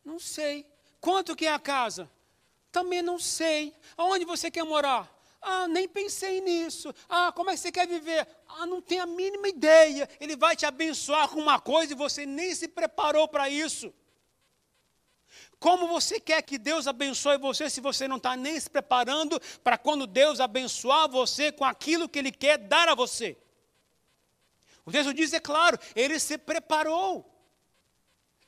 Não 0.04 0.18
sei. 0.18 0.66
Quanto 1.00 1.36
que 1.36 1.46
é 1.46 1.52
a 1.52 1.58
casa? 1.58 2.10
Também 2.70 3.02
não 3.02 3.18
sei. 3.18 3.74
Aonde 3.96 4.24
você 4.24 4.50
quer 4.50 4.64
morar? 4.64 5.12
Ah, 5.40 5.68
nem 5.68 5.88
pensei 5.88 6.40
nisso. 6.40 6.92
Ah, 7.08 7.32
como 7.32 7.50
é 7.50 7.54
que 7.54 7.60
você 7.60 7.70
quer 7.70 7.86
viver? 7.86 8.26
Ah, 8.48 8.66
não 8.66 8.82
tenho 8.82 9.02
a 9.02 9.06
mínima 9.06 9.48
ideia. 9.48 10.08
Ele 10.20 10.36
vai 10.36 10.56
te 10.56 10.66
abençoar 10.66 11.28
com 11.28 11.40
uma 11.40 11.60
coisa 11.60 11.92
e 11.92 11.96
você 11.96 12.26
nem 12.26 12.54
se 12.54 12.68
preparou 12.68 13.28
para 13.28 13.48
isso. 13.48 13.92
Como 15.60 15.88
você 15.88 16.20
quer 16.20 16.42
que 16.42 16.58
Deus 16.58 16.86
abençoe 16.86 17.36
você 17.38 17.68
se 17.68 17.80
você 17.80 18.06
não 18.06 18.16
está 18.16 18.36
nem 18.36 18.58
se 18.58 18.70
preparando 18.70 19.40
para 19.62 19.76
quando 19.76 20.06
Deus 20.06 20.40
abençoar 20.40 21.08
você 21.08 21.50
com 21.50 21.64
aquilo 21.64 22.08
que 22.08 22.18
Ele 22.18 22.32
quer 22.32 22.58
dar 22.58 22.88
a 22.88 22.94
você? 22.94 23.36
O 24.88 24.90
texto 24.90 25.12
diz, 25.12 25.34
é 25.34 25.38
claro, 25.38 25.78
ele 25.94 26.18
se 26.18 26.38
preparou. 26.38 27.30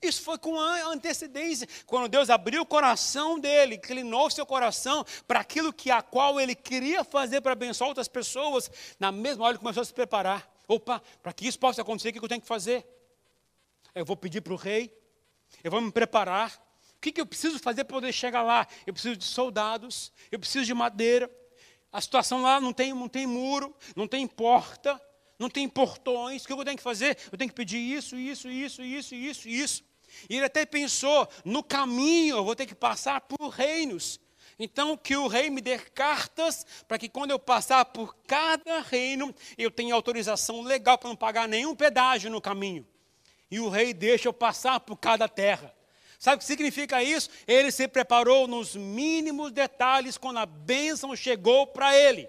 Isso 0.00 0.22
foi 0.22 0.38
com 0.38 0.58
antecedência. 0.58 1.68
Quando 1.84 2.08
Deus 2.08 2.30
abriu 2.30 2.62
o 2.62 2.66
coração 2.66 3.38
dele, 3.38 3.74
inclinou 3.74 4.30
seu 4.30 4.46
coração 4.46 5.04
para 5.28 5.40
aquilo 5.40 5.70
que 5.70 5.90
a 5.90 6.00
qual 6.00 6.40
ele 6.40 6.54
queria 6.54 7.04
fazer 7.04 7.42
para 7.42 7.52
abençoar 7.52 7.88
outras 7.88 8.08
pessoas, 8.08 8.70
na 8.98 9.12
mesma 9.12 9.44
hora 9.44 9.52
ele 9.52 9.58
começou 9.58 9.82
a 9.82 9.84
se 9.84 9.92
preparar. 9.92 10.50
Opa, 10.66 11.02
para 11.22 11.30
que 11.34 11.46
isso 11.46 11.58
possa 11.58 11.82
acontecer, 11.82 12.08
o 12.08 12.12
que 12.14 12.18
eu 12.18 12.28
tenho 12.28 12.40
que 12.40 12.48
fazer? 12.48 12.86
Eu 13.94 14.06
vou 14.06 14.16
pedir 14.16 14.40
para 14.40 14.54
o 14.54 14.56
rei, 14.56 14.90
eu 15.62 15.70
vou 15.70 15.82
me 15.82 15.92
preparar, 15.92 16.54
o 16.96 17.00
que, 17.02 17.12
que 17.12 17.20
eu 17.20 17.26
preciso 17.26 17.58
fazer 17.58 17.84
para 17.84 17.96
poder 17.96 18.12
chegar 18.12 18.40
lá? 18.40 18.66
Eu 18.86 18.94
preciso 18.94 19.14
de 19.14 19.24
soldados, 19.24 20.10
eu 20.32 20.38
preciso 20.38 20.64
de 20.64 20.72
madeira. 20.72 21.30
A 21.92 22.00
situação 22.00 22.40
lá 22.40 22.58
não 22.58 22.72
tem, 22.72 22.94
não 22.94 23.08
tem 23.10 23.26
muro, 23.26 23.76
não 23.94 24.08
tem 24.08 24.26
porta, 24.26 24.98
não 25.40 25.48
tem 25.48 25.66
portões. 25.66 26.44
O 26.44 26.46
que 26.46 26.52
eu 26.52 26.64
tenho 26.64 26.76
que 26.76 26.82
fazer? 26.82 27.16
Eu 27.32 27.38
tenho 27.38 27.48
que 27.48 27.56
pedir 27.56 27.78
isso, 27.78 28.14
isso, 28.14 28.48
isso, 28.48 28.82
isso, 28.82 29.14
isso, 29.14 29.48
isso. 29.48 29.84
E 30.28 30.36
ele 30.36 30.44
até 30.44 30.66
pensou: 30.66 31.26
no 31.44 31.64
caminho 31.64 32.36
eu 32.36 32.44
vou 32.44 32.54
ter 32.54 32.66
que 32.66 32.74
passar 32.74 33.22
por 33.22 33.48
reinos. 33.48 34.20
Então, 34.62 34.94
que 34.94 35.16
o 35.16 35.26
rei 35.26 35.48
me 35.48 35.62
dê 35.62 35.78
cartas 35.78 36.66
para 36.86 36.98
que 36.98 37.08
quando 37.08 37.30
eu 37.30 37.38
passar 37.38 37.82
por 37.86 38.14
cada 38.26 38.80
reino, 38.80 39.34
eu 39.56 39.70
tenha 39.70 39.94
autorização 39.94 40.60
legal 40.60 40.98
para 40.98 41.08
não 41.08 41.16
pagar 41.16 41.48
nenhum 41.48 41.74
pedágio 41.74 42.30
no 42.30 42.42
caminho. 42.42 42.86
E 43.50 43.58
o 43.58 43.70
rei 43.70 43.94
deixa 43.94 44.28
eu 44.28 44.34
passar 44.34 44.78
por 44.80 44.98
cada 44.98 45.26
terra. 45.26 45.74
Sabe 46.18 46.36
o 46.36 46.38
que 46.40 46.44
significa 46.44 47.02
isso? 47.02 47.30
Ele 47.46 47.72
se 47.72 47.88
preparou 47.88 48.46
nos 48.46 48.76
mínimos 48.76 49.50
detalhes 49.50 50.18
quando 50.18 50.40
a 50.40 50.44
bênção 50.44 51.16
chegou 51.16 51.66
para 51.66 51.96
ele. 51.96 52.28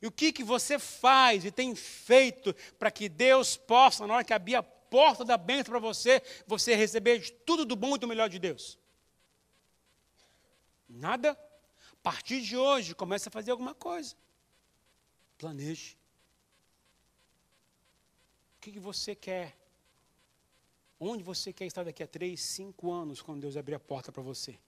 E 0.00 0.06
o 0.06 0.10
que, 0.10 0.32
que 0.32 0.42
você 0.42 0.78
faz 0.78 1.44
e 1.44 1.50
tem 1.50 1.74
feito 1.74 2.54
para 2.78 2.90
que 2.90 3.08
Deus 3.08 3.56
possa, 3.56 4.06
na 4.06 4.14
hora 4.14 4.24
que 4.24 4.32
abrir 4.32 4.54
a 4.54 4.62
porta 4.62 5.24
da 5.24 5.36
bênção 5.36 5.72
para 5.72 5.78
você, 5.78 6.22
você 6.46 6.74
receber 6.74 7.20
tudo 7.44 7.64
do 7.64 7.76
bom 7.76 7.96
e 7.96 7.98
do 7.98 8.08
melhor 8.08 8.28
de 8.28 8.38
Deus? 8.38 8.78
Nada? 10.88 11.32
A 11.32 11.96
partir 12.02 12.40
de 12.40 12.56
hoje, 12.56 12.94
comece 12.94 13.28
a 13.28 13.30
fazer 13.30 13.50
alguma 13.50 13.74
coisa. 13.74 14.16
Planeje. 15.36 15.96
O 18.56 18.60
que, 18.60 18.72
que 18.72 18.80
você 18.80 19.14
quer? 19.14 19.56
Onde 20.98 21.22
você 21.22 21.52
quer 21.52 21.66
estar 21.66 21.84
daqui 21.84 22.02
a 22.02 22.06
três, 22.06 22.40
cinco 22.40 22.90
anos, 22.90 23.22
quando 23.22 23.42
Deus 23.42 23.56
abrir 23.56 23.74
a 23.74 23.80
porta 23.80 24.10
para 24.10 24.22
você? 24.22 24.58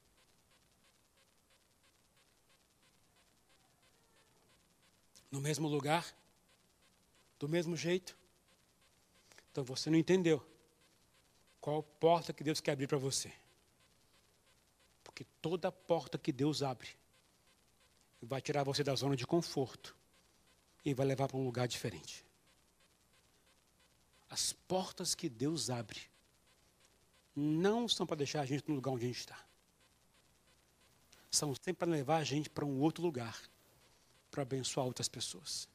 No 5.33 5.40
mesmo 5.40 5.66
lugar? 5.66 6.14
Do 7.41 7.49
mesmo 7.49 7.76
jeito? 7.76 8.16
Então 9.51 9.64
você 9.64 9.91
não 9.91 9.99
entendeu 9.99 10.47
qual 11.61 11.83
porta 11.83 12.33
que 12.33 12.45
Deus 12.45 12.61
quer 12.61 12.72
abrir 12.72 12.87
para 12.87 12.99
você. 12.99 13.33
Porque 15.03 15.24
toda 15.41 15.72
porta 15.72 16.18
que 16.18 16.30
Deus 16.30 16.62
abre 16.62 16.91
vai 18.20 18.41
tirar 18.41 18.62
você 18.62 18.85
da 18.85 18.95
zona 18.95 19.16
de 19.16 19.26
conforto 19.26 19.97
e 20.85 20.95
vai 20.95 21.07
levar 21.07 21.28
para 21.28 21.37
um 21.37 21.45
lugar 21.45 21.66
diferente. 21.66 22.24
As 24.28 24.53
portas 24.53 25.14
que 25.14 25.28
Deus 25.28 25.70
abre 25.70 26.01
não 27.35 27.89
são 27.89 28.07
para 28.07 28.16
deixar 28.16 28.41
a 28.43 28.47
gente 28.47 28.68
no 28.68 28.74
lugar 28.74 28.93
onde 28.93 29.05
a 29.05 29.09
gente 29.09 29.20
está. 29.20 29.39
São 31.30 31.55
sempre 31.55 31.74
para 31.74 31.91
levar 31.91 32.18
a 32.18 32.24
gente 32.24 32.49
para 32.49 32.64
um 32.64 32.80
outro 32.80 33.03
lugar, 33.03 33.41
para 34.33 34.43
abençoar 34.43 34.87
outras 34.87 35.09
pessoas. 35.09 35.68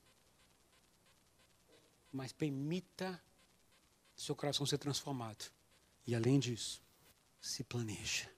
Mas 2.11 2.33
permita 2.33 3.21
seu 4.15 4.35
coração 4.35 4.65
ser 4.65 4.79
transformado. 4.79 5.45
E 6.05 6.15
além 6.15 6.39
disso, 6.39 6.81
se 7.39 7.63
planeja. 7.63 8.29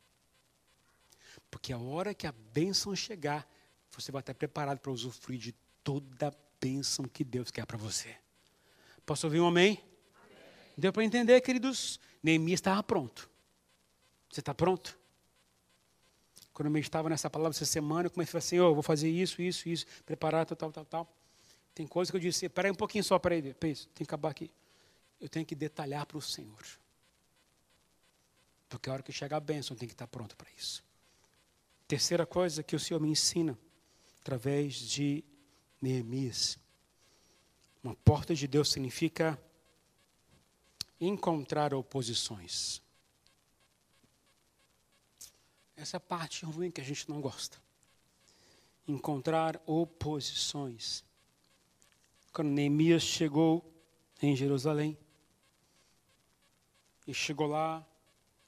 Porque 1.49 1.71
a 1.71 1.77
hora 1.77 2.13
que 2.13 2.27
a 2.27 2.31
bênção 2.31 2.93
chegar, 2.95 3.49
você 3.91 4.11
vai 4.11 4.19
estar 4.19 4.33
preparado 4.33 4.79
para 4.79 4.91
usufruir 4.91 5.39
de 5.39 5.53
toda 5.83 6.27
a 6.27 6.33
bênção 6.59 7.05
que 7.05 7.23
Deus 7.23 7.49
quer 7.49 7.65
para 7.65 7.77
você. 7.77 8.15
Posso 9.05 9.25
ouvir 9.25 9.39
um 9.39 9.47
amém? 9.47 9.81
amém. 10.21 10.73
Deu 10.77 10.91
para 10.91 11.03
entender, 11.03 11.39
queridos? 11.41 11.99
Neemias 12.21 12.57
estava 12.57 12.83
pronto. 12.83 13.29
Você 14.29 14.41
está 14.41 14.53
pronto? 14.53 14.98
Quando 16.59 16.75
eu 16.75 16.81
estava 16.81 17.07
nessa 17.07 17.29
palavra 17.29 17.55
essa 17.55 17.63
semana, 17.63 18.07
eu 18.07 18.11
comecei 18.11 18.31
a 18.31 18.31
falar 18.33 18.39
assim, 18.39 18.59
oh, 18.59 18.73
vou 18.73 18.83
fazer 18.83 19.09
isso, 19.09 19.41
isso, 19.41 19.69
isso, 19.69 19.85
preparar, 20.05 20.45
tal, 20.45 20.57
tal, 20.57 20.69
tal, 20.73 20.83
tal. 20.83 21.13
Tem 21.73 21.87
coisas 21.87 22.11
que 22.11 22.17
eu 22.17 22.19
disse, 22.19 22.47
espera 22.47 22.67
aí 22.67 22.71
um 22.73 22.75
pouquinho 22.75 23.01
só, 23.01 23.17
para 23.17 23.33
aí, 23.33 23.53
tem 23.53 23.73
que 23.73 24.03
acabar 24.03 24.31
aqui. 24.31 24.51
Eu 25.21 25.29
tenho 25.29 25.45
que 25.45 25.55
detalhar 25.55 26.05
para 26.05 26.17
o 26.17 26.21
Senhor. 26.21 26.61
Porque 28.67 28.89
a 28.89 28.93
hora 28.93 29.01
que 29.01 29.13
chegar 29.13 29.37
a 29.37 29.39
bênção, 29.39 29.73
tem 29.73 29.87
que 29.87 29.93
estar 29.93 30.05
pronto 30.07 30.35
para 30.35 30.49
isso. 30.57 30.83
Terceira 31.87 32.25
coisa 32.25 32.61
que 32.61 32.75
o 32.75 32.79
Senhor 32.79 32.99
me 32.99 33.07
ensina, 33.07 33.57
através 34.19 34.75
de 34.75 35.23
Neemias. 35.81 36.59
Uma 37.81 37.95
porta 37.95 38.35
de 38.35 38.45
Deus 38.49 38.69
significa 38.69 39.41
encontrar 40.99 41.73
oposições. 41.73 42.81
Essa 45.79 45.95
é 45.97 45.99
parte 45.99 46.43
ruim 46.45 46.69
que 46.69 46.81
a 46.81 46.83
gente 46.83 47.09
não 47.09 47.21
gosta. 47.21 47.57
Encontrar 48.85 49.61
oposições. 49.65 51.03
Quando 52.33 52.49
Neemias 52.49 53.01
chegou 53.01 53.65
em 54.21 54.35
Jerusalém, 54.35 54.97
e 57.07 57.13
chegou 57.13 57.47
lá, 57.47 57.83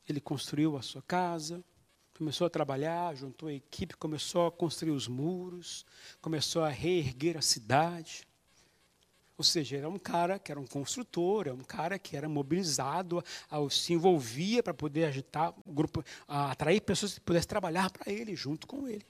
ele 0.08 0.22
construiu 0.22 0.78
a 0.78 0.84
sua 0.84 1.02
casa, 1.02 1.64
começou 2.16 2.46
a 2.46 2.50
trabalhar, 2.50 3.16
juntou 3.16 3.50
a 3.50 3.54
equipe, 3.54 3.96
começou 3.96 4.46
a 4.46 4.52
construir 4.52 4.92
os 4.92 5.08
muros, 5.08 5.84
começou 6.22 6.64
a 6.64 6.70
reerguer 6.70 7.38
a 7.38 7.42
cidade. 7.42 8.28
Ou 9.42 9.44
seja, 9.44 9.78
era 9.78 9.90
um 9.90 9.98
cara 9.98 10.38
que 10.38 10.52
era 10.52 10.62
um 10.62 10.68
construtor, 10.68 11.48
era 11.48 11.56
um 11.56 11.64
cara 11.64 11.98
que 11.98 12.16
era 12.16 12.30
mobilizado, 12.30 13.26
se 13.72 13.92
envolvia 13.92 14.62
para 14.62 14.72
poder 14.72 15.06
agitar 15.06 15.52
o 15.66 15.74
grupo, 15.74 16.06
atrair 16.28 16.80
pessoas 16.80 17.16
que 17.16 17.22
pudessem 17.22 17.50
trabalhar 17.50 17.90
para 17.90 18.12
ele, 18.14 18.36
junto 18.36 18.68
com 18.68 18.88
ele. 18.88 19.04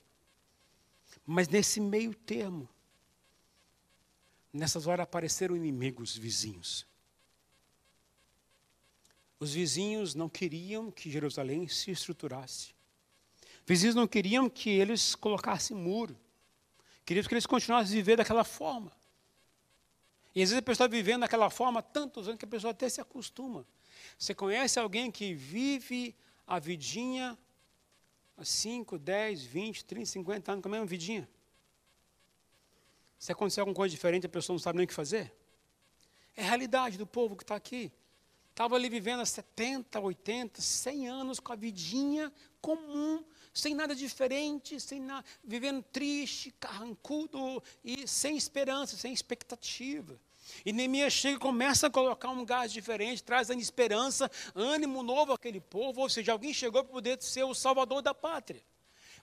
Mas 1.25 1.49
nesse 1.49 1.81
meio 1.81 2.15
termo, 2.15 2.65
nessas 4.53 4.87
horas 4.87 5.03
apareceram 5.03 5.53
inimigos 5.53 6.15
vizinhos. 6.15 6.87
Os 9.37 9.51
vizinhos 9.51 10.15
não 10.15 10.29
queriam 10.29 10.89
que 10.89 11.11
Jerusalém 11.11 11.67
se 11.67 11.91
estruturasse. 11.91 12.73
Vizinhos 13.65 13.95
não 13.95 14.07
queriam 14.07 14.49
que 14.49 14.69
eles 14.69 15.13
colocassem 15.13 15.75
muro. 15.75 16.17
Queriam 17.05 17.25
que 17.25 17.33
eles 17.33 17.45
continuassem 17.45 17.91
a 17.91 17.95
viver 17.97 18.15
daquela 18.15 18.45
forma. 18.45 18.93
E 20.33 20.41
às 20.41 20.49
vezes 20.49 20.59
a 20.59 20.61
pessoa 20.61 20.85
está 20.85 20.95
vivendo 20.95 21.21
daquela 21.21 21.49
forma 21.49 21.81
tantos 21.81 22.27
anos 22.27 22.39
que 22.39 22.45
a 22.45 22.47
pessoa 22.47 22.71
até 22.71 22.87
se 22.87 23.01
acostuma. 23.01 23.65
Você 24.17 24.33
conhece 24.33 24.79
alguém 24.79 25.11
que 25.11 25.33
vive 25.33 26.15
a 26.47 26.59
vidinha 26.59 27.37
há 28.37 28.45
5, 28.45 28.97
10, 28.97 29.43
20, 29.43 29.85
30, 29.85 30.05
50 30.05 30.51
anos 30.51 30.63
com 30.63 30.69
a 30.69 30.71
mesma 30.71 30.85
vidinha? 30.85 31.29
Se 33.19 33.31
acontecer 33.31 33.59
alguma 33.59 33.75
coisa 33.75 33.91
diferente, 33.91 34.25
a 34.25 34.29
pessoa 34.29 34.55
não 34.55 34.59
sabe 34.59 34.77
nem 34.77 34.85
o 34.85 34.87
que 34.87 34.93
fazer? 34.93 35.33
É 36.35 36.41
a 36.41 36.45
realidade 36.45 36.97
do 36.97 37.05
povo 37.05 37.35
que 37.35 37.43
está 37.43 37.55
aqui. 37.55 37.91
Estava 38.49 38.75
ali 38.75 38.89
vivendo 38.89 39.21
há 39.21 39.25
70, 39.25 39.99
80, 39.99 40.61
100 40.61 41.07
anos 41.07 41.39
com 41.39 41.53
a 41.53 41.55
vidinha 41.55 42.31
comum, 42.61 43.23
sem 43.53 43.73
nada 43.75 43.95
diferente, 43.95 44.79
sem 44.79 44.99
nada, 44.99 45.25
vivendo 45.43 45.83
triste, 45.83 46.51
carrancudo 46.59 47.61
e 47.83 48.07
sem 48.07 48.37
esperança, 48.37 48.95
sem 48.95 49.13
expectativa. 49.13 50.19
E 50.65 50.73
Neemias 50.73 51.13
chega 51.13 51.37
e 51.37 51.39
começa 51.39 51.87
a 51.87 51.89
colocar 51.89 52.29
um 52.29 52.45
gás 52.45 52.71
diferente, 52.71 53.23
trazendo 53.23 53.61
esperança, 53.61 54.29
ânimo 54.55 55.03
novo 55.03 55.33
àquele 55.33 55.59
povo, 55.59 56.01
ou 56.01 56.09
seja, 56.09 56.31
alguém 56.31 56.53
chegou 56.53 56.83
para 56.83 56.91
poder 56.91 57.21
ser 57.21 57.43
o 57.43 57.53
salvador 57.53 58.01
da 58.01 58.13
pátria. 58.13 58.63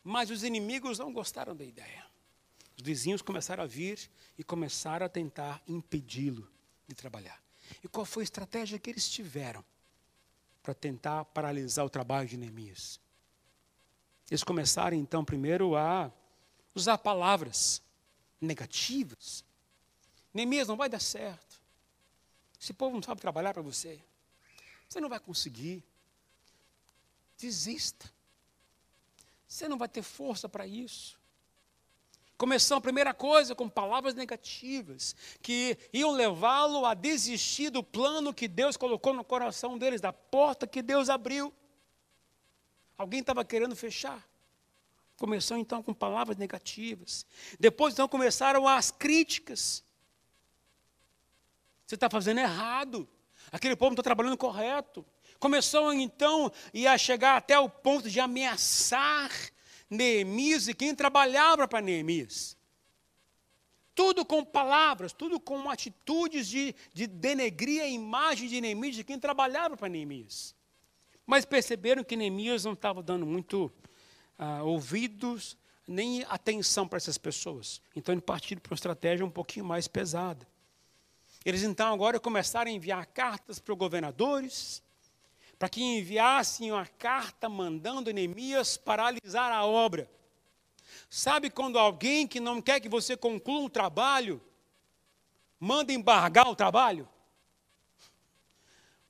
Mas 0.03 0.31
os 0.31 0.43
inimigos 0.43 0.99
não 0.99 1.13
gostaram 1.13 1.55
da 1.55 1.65
ideia. 1.65 2.07
Os 2.77 2.83
vizinhos 2.83 3.21
começaram 3.21 3.65
a 3.65 3.67
vir 3.67 4.11
e 4.39 4.45
começaram 4.45 5.05
a 5.05 5.09
tentar 5.09 5.61
impedi-lo 5.67 6.49
de 6.87 6.95
trabalhar. 6.95 7.43
E 7.83 7.89
qual 7.89 8.07
foi 8.07 8.23
a 8.23 8.25
estratégia 8.25 8.79
que 8.79 8.89
eles 8.89 9.09
tiveram 9.09 9.65
para 10.63 10.75
tentar 10.75 11.25
paralisar 11.27 11.85
o 11.85 11.91
trabalho 11.91 12.29
de 12.29 12.37
Neemias? 12.37 13.01
Eles 14.31 14.45
começaram 14.45 14.97
então 14.97 15.25
primeiro 15.25 15.77
a 15.77 16.11
usar 16.75 16.99
palavras 16.99 17.83
negativas. 18.41 19.45
Neemias 20.33 20.69
não 20.69 20.77
vai 20.77 20.89
dar 20.89 21.01
certo. 21.01 21.61
Esse 22.61 22.73
povo 22.73 22.95
não 22.97 23.03
sabe 23.03 23.21
trabalhar 23.21 23.55
para 23.55 23.63
você. 23.63 23.99
Você 24.89 25.01
não 25.01 25.09
vai 25.09 25.19
conseguir. 25.19 25.83
Desista. 27.39 28.11
Você 29.47 29.69
não 29.69 29.79
vai 29.79 29.89
ter 29.89 30.03
força 30.03 30.49
para 30.49 30.67
isso. 30.67 31.19
Começou 32.37 32.77
a 32.77 32.81
primeira 32.81 33.13
coisa 33.13 33.55
com 33.55 33.69
palavras 33.69 34.15
negativas, 34.15 35.17
que 35.43 35.77
iam 35.93 36.13
levá-lo 36.13 36.87
a 36.87 36.95
desistir 36.95 37.71
do 37.71 37.83
plano 37.83 38.33
que 38.33 38.47
Deus 38.47 38.77
colocou 38.77 39.13
no 39.13 39.25
coração 39.25 39.77
deles, 39.77 40.01
da 40.01 40.13
porta 40.13 40.67
que 40.67 40.81
Deus 40.81 41.09
abriu. 41.09 41.53
Alguém 42.99 43.21
estava 43.21 43.45
querendo 43.45 43.77
fechar. 43.77 44.29
Começou 45.17 45.57
então 45.57 45.83
com 45.83 45.95
palavras 45.95 46.37
negativas. 46.37 47.25
Depois 47.59 47.95
então 47.95 48.09
começaram 48.09 48.67
as 48.67 48.91
críticas. 48.91 49.85
Você 51.87 51.95
está 51.95 52.11
fazendo 52.11 52.41
errado. 52.41 53.09
Aquele 53.53 53.77
povo 53.77 53.91
não 53.91 53.95
está 53.95 54.03
trabalhando 54.03 54.37
correto. 54.37 55.07
Começou 55.39 55.93
então 55.93 56.53
a 56.89 56.99
chegar 56.99 57.37
até 57.37 57.59
o 57.59 57.69
ponto 57.69 58.11
de 58.11 58.19
ameaçar 58.19 59.31
Neemias 59.89 60.69
e 60.69 60.75
quem 60.75 60.95
trabalhava 60.95 61.69
para 61.69 61.81
Neemias. 61.81 62.57
Tudo 63.95 64.25
com 64.25 64.45
palavras, 64.45 65.13
tudo 65.13 65.41
com 65.41 65.71
atitudes 65.71 66.49
de, 66.49 66.75
de 66.93 67.07
denegrir 67.07 67.83
a 67.83 67.89
imagem 67.89 68.49
de 68.49 68.61
Neemias 68.61 68.97
de 68.97 69.05
quem 69.05 69.19
trabalhava 69.19 69.77
para 69.77 69.89
Neemias. 69.89 70.55
Mas 71.29 71.45
perceberam 71.45 72.03
que 72.03 72.17
Neemias 72.17 72.65
não 72.65 72.73
estava 72.73 73.03
dando 73.03 73.27
muito 73.27 73.71
ah, 74.39 74.63
ouvidos 74.63 75.59
nem 75.87 76.25
atenção 76.25 76.89
para 76.89 76.97
essas 76.97 77.19
pessoas. 77.19 77.83
Então 77.95 78.15
ele 78.15 78.23
partiram 78.23 78.63
para 78.63 78.73
uma 78.73 78.75
estratégia 78.75 79.27
um 79.27 79.31
pouquinho 79.31 79.67
mais 79.67 79.87
pesada. 79.87 80.49
Eles 81.45 81.63
então 81.63 81.93
agora 81.93 82.19
começaram 82.19 82.71
a 82.71 82.73
enviar 82.73 83.05
cartas 83.05 83.59
para 83.59 83.75
os 83.75 83.79
governadores, 83.79 84.83
para 85.59 85.69
que 85.69 85.83
enviassem 85.83 86.73
uma 86.73 86.87
carta 86.87 87.47
mandando 87.47 88.11
Neemias 88.11 88.79
paralisar 88.79 89.53
a 89.53 89.67
obra. 89.67 90.11
Sabe 91.11 91.51
quando 91.51 91.79
alguém 91.79 92.27
que 92.27 92.41
não 92.41 92.63
quer 92.63 92.81
que 92.81 92.89
você 92.89 93.19
conclua 93.19 93.61
um 93.61 93.69
trabalho, 93.69 94.41
manda 95.61 95.93
embargar 95.93 96.49
o 96.49 96.57
trabalho? 96.57 97.07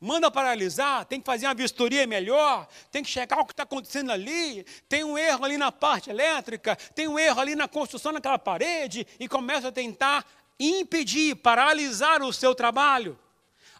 Manda 0.00 0.30
paralisar, 0.30 1.04
tem 1.04 1.20
que 1.20 1.26
fazer 1.26 1.46
uma 1.46 1.54
vistoria 1.54 2.06
melhor, 2.06 2.68
tem 2.90 3.02
que 3.02 3.10
checar 3.10 3.40
o 3.40 3.46
que 3.46 3.52
está 3.52 3.64
acontecendo 3.64 4.12
ali, 4.12 4.64
tem 4.88 5.02
um 5.02 5.18
erro 5.18 5.44
ali 5.44 5.56
na 5.56 5.72
parte 5.72 6.08
elétrica, 6.10 6.76
tem 6.94 7.08
um 7.08 7.18
erro 7.18 7.40
ali 7.40 7.54
na 7.54 7.66
construção 7.66 8.12
daquela 8.12 8.38
parede, 8.38 9.06
e 9.18 9.28
começa 9.28 9.68
a 9.68 9.72
tentar 9.72 10.24
impedir, 10.58 11.36
paralisar 11.36 12.22
o 12.22 12.32
seu 12.32 12.54
trabalho. 12.54 13.18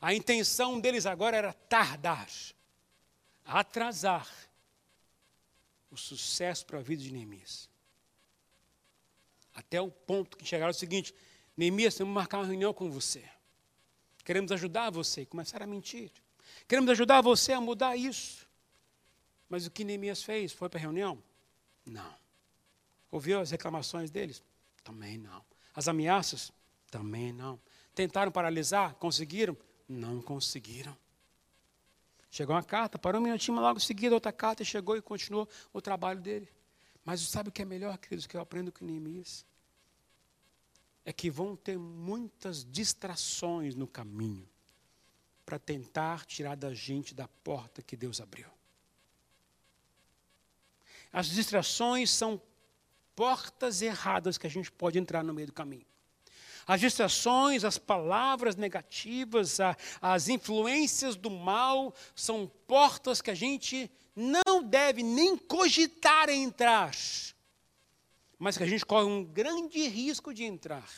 A 0.01 0.15
intenção 0.15 0.81
deles 0.81 1.07
agora 1.07 1.37
era 1.37 1.53
tardar, 1.53 2.29
atrasar 3.45 4.29
o 5.91 5.97
sucesso 5.97 6.67
para 6.67 6.79
a 6.79 6.83
vida 6.83 7.03
de 7.03 7.13
Neemias. 7.13 7.69
Até 9.55 9.81
o 9.81 9.91
ponto 9.91 10.37
que 10.37 10.45
chegaram 10.45 10.71
o 10.71 10.75
seguinte: 10.75 11.13
Neemias, 11.57 11.99
vamos 11.99 12.15
marcar 12.15 12.39
uma 12.39 12.47
reunião 12.47 12.73
com 12.73 12.91
você. 12.91 13.25
Queremos 14.29 14.53
ajudar 14.53 14.91
você. 14.91 15.25
Começaram 15.25 15.65
a 15.65 15.67
mentir. 15.67 16.13
Queremos 16.69 16.91
ajudar 16.91 17.23
você 17.23 17.55
a 17.55 17.61
mudar 17.63 17.97
isso. 17.97 18.47
Mas 19.49 19.65
o 19.65 19.71
que 19.71 19.85
Neemias 19.85 20.23
fez? 20.23 20.53
Foi 20.53 20.69
para 20.69 20.79
a 20.79 20.83
reunião? 20.83 21.19
Não. 21.87 22.15
Ouviu 23.11 23.41
as 23.41 23.51
reclamações 23.51 24.11
deles? 24.11 24.43
Também 24.85 25.17
não. 25.17 25.43
As 25.75 25.89
ameaças? 25.89 26.53
Também 26.91 27.33
não. 27.33 27.59
Tentaram 27.95 28.31
paralisar? 28.31 28.97
Conseguiram? 28.97 29.57
Não 29.89 30.21
conseguiram. 30.21 30.95
Chegou 32.31 32.55
uma 32.55 32.63
carta, 32.63 32.99
parou 32.99 33.23
um 33.23 33.25
minutinho, 33.25 33.59
logo 33.59 33.79
em 33.79 33.83
seguida 33.83 34.15
outra 34.15 34.31
carta 34.31 34.63
chegou 34.63 34.95
e 34.95 35.01
continuou 35.01 35.49
o 35.73 35.81
trabalho 35.81 36.21
dele. 36.21 36.53
Mas 37.03 37.23
sabe 37.23 37.49
o 37.49 37.53
que 37.53 37.63
é 37.63 37.65
melhor, 37.65 37.97
queridos, 37.97 38.27
que 38.27 38.37
eu 38.37 38.43
aprendo 38.43 38.71
com 38.71 38.85
Neemias? 38.85 39.47
É 41.09 41.13
que 41.15 41.31
vão 41.31 41.57
ter 41.57 41.79
muitas 41.79 42.63
distrações 42.63 43.75
no 43.75 43.87
caminho 43.87 44.47
para 45.43 45.59
tentar 45.59 46.27
tirar 46.27 46.55
da 46.55 46.75
gente 46.75 47.15
da 47.15 47.27
porta 47.43 47.81
que 47.81 47.97
Deus 47.97 48.21
abriu. 48.21 48.51
As 51.11 51.29
distrações 51.29 52.11
são 52.11 52.39
portas 53.17 53.81
erradas 53.81 54.37
que 54.37 54.47
a 54.47 54.51
gente 54.51 54.71
pode 54.71 54.99
entrar 54.99 55.25
no 55.25 55.33
meio 55.33 55.47
do 55.47 55.55
caminho. 55.55 55.87
As 56.67 56.79
distrações, 56.79 57.65
as 57.65 57.79
palavras 57.79 58.55
negativas, 58.55 59.61
a, 59.61 59.75
as 60.03 60.29
influências 60.29 61.17
do 61.17 61.31
mal 61.31 61.95
são 62.15 62.47
portas 62.67 63.23
que 63.23 63.31
a 63.31 63.35
gente 63.35 63.91
não 64.15 64.63
deve 64.63 65.03
nem 65.03 65.39
cogitar 65.39 66.29
entrar, 66.29 66.93
mas 68.39 68.57
que 68.57 68.63
a 68.63 68.67
gente 68.67 68.87
corre 68.87 69.07
um 69.07 69.25
grande 69.25 69.87
risco 69.89 70.33
de 70.33 70.45
entrar. 70.45 70.89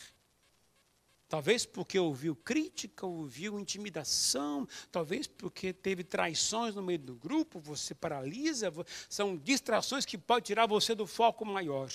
Talvez 1.27 1.65
porque 1.65 1.97
ouviu 1.97 2.35
crítica, 2.35 3.05
ouviu 3.05 3.57
intimidação, 3.57 4.67
talvez 4.91 5.27
porque 5.27 5.71
teve 5.71 6.03
traições 6.03 6.75
no 6.75 6.83
meio 6.83 6.99
do 6.99 7.15
grupo, 7.15 7.57
você 7.57 7.95
paralisa, 7.95 8.71
são 9.07 9.37
distrações 9.37 10.05
que 10.05 10.17
podem 10.17 10.43
tirar 10.43 10.67
você 10.67 10.93
do 10.93 11.07
foco 11.07 11.45
maior, 11.45 11.89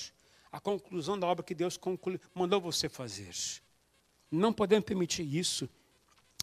a 0.50 0.58
conclusão 0.58 1.18
da 1.18 1.26
obra 1.26 1.44
que 1.44 1.54
Deus 1.54 1.76
conclui, 1.76 2.18
mandou 2.34 2.62
você 2.62 2.88
fazer. 2.88 3.34
Não 4.30 4.54
podemos 4.54 4.86
permitir 4.86 5.22
isso. 5.22 5.68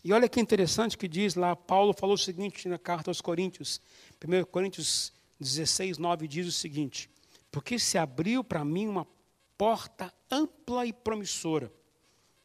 E 0.04 0.14
olha 0.14 0.30
que 0.30 0.40
interessante 0.40 0.96
que 0.96 1.08
diz 1.08 1.34
lá, 1.34 1.56
Paulo 1.56 1.94
falou 1.94 2.14
o 2.14 2.18
seguinte 2.18 2.68
na 2.68 2.78
carta 2.78 3.10
aos 3.10 3.22
Coríntios, 3.22 3.82
1 4.24 4.46
Coríntios 4.46 5.12
16, 5.40 5.98
9 5.98 6.28
diz 6.28 6.46
o 6.46 6.52
seguinte: 6.52 7.10
Porque 7.54 7.78
se 7.78 8.00
abriu 8.00 8.44
para 8.44 8.66
mim 8.66 8.88
uma 8.88 9.08
porta 9.56 10.12
ampla 10.32 10.88
e 10.88 10.92
promissora. 10.92 11.72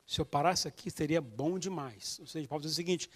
Se 0.06 0.20
eu 0.20 0.26
parasse 0.26 0.68
aqui, 0.68 0.90
seria 0.90 1.18
bom 1.18 1.58
demais. 1.58 2.18
Ou 2.20 2.26
seja, 2.26 2.46
Paulo 2.46 2.60
diz 2.60 2.72
o 2.72 2.74
seguinte: 2.74 3.08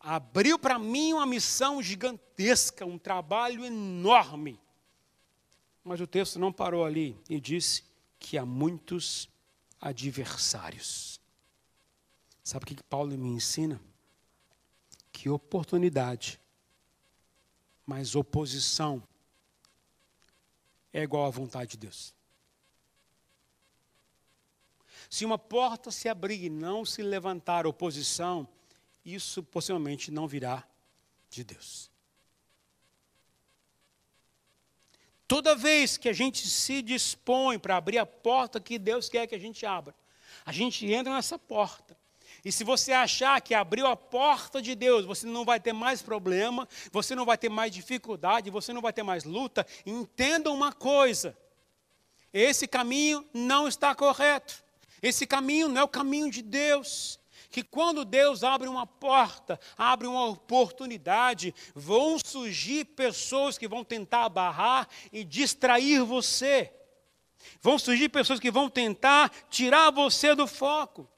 abriu 0.00 0.58
para 0.58 0.76
mim 0.76 1.12
uma 1.12 1.24
missão 1.24 1.80
gigantesca, 1.80 2.84
um 2.84 2.98
trabalho 2.98 3.64
enorme. 3.64 4.60
Mas 5.84 6.00
o 6.00 6.06
texto 6.06 6.36
não 6.36 6.52
parou 6.52 6.84
ali 6.84 7.16
e 7.30 7.38
disse 7.38 7.84
que 8.18 8.36
há 8.36 8.44
muitos 8.44 9.28
adversários. 9.80 11.20
Sabe 12.42 12.64
o 12.64 12.66
que 12.66 12.82
Paulo 12.82 13.16
me 13.16 13.28
ensina? 13.28 13.80
Que 15.12 15.28
oportunidade, 15.28 16.40
mas 17.86 18.16
oposição 18.16 19.00
é 20.96 21.02
igual 21.02 21.26
à 21.26 21.30
vontade 21.30 21.72
de 21.72 21.76
Deus. 21.76 22.14
Se 25.10 25.26
uma 25.26 25.36
porta 25.36 25.90
se 25.90 26.08
abrir 26.08 26.42
e 26.42 26.48
não 26.48 26.86
se 26.86 27.02
levantar 27.02 27.66
oposição, 27.66 28.48
isso 29.04 29.42
possivelmente 29.42 30.10
não 30.10 30.26
virá 30.26 30.66
de 31.28 31.44
Deus. 31.44 31.90
Toda 35.28 35.54
vez 35.54 35.98
que 35.98 36.08
a 36.08 36.14
gente 36.14 36.48
se 36.48 36.80
dispõe 36.80 37.58
para 37.58 37.76
abrir 37.76 37.98
a 37.98 38.06
porta 38.06 38.58
que 38.58 38.78
Deus 38.78 39.10
quer 39.10 39.26
que 39.26 39.34
a 39.34 39.38
gente 39.38 39.66
abra, 39.66 39.94
a 40.46 40.52
gente 40.52 40.90
entra 40.90 41.12
nessa 41.12 41.38
porta 41.38 41.94
e 42.46 42.52
se 42.52 42.62
você 42.62 42.92
achar 42.92 43.40
que 43.40 43.52
abriu 43.52 43.88
a 43.88 43.96
porta 43.96 44.62
de 44.62 44.76
Deus, 44.76 45.04
você 45.04 45.26
não 45.26 45.44
vai 45.44 45.58
ter 45.58 45.72
mais 45.72 46.00
problema, 46.00 46.68
você 46.92 47.12
não 47.12 47.24
vai 47.24 47.36
ter 47.36 47.48
mais 47.48 47.72
dificuldade, 47.72 48.50
você 48.50 48.72
não 48.72 48.80
vai 48.80 48.92
ter 48.92 49.02
mais 49.02 49.24
luta, 49.24 49.66
entenda 49.84 50.52
uma 50.52 50.72
coisa: 50.72 51.36
esse 52.32 52.68
caminho 52.68 53.26
não 53.34 53.66
está 53.66 53.96
correto. 53.96 54.62
Esse 55.02 55.26
caminho 55.26 55.66
não 55.66 55.80
é 55.80 55.82
o 55.82 55.88
caminho 55.88 56.30
de 56.30 56.40
Deus. 56.40 57.18
Que 57.50 57.64
quando 57.64 58.04
Deus 58.04 58.44
abre 58.44 58.68
uma 58.68 58.86
porta, 58.86 59.58
abre 59.76 60.06
uma 60.06 60.26
oportunidade, 60.26 61.52
vão 61.74 62.16
surgir 62.24 62.84
pessoas 62.84 63.58
que 63.58 63.66
vão 63.66 63.82
tentar 63.82 64.28
barrar 64.28 64.88
e 65.12 65.24
distrair 65.24 66.04
você. 66.04 66.72
Vão 67.60 67.76
surgir 67.76 68.08
pessoas 68.08 68.38
que 68.38 68.52
vão 68.52 68.70
tentar 68.70 69.32
tirar 69.50 69.90
você 69.90 70.32
do 70.32 70.46
foco. 70.46 71.10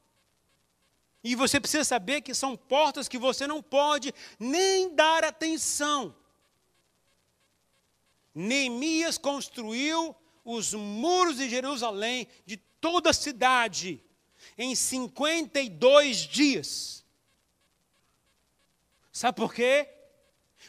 E 1.22 1.34
você 1.34 1.58
precisa 1.58 1.84
saber 1.84 2.20
que 2.20 2.34
são 2.34 2.56
portas 2.56 3.08
que 3.08 3.18
você 3.18 3.46
não 3.46 3.62
pode 3.62 4.14
nem 4.38 4.94
dar 4.94 5.24
atenção. 5.24 6.14
Neemias 8.34 9.18
construiu 9.18 10.14
os 10.44 10.72
muros 10.72 11.36
de 11.36 11.48
Jerusalém, 11.48 12.28
de 12.46 12.56
toda 12.56 13.10
a 13.10 13.14
cidade, 13.14 14.02
em 14.56 14.74
52 14.74 16.18
dias. 16.18 17.04
Sabe 19.12 19.36
por 19.36 19.52
quê? 19.52 19.97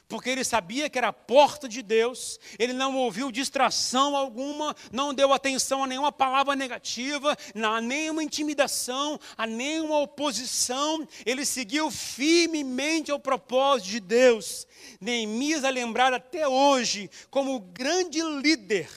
Porque 0.10 0.32
ele 0.32 0.44
sabia 0.44 0.90
que 0.90 0.98
era 0.98 1.10
a 1.10 1.14
porta 1.14 1.70
de 1.70 1.84
Deus, 1.84 2.40
ele 2.58 2.74
não 2.74 2.98
ouviu 2.98 3.32
distração 3.32 4.18
alguma, 4.18 4.76
não 4.92 5.14
deu 5.14 5.32
atenção 5.32 5.84
a 5.84 5.88
nenhuma 5.88 6.12
palavra 6.12 6.56
negativa, 6.56 7.38
a 7.56 7.80
nenhuma 7.80 8.24
intimidação, 8.24 9.20
a 9.38 9.46
nenhuma 9.46 10.00
oposição, 10.00 11.08
ele 11.24 11.46
seguiu 11.46 11.92
firmemente 11.92 13.12
ao 13.12 13.20
propósito 13.20 13.92
de 13.92 14.00
Deus. 14.00 14.68
Neemias 15.00 15.64
é 15.64 15.70
lembrado 15.70 16.16
até 16.16 16.48
hoje 16.48 17.10
como 17.30 17.54
o 17.54 17.60
grande 17.60 18.20
líder 18.20 18.90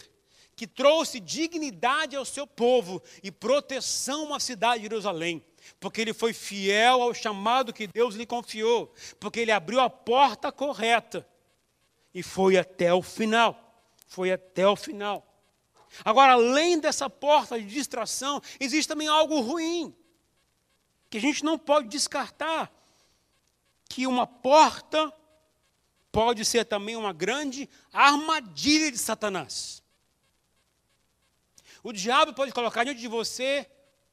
que 0.57 0.67
trouxe 0.67 1.21
dignidade 1.21 2.17
ao 2.17 2.25
seu 2.25 2.47
povo 2.47 3.03
e 3.23 3.31
proteção 3.31 4.35
à 4.35 4.41
cidade 4.41 4.77
de 4.77 4.89
Jerusalém 4.89 5.45
porque 5.81 6.01
ele 6.01 6.15
foi 6.15 6.33
fiel 6.33 7.03
ao 7.03 7.15
chamado 7.15 7.73
que 7.73 7.87
Deus 7.87 8.15
lhe 8.15 8.27
confiou, 8.27 8.93
porque 9.19 9.41
ele 9.41 9.53
abriu 9.53 9.81
a 9.81 9.91
porta 9.91 10.53
correta 10.53 11.27
e 12.15 12.23
foi 12.23 12.57
até 12.57 12.93
o 12.93 13.03
final. 13.03 13.59
Foi 14.07 14.31
até 14.31 14.67
o 14.67 14.77
final. 14.77 15.27
Agora, 16.05 16.33
além 16.35 16.79
dessa 16.79 17.09
porta 17.09 17.59
de 17.59 17.67
distração, 17.67 18.41
existe 18.61 18.89
também 18.89 19.09
algo 19.09 19.41
ruim, 19.41 19.95
que 21.11 21.19
a 21.19 21.21
gente 21.21 21.45
não 21.45 21.59
pode 21.59 21.89
descartar, 21.89 22.73
que 23.89 24.07
uma 24.07 24.27
porta 24.27 25.13
pode 26.11 26.45
ser 26.45 26.65
também 26.65 26.97
uma 26.97 27.13
grande 27.13 27.69
armadilha 27.93 28.91
de 28.91 28.99
Satanás. 28.99 29.83
O 31.83 31.93
diabo 31.93 32.33
pode 32.33 32.53
colocar 32.53 32.85
diante 32.85 33.01
de 33.01 33.09
você 33.09 33.69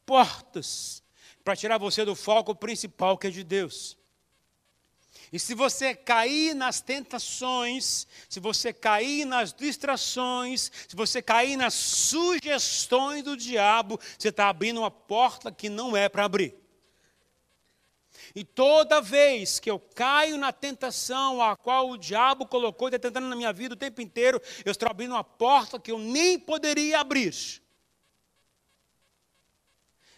portas 0.06 1.04
para 1.44 1.56
tirar 1.56 1.78
você 1.78 2.06
do 2.06 2.16
foco 2.16 2.54
principal 2.56 3.18
que 3.18 3.28
é 3.28 3.30
de 3.30 3.44
Deus. 3.44 3.98
E 5.32 5.40
se 5.40 5.54
você 5.54 5.94
cair 5.94 6.56
nas 6.56 6.82
tentações, 6.82 8.08
se 8.28 8.40
você 8.40 8.74
cair 8.74 9.26
nas 9.26 9.54
distrações, 9.54 10.72
se 10.88 10.96
você 10.96 11.22
cair 11.22 11.56
nas 11.56 11.74
sugestões 11.74 13.24
do 13.24 13.38
diabo, 13.38 14.00
você 14.18 14.30
está 14.30 14.50
abrindo 14.50 14.80
uma 14.80 14.90
porta 14.90 15.52
que 15.52 15.70
não 15.70 15.96
é 15.96 16.10
para 16.10 16.26
abrir. 16.26 16.56
E 18.36 18.44
toda 18.44 19.02
vez 19.02 19.60
que 19.60 19.70
eu 19.70 19.80
caio 19.80 20.38
na 20.38 20.52
tentação 20.52 21.42
a 21.42 21.56
qual 21.56 21.90
o 21.90 21.98
diabo 21.98 22.46
colocou, 22.46 22.90
tentando 22.90 23.28
na 23.28 23.36
minha 23.36 23.54
vida 23.54 23.74
o 23.74 23.78
tempo 23.78 24.02
inteiro, 24.02 24.42
eu 24.66 24.72
estou 24.72 24.90
abrindo 24.90 25.12
uma 25.12 25.24
porta 25.24 25.80
que 25.80 25.92
eu 25.92 26.00
nem 26.00 26.40
poderia 26.40 27.00
abrir. 27.00 27.34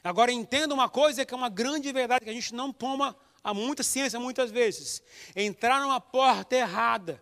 Agora 0.04 0.32
entenda 0.32 0.74
uma 0.74 0.90
coisa 0.90 1.26
que 1.26 1.34
é 1.34 1.38
uma 1.38 1.50
grande 1.50 1.92
verdade 1.92 2.26
que 2.26 2.32
a 2.32 2.34
gente 2.34 2.54
não 2.54 2.74
toma 2.74 3.16
a 3.44 3.54
muita 3.54 3.84
ciência 3.84 4.20
muitas 4.20 4.52
vezes. 4.52 5.02
Entrar 5.36 5.80
numa 5.80 6.02
porta 6.02 6.56
errada. 6.56 7.22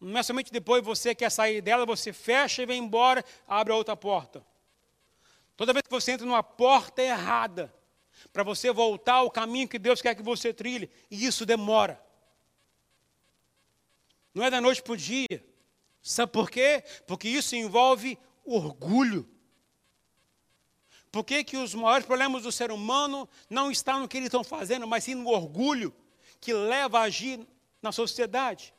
Não 0.00 0.18
é 0.18 0.22
somente 0.22 0.52
depois 0.52 0.84
você 0.84 1.14
quer 1.14 1.30
sair 1.30 1.60
dela, 1.60 1.84
você 1.84 2.12
fecha 2.12 2.62
e 2.62 2.66
vem 2.66 2.82
embora, 2.82 3.24
abre 3.46 3.72
a 3.72 3.76
outra 3.76 3.96
porta. 3.96 4.44
Toda 5.56 5.72
vez 5.72 5.82
que 5.82 5.90
você 5.90 6.12
entra 6.12 6.26
numa 6.26 6.42
porta 6.42 7.02
errada, 7.02 7.74
para 8.32 8.42
você 8.42 8.72
voltar 8.72 9.14
ao 9.14 9.30
caminho 9.30 9.68
que 9.68 9.78
Deus 9.78 10.00
quer 10.00 10.14
que 10.14 10.22
você 10.22 10.52
trilhe, 10.52 10.90
e 11.10 11.26
isso 11.26 11.44
demora. 11.44 12.00
Não 14.32 14.44
é 14.44 14.50
da 14.50 14.60
noite 14.60 14.82
para 14.82 14.92
o 14.92 14.96
dia. 14.96 15.44
Sabe 16.00 16.32
por 16.32 16.48
quê? 16.48 16.84
Porque 17.06 17.28
isso 17.28 17.56
envolve 17.56 18.16
orgulho. 18.44 19.28
Por 21.10 21.24
que, 21.24 21.42
que 21.42 21.56
os 21.56 21.74
maiores 21.74 22.06
problemas 22.06 22.42
do 22.42 22.52
ser 22.52 22.70
humano 22.70 23.28
não 23.48 23.70
estão 23.70 24.00
no 24.00 24.08
que 24.08 24.16
eles 24.16 24.26
estão 24.26 24.44
fazendo, 24.44 24.86
mas 24.86 25.04
sim 25.04 25.14
no 25.14 25.28
orgulho 25.28 25.94
que 26.40 26.52
leva 26.52 27.00
a 27.00 27.02
agir 27.02 27.40
na 27.82 27.92
sociedade? 27.92 28.74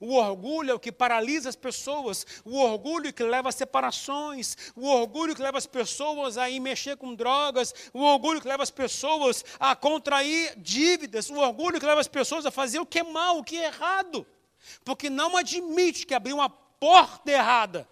O 0.00 0.14
orgulho 0.14 0.72
é 0.72 0.74
o 0.74 0.80
que 0.80 0.92
paralisa 0.92 1.48
as 1.48 1.56
pessoas, 1.56 2.26
o 2.44 2.58
orgulho 2.58 3.12
que 3.12 3.22
leva 3.22 3.48
a 3.48 3.52
separações, 3.52 4.56
o 4.74 4.86
orgulho 4.88 5.34
que 5.34 5.40
leva 5.40 5.56
as 5.56 5.66
pessoas 5.66 6.36
a 6.36 6.50
ir 6.50 6.60
mexer 6.60 6.96
com 6.96 7.14
drogas, 7.14 7.72
o 7.94 8.02
orgulho 8.02 8.40
que 8.40 8.48
leva 8.48 8.62
as 8.62 8.70
pessoas 8.70 9.44
a 9.58 9.74
contrair 9.74 10.54
dívidas, 10.58 11.30
o 11.30 11.38
orgulho 11.38 11.80
que 11.80 11.86
leva 11.86 12.00
as 12.00 12.08
pessoas 12.08 12.44
a 12.44 12.50
fazer 12.50 12.78
o 12.78 12.84
que 12.84 12.98
é 12.98 13.02
mal, 13.02 13.38
o 13.38 13.44
que 13.44 13.56
é 13.56 13.66
errado, 13.66 14.26
porque 14.84 15.08
não 15.08 15.36
admite 15.36 16.04
que 16.04 16.14
abriu 16.14 16.36
uma 16.36 16.50
porta 16.50 17.30
errada, 17.30 17.88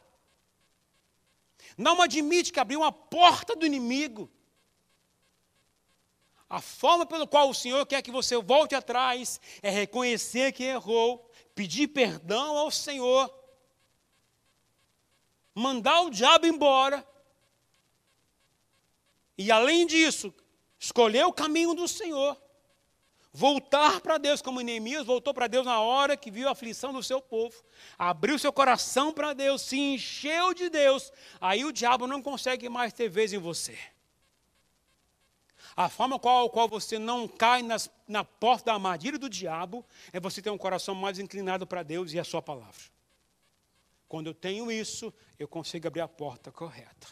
não 1.77 2.01
admite 2.01 2.53
que 2.53 2.61
abriu 2.61 2.81
uma 2.81 2.93
porta 2.93 3.55
do 3.57 3.66
inimigo. 3.66 4.31
A 6.49 6.61
forma 6.61 7.05
pela 7.05 7.27
qual 7.27 7.51
o 7.51 7.55
Senhor 7.55 7.85
quer 7.87 8.03
que 8.03 8.11
você 8.11 8.37
volte 8.37 8.75
atrás 8.75 9.41
é 9.62 9.70
reconhecer 9.70 10.53
que 10.53 10.62
errou, 10.62 11.31
pedir 11.55 11.89
perdão 11.89 12.57
ao 12.57 12.70
Senhor, 12.70 13.33
mandar 15.55 16.03
o 16.03 16.11
diabo 16.11 16.47
embora, 16.47 17.07
e 19.37 19.51
além 19.51 19.87
disso, 19.87 20.33
escolher 20.79 21.25
o 21.25 21.33
caminho 21.33 21.75
do 21.75 21.89
Senhor, 21.89 22.41
voltar 23.37 24.01
para 24.01 24.16
Deus, 24.16 24.41
como 24.41 24.61
Neemias 24.61 25.05
voltou 25.05 25.35
para 25.35 25.49
Deus 25.49 25.66
na 25.66 25.80
hora 25.80 26.16
que 26.16 26.30
viu 26.30 26.49
a 26.49 26.53
aflição 26.53 26.93
do 26.93 27.03
seu 27.03 27.20
povo, 27.20 27.64
abriu 27.99 28.39
seu 28.39 28.53
coração 28.53 29.12
para 29.12 29.32
Deus, 29.32 29.61
se 29.62 29.76
encheu 29.76 30.55
de 30.55 30.70
Deus, 30.70 31.12
aí 31.41 31.64
o 31.64 31.72
diabo 31.72 32.07
não 32.07 32.22
consegue 32.22 32.68
mais 32.68 32.93
ter 32.93 33.09
vez 33.09 33.32
em 33.32 33.39
você. 33.39 33.76
A 35.76 35.89
forma 35.89 36.16
qual, 36.16 36.49
qual 36.49 36.68
você 36.68 36.97
não 36.97 37.26
cai 37.26 37.61
nas, 37.61 37.91
na 38.07 38.22
porta 38.22 38.66
da 38.66 38.74
armadilha 38.74 39.18
do 39.18 39.28
diabo 39.28 39.85
é 40.12 40.20
você 40.20 40.41
ter 40.41 40.51
um 40.51 40.59
coração 40.59 40.95
mais 40.95 41.18
inclinado 41.18 41.66
para 41.66 41.82
Deus 41.82 42.12
e 42.12 42.20
a 42.20 42.24
sua 42.24 42.41
palavra. 42.41 42.85
Quando 44.07 44.28
eu 44.28 44.35
tenho 44.35 44.70
isso, 44.70 45.12
eu 45.37 45.49
consigo 45.49 45.89
abrir 45.89 46.03
a 46.03 46.07
porta 46.07 46.53
correta. 46.53 47.09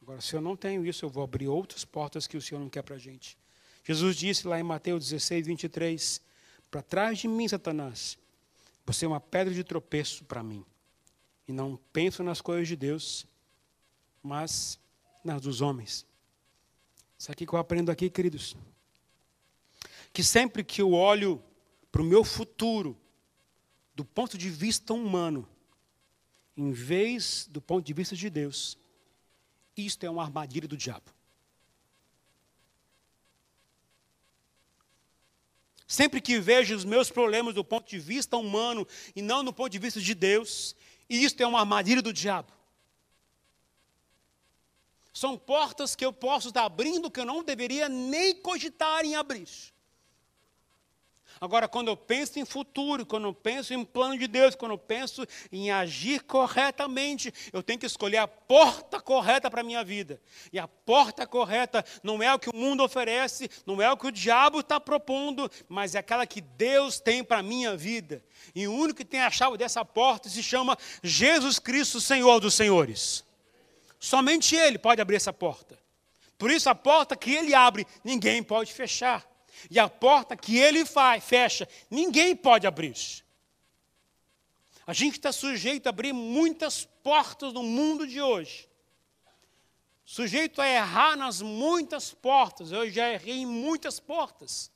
Agora, 0.00 0.20
se 0.20 0.36
eu 0.36 0.40
não 0.40 0.54
tenho 0.54 0.86
isso, 0.86 1.04
eu 1.04 1.08
vou 1.08 1.24
abrir 1.24 1.48
outras 1.48 1.84
portas 1.84 2.28
que 2.28 2.36
o 2.36 2.40
Senhor 2.40 2.60
não 2.60 2.70
quer 2.70 2.82
para 2.82 2.94
a 2.94 2.98
gente. 2.98 3.36
Jesus 3.86 4.16
disse 4.16 4.48
lá 4.48 4.58
em 4.58 4.64
Mateus 4.64 5.08
16, 5.10 5.46
23, 5.46 6.20
para 6.68 6.82
trás 6.82 7.20
de 7.20 7.28
mim, 7.28 7.46
Satanás, 7.46 8.18
você 8.84 9.04
é 9.04 9.08
uma 9.08 9.20
pedra 9.20 9.54
de 9.54 9.62
tropeço 9.62 10.24
para 10.24 10.42
mim. 10.42 10.66
E 11.46 11.52
não 11.52 11.78
penso 11.92 12.24
nas 12.24 12.40
coisas 12.40 12.66
de 12.66 12.74
Deus, 12.74 13.28
mas 14.20 14.80
nas 15.22 15.40
dos 15.40 15.60
homens. 15.60 16.04
Isso 17.16 17.30
aqui 17.30 17.46
que 17.46 17.52
eu 17.52 17.60
aprendo 17.60 17.92
aqui, 17.92 18.10
queridos. 18.10 18.56
Que 20.12 20.24
sempre 20.24 20.64
que 20.64 20.82
eu 20.82 20.90
olho 20.90 21.40
para 21.92 22.02
o 22.02 22.04
meu 22.04 22.24
futuro, 22.24 22.98
do 23.94 24.04
ponto 24.04 24.36
de 24.36 24.50
vista 24.50 24.94
humano, 24.94 25.48
em 26.56 26.72
vez 26.72 27.46
do 27.48 27.62
ponto 27.62 27.86
de 27.86 27.92
vista 27.92 28.16
de 28.16 28.28
Deus, 28.28 28.76
isto 29.76 30.04
é 30.04 30.10
uma 30.10 30.24
armadilha 30.24 30.66
do 30.66 30.76
diabo. 30.76 31.14
Sempre 35.86 36.20
que 36.20 36.40
vejo 36.40 36.74
os 36.74 36.84
meus 36.84 37.10
problemas 37.10 37.54
do 37.54 37.64
ponto 37.64 37.88
de 37.88 37.98
vista 37.98 38.36
humano 38.36 38.86
e 39.14 39.22
não 39.22 39.44
do 39.44 39.52
ponto 39.52 39.70
de 39.70 39.78
vista 39.78 40.00
de 40.00 40.14
Deus, 40.14 40.74
isto 41.08 41.40
é 41.40 41.46
uma 41.46 41.60
armadilha 41.60 42.02
do 42.02 42.12
diabo. 42.12 42.52
São 45.12 45.38
portas 45.38 45.94
que 45.94 46.04
eu 46.04 46.12
posso 46.12 46.48
estar 46.48 46.64
abrindo 46.64 47.10
que 47.10 47.20
eu 47.20 47.24
não 47.24 47.42
deveria 47.42 47.88
nem 47.88 48.34
cogitar 48.34 49.04
em 49.04 49.14
abrir. 49.14 49.48
Agora, 51.40 51.68
quando 51.68 51.88
eu 51.88 51.96
penso 51.96 52.38
em 52.38 52.44
futuro, 52.44 53.04
quando 53.04 53.28
eu 53.28 53.34
penso 53.34 53.74
em 53.74 53.84
plano 53.84 54.18
de 54.18 54.26
Deus, 54.26 54.54
quando 54.54 54.72
eu 54.72 54.78
penso 54.78 55.26
em 55.52 55.70
agir 55.70 56.22
corretamente, 56.22 57.32
eu 57.52 57.62
tenho 57.62 57.78
que 57.78 57.84
escolher 57.84 58.18
a 58.18 58.28
porta 58.28 59.00
correta 59.00 59.50
para 59.50 59.60
a 59.60 59.64
minha 59.64 59.84
vida. 59.84 60.20
E 60.50 60.58
a 60.58 60.66
porta 60.66 61.26
correta 61.26 61.84
não 62.02 62.22
é 62.22 62.32
o 62.32 62.38
que 62.38 62.48
o 62.48 62.56
mundo 62.56 62.82
oferece, 62.82 63.50
não 63.66 63.82
é 63.82 63.90
o 63.90 63.96
que 63.96 64.06
o 64.06 64.12
diabo 64.12 64.60
está 64.60 64.80
propondo, 64.80 65.50
mas 65.68 65.94
é 65.94 65.98
aquela 65.98 66.26
que 66.26 66.40
Deus 66.40 66.98
tem 66.98 67.22
para 67.22 67.38
a 67.38 67.42
minha 67.42 67.76
vida. 67.76 68.24
E 68.54 68.66
o 68.66 68.72
único 68.72 68.98
que 68.98 69.04
tem 69.04 69.20
a 69.20 69.30
chave 69.30 69.58
dessa 69.58 69.84
porta 69.84 70.30
se 70.30 70.42
chama 70.42 70.78
Jesus 71.02 71.58
Cristo, 71.58 72.00
Senhor 72.00 72.40
dos 72.40 72.54
Senhores. 72.54 73.24
Somente 74.00 74.56
Ele 74.56 74.78
pode 74.78 75.02
abrir 75.02 75.16
essa 75.16 75.32
porta. 75.32 75.78
Por 76.38 76.50
isso, 76.50 76.68
a 76.70 76.74
porta 76.74 77.16
que 77.16 77.34
Ele 77.34 77.54
abre, 77.54 77.86
ninguém 78.02 78.42
pode 78.42 78.72
fechar. 78.72 79.35
E 79.70 79.78
a 79.78 79.88
porta 79.88 80.36
que 80.36 80.58
Ele 80.58 80.84
faz, 80.84 81.24
fecha, 81.24 81.68
ninguém 81.90 82.34
pode 82.34 82.66
abrir. 82.66 82.94
A 84.86 84.92
gente 84.92 85.14
está 85.14 85.32
sujeito 85.32 85.86
a 85.86 85.90
abrir 85.90 86.12
muitas 86.12 86.84
portas 86.84 87.52
no 87.52 87.62
mundo 87.62 88.06
de 88.06 88.20
hoje. 88.20 88.68
Sujeito 90.04 90.62
a 90.62 90.68
errar 90.68 91.16
nas 91.16 91.42
muitas 91.42 92.14
portas. 92.14 92.70
Eu 92.70 92.88
já 92.88 93.12
errei 93.12 93.38
em 93.38 93.46
muitas 93.46 93.98
portas. 93.98 94.70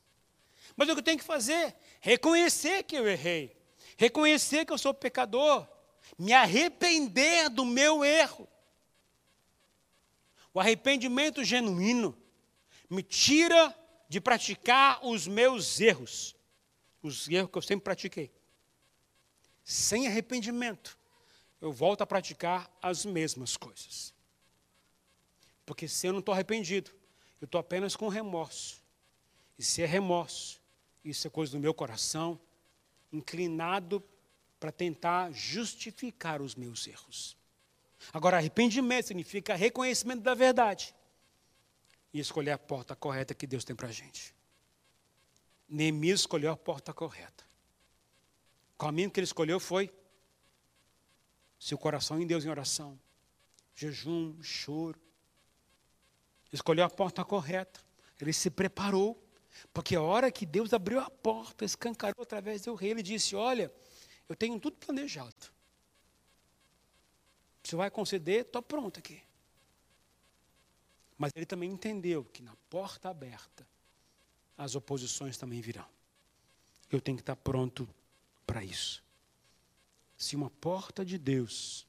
Mas 0.76 0.89
o 0.89 0.93
que 0.93 0.99
eu 0.99 1.05
tenho 1.05 1.18
que 1.18 1.24
fazer? 1.24 1.76
Reconhecer 2.01 2.83
que 2.83 2.97
eu 2.97 3.09
errei. 3.09 3.57
Reconhecer 3.97 4.64
que 4.64 4.72
eu 4.72 4.78
sou 4.78 4.93
pecador. 4.93 5.68
Me 6.18 6.33
arrepender 6.33 7.49
do 7.49 7.64
meu 7.64 8.05
erro. 8.05 8.49
O 10.53 10.59
arrependimento 10.59 11.45
genuíno 11.45 12.18
me 12.89 13.05
tira 13.05 13.72
de 14.11 14.20
praticar 14.20 15.06
os 15.06 15.28
meus 15.28 15.80
erros, 15.80 16.34
os 17.00 17.28
erros 17.28 17.48
que 17.48 17.58
eu 17.58 17.62
sempre 17.62 17.84
pratiquei. 17.84 18.28
Sem 19.62 20.08
arrependimento, 20.08 20.98
eu 21.61 21.72
volto 21.72 22.02
a 22.02 22.06
praticar 22.06 22.68
as 22.82 23.04
mesmas 23.04 23.56
coisas. 23.56 24.12
Porque 25.64 25.86
se 25.86 26.08
eu 26.08 26.12
não 26.12 26.18
estou 26.18 26.34
arrependido, 26.34 26.90
eu 27.40 27.44
estou 27.44 27.61
apenas 27.61 27.94
com 27.94 28.08
remorso. 28.08 28.82
E 29.56 29.62
se 29.62 29.80
é 29.80 29.86
remorso, 29.86 30.61
isso 31.04 31.28
é 31.28 31.30
coisa 31.30 31.52
do 31.52 31.61
meu 31.61 31.72
coração, 31.72 32.40
inclinado 33.12 34.02
para 34.58 34.72
tentar 34.72 35.30
justificar 35.30 36.42
os 36.42 36.56
meus 36.56 36.84
erros. 36.88 37.36
Agora, 38.12 38.38
arrependimento 38.38 39.06
significa 39.06 39.54
reconhecimento 39.54 40.22
da 40.22 40.34
verdade 40.34 40.92
e 42.12 42.18
escolher 42.18 42.52
a 42.52 42.58
porta 42.58 42.96
correta 42.96 43.34
que 43.34 43.46
Deus 43.46 43.64
tem 43.64 43.74
para 43.74 43.88
a 43.88 43.92
gente. 43.92 44.34
Neemias 45.68 46.20
escolheu 46.20 46.50
a 46.50 46.56
porta 46.56 46.92
correta. 46.92 47.44
O 48.74 48.78
caminho 48.78 49.11
que 49.11 49.20
ele 49.20 49.24
escolheu 49.24 49.61
foi 49.61 49.92
seu 51.58 51.78
coração 51.78 52.20
em 52.20 52.26
Deus 52.26 52.44
em 52.44 52.48
oração, 52.48 52.98
jejum, 53.74 54.42
choro. 54.42 54.98
Escolheu 56.52 56.84
a 56.84 56.90
porta 56.90 57.24
correta. 57.24 57.80
Ele 58.20 58.32
se 58.32 58.50
preparou, 58.50 59.22
porque 59.72 59.94
a 59.94 60.02
hora 60.02 60.32
que 60.32 60.44
Deus 60.44 60.72
abriu 60.72 60.98
a 60.98 61.08
porta, 61.08 61.64
escancarou 61.64 62.22
através 62.22 62.62
do 62.62 62.74
rei, 62.74 62.90
ele 62.90 63.02
disse: 63.02 63.36
Olha, 63.36 63.72
eu 64.28 64.34
tenho 64.34 64.58
tudo 64.58 64.76
planejado. 64.76 65.52
Você 67.62 67.76
vai 67.76 67.90
conceder, 67.90 68.42
estou 68.42 68.62
pronto 68.62 68.98
aqui. 68.98 69.22
Mas 71.21 71.33
ele 71.37 71.45
também 71.45 71.71
entendeu 71.71 72.25
que 72.25 72.43
na 72.43 72.57
porta 72.71 73.11
aberta, 73.11 73.68
as 74.57 74.75
oposições 74.75 75.37
também 75.37 75.61
virão. 75.61 75.87
Eu 76.91 76.99
tenho 76.99 77.18
que 77.18 77.21
estar 77.21 77.37
pronto 77.37 77.87
para 78.47 78.64
isso. 78.64 79.05
Se 80.16 80.35
uma 80.35 80.49
porta 80.49 81.05
de 81.05 81.18
Deus, 81.18 81.87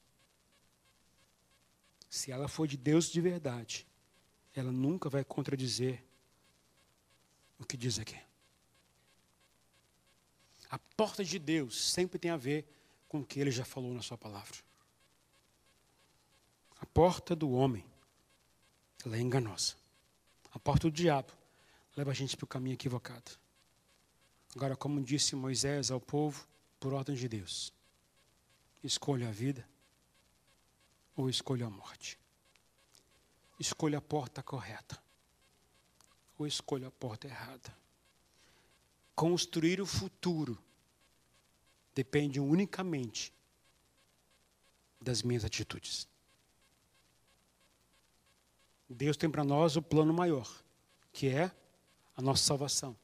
se 2.10 2.30
ela 2.30 2.46
for 2.46 2.66
de 2.66 2.76
Deus 2.76 3.06
de 3.06 3.22
verdade, 3.22 3.86
ela 4.54 4.70
nunca 4.70 5.08
vai 5.08 5.24
contradizer 5.24 6.04
o 7.58 7.64
que 7.64 7.78
diz 7.78 7.98
aqui. 7.98 8.20
A 10.68 10.78
porta 10.78 11.24
de 11.24 11.38
Deus 11.38 11.90
sempre 11.90 12.18
tem 12.18 12.30
a 12.30 12.36
ver 12.36 12.66
com 13.08 13.20
o 13.20 13.24
que 13.24 13.40
ele 13.40 13.50
já 13.50 13.64
falou 13.64 13.94
na 13.94 14.02
sua 14.02 14.18
palavra. 14.18 14.58
A 16.78 16.84
porta 16.84 17.34
do 17.34 17.50
homem, 17.50 17.90
ela 19.04 19.16
é 19.16 19.20
enganosa. 19.20 19.74
A 20.52 20.58
porta 20.58 20.88
do 20.88 20.94
diabo 20.94 21.32
leva 21.96 22.10
a 22.10 22.14
gente 22.14 22.36
para 22.36 22.44
o 22.44 22.48
caminho 22.48 22.74
equivocado. 22.74 23.32
Agora, 24.54 24.76
como 24.76 25.02
disse 25.02 25.34
Moisés 25.34 25.90
ao 25.90 26.00
povo, 26.00 26.46
por 26.78 26.92
ordem 26.92 27.16
de 27.16 27.28
Deus, 27.28 27.72
escolha 28.82 29.28
a 29.28 29.32
vida 29.32 29.66
ou 31.16 31.28
escolha 31.28 31.66
a 31.66 31.70
morte. 31.70 32.18
Escolha 33.58 33.98
a 33.98 34.02
porta 34.02 34.42
correta 34.42 35.02
ou 36.38 36.46
escolha 36.46 36.88
a 36.88 36.90
porta 36.90 37.26
errada. 37.26 37.76
Construir 39.14 39.80
o 39.80 39.86
futuro 39.86 40.58
depende 41.94 42.40
unicamente 42.40 43.32
das 45.00 45.22
minhas 45.22 45.44
atitudes. 45.44 46.08
Deus 48.94 49.16
tem 49.16 49.30
para 49.30 49.44
nós 49.44 49.76
o 49.76 49.82
plano 49.82 50.12
maior, 50.12 50.48
que 51.12 51.28
é 51.28 51.50
a 52.16 52.22
nossa 52.22 52.44
salvação. 52.44 52.96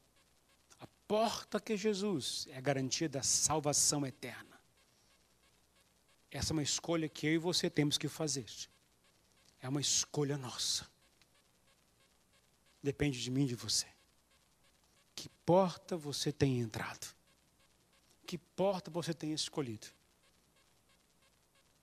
A 0.79 0.87
porta 1.07 1.59
que 1.59 1.73
é 1.73 1.77
Jesus 1.77 2.47
é 2.49 2.57
a 2.57 2.61
garantia 2.61 3.09
da 3.09 3.23
salvação 3.23 4.05
eterna. 4.05 4.59
Essa 6.31 6.53
é 6.53 6.55
uma 6.55 6.63
escolha 6.63 7.09
que 7.09 7.25
eu 7.27 7.33
e 7.33 7.37
você 7.37 7.69
temos 7.69 7.97
que 7.97 8.07
fazer. 8.07 8.45
É 9.61 9.67
uma 9.67 9.81
escolha 9.81 10.37
nossa. 10.37 10.87
Depende 12.81 13.21
de 13.21 13.31
mim 13.31 13.43
e 13.43 13.47
de 13.47 13.55
você. 13.55 13.87
Que 15.15 15.27
porta 15.45 15.97
você 15.97 16.31
tem 16.31 16.59
entrado? 16.59 17.13
Que 18.25 18.37
porta 18.37 18.91
você 18.91 19.13
tem 19.13 19.33
escolhido? 19.33 19.87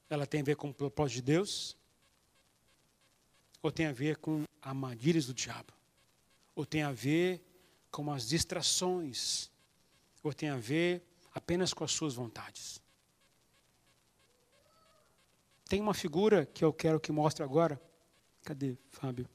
Ela 0.08 0.26
tem 0.26 0.40
a 0.40 0.44
ver 0.44 0.56
com 0.56 0.70
o 0.70 0.74
propósito 0.74 1.16
de 1.16 1.22
Deus? 1.22 1.76
Ou 3.66 3.72
tem 3.72 3.86
a 3.86 3.92
ver 3.92 4.18
com 4.18 4.44
armadilhas 4.62 5.26
do 5.26 5.34
diabo? 5.34 5.72
Ou 6.54 6.64
tem 6.64 6.84
a 6.84 6.92
ver 6.92 7.42
com 7.90 8.12
as 8.12 8.28
distrações? 8.28 9.50
Ou 10.22 10.32
tem 10.32 10.50
a 10.50 10.56
ver 10.56 11.02
apenas 11.34 11.74
com 11.74 11.82
as 11.82 11.90
suas 11.90 12.14
vontades? 12.14 12.80
Tem 15.68 15.80
uma 15.80 15.94
figura 15.94 16.46
que 16.46 16.64
eu 16.64 16.72
quero 16.72 17.00
que 17.00 17.10
mostre 17.10 17.42
agora. 17.42 17.82
Cadê, 18.44 18.76
Fábio? 18.88 19.28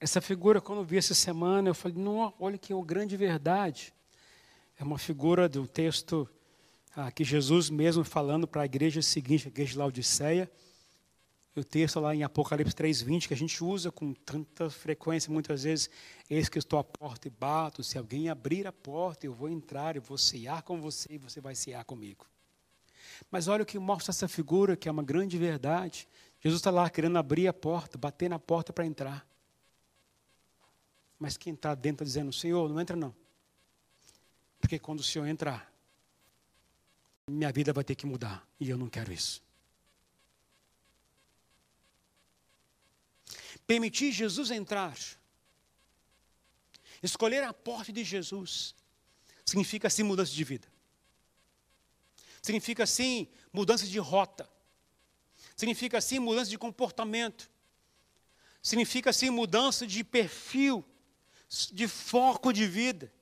Essa 0.00 0.20
figura, 0.20 0.60
quando 0.60 0.80
eu 0.80 0.84
vi 0.84 0.96
essa 0.96 1.14
semana, 1.14 1.68
eu 1.68 1.74
falei, 1.76 1.96
não, 1.96 2.34
olha 2.40 2.58
que 2.58 2.74
grande 2.82 3.16
verdade. 3.16 3.94
É 4.76 4.82
uma 4.82 4.98
figura 4.98 5.48
do 5.48 5.64
texto 5.68 6.28
ah, 6.96 7.12
que 7.12 7.22
Jesus 7.22 7.70
mesmo 7.70 8.02
falando 8.02 8.48
para 8.48 8.62
a 8.62 8.66
igreja 8.66 9.00
seguinte, 9.00 9.46
a 9.46 9.48
igreja 9.48 9.74
de 9.74 9.78
Laodiceia. 9.78 10.50
O 11.56 11.64
texto 11.64 11.98
lá 11.98 12.14
em 12.14 12.22
Apocalipse 12.22 12.74
3,20, 12.74 13.26
que 13.26 13.34
a 13.34 13.36
gente 13.36 13.64
usa 13.64 13.90
com 13.90 14.12
tanta 14.12 14.70
frequência, 14.70 15.32
muitas 15.32 15.64
vezes, 15.64 15.90
eis 16.30 16.48
que 16.48 16.58
estou 16.58 16.78
à 16.78 16.84
porta 16.84 17.26
e 17.26 17.30
bato, 17.30 17.82
se 17.82 17.98
alguém 17.98 18.28
abrir 18.28 18.66
a 18.66 18.72
porta, 18.72 19.26
eu 19.26 19.34
vou 19.34 19.48
entrar, 19.48 19.96
eu 19.96 20.02
vou 20.02 20.16
cear 20.16 20.62
com 20.62 20.80
você 20.80 21.08
e 21.14 21.18
você 21.18 21.40
vai 21.40 21.54
cear 21.54 21.84
comigo. 21.84 22.26
Mas 23.30 23.48
olha 23.48 23.62
o 23.62 23.66
que 23.66 23.78
mostra 23.78 24.10
essa 24.10 24.28
figura, 24.28 24.76
que 24.76 24.88
é 24.88 24.92
uma 24.92 25.02
grande 25.02 25.36
verdade. 25.36 26.08
Jesus 26.40 26.60
está 26.60 26.70
lá 26.70 26.88
querendo 26.88 27.18
abrir 27.18 27.48
a 27.48 27.52
porta, 27.52 27.98
bater 27.98 28.30
na 28.30 28.38
porta 28.38 28.72
para 28.72 28.86
entrar. 28.86 29.26
Mas 31.18 31.36
quem 31.36 31.54
está 31.54 31.74
dentro 31.74 32.04
está 32.04 32.04
dizendo, 32.04 32.32
Senhor, 32.32 32.68
não 32.68 32.80
entra 32.80 32.94
não. 32.94 33.14
Porque 34.60 34.78
quando 34.78 35.00
o 35.00 35.04
Senhor 35.04 35.26
entrar, 35.26 35.72
minha 37.28 37.50
vida 37.50 37.72
vai 37.72 37.82
ter 37.82 37.94
que 37.94 38.06
mudar. 38.06 38.46
E 38.60 38.70
eu 38.70 38.78
não 38.78 38.88
quero 38.88 39.12
isso. 39.12 39.42
Permitir 43.68 44.12
Jesus 44.12 44.50
entrar, 44.50 44.96
escolher 47.02 47.44
a 47.44 47.52
porta 47.52 47.92
de 47.92 48.02
Jesus, 48.02 48.74
significa 49.44 49.90
sim 49.90 50.04
mudança 50.04 50.32
de 50.32 50.42
vida. 50.42 50.66
Significa 52.40 52.86
sim 52.86 53.28
mudança 53.52 53.86
de 53.86 53.98
rota. 53.98 54.48
Significa 55.54 56.00
sim 56.00 56.18
mudança 56.18 56.50
de 56.50 56.56
comportamento. 56.56 57.50
Significa 58.62 59.12
sim 59.12 59.28
mudança 59.28 59.86
de 59.86 60.02
perfil, 60.02 60.82
de 61.70 61.86
foco 61.86 62.54
de 62.54 62.66
vida. 62.66 63.12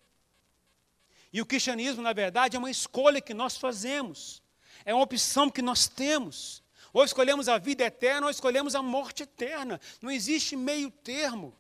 E 1.32 1.42
o 1.42 1.47
cristianismo, 1.47 2.03
na 2.03 2.12
verdade, 2.12 2.55
é 2.55 2.59
uma 2.61 2.70
escolha 2.70 3.20
que 3.20 3.34
nós 3.34 3.57
fazemos. 3.57 4.40
É 4.84 4.94
uma 4.94 5.03
opção 5.03 5.51
que 5.51 5.61
nós 5.61 5.88
temos. 5.88 6.62
Ou 6.97 7.05
escolhemos 7.05 7.47
a 7.47 7.59
vida 7.59 7.84
eterna 7.84 8.24
ou 8.24 8.30
escolhemos 8.30 8.74
a 8.74 8.80
morte 8.80 9.24
eterna. 9.24 9.78
Não 10.01 10.11
existe 10.11 10.57
meio 10.57 10.90
termo. 10.90 11.55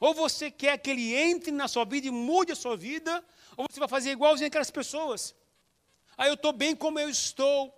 Ou 0.00 0.12
você 0.12 0.50
quer 0.50 0.76
que 0.78 0.90
ele 0.90 1.14
entre 1.14 1.52
na 1.52 1.68
sua 1.68 1.84
vida 1.84 2.08
e 2.08 2.10
mude 2.10 2.50
a 2.50 2.56
sua 2.56 2.76
vida, 2.76 3.24
ou 3.56 3.68
você 3.70 3.78
vai 3.78 3.88
fazer 3.88 4.10
igualzinho 4.10 4.48
aquelas 4.48 4.68
pessoas. 4.68 5.32
Aí 6.18 6.28
eu 6.28 6.34
estou 6.34 6.52
bem 6.52 6.74
como 6.74 6.98
eu 6.98 7.08
estou, 7.08 7.72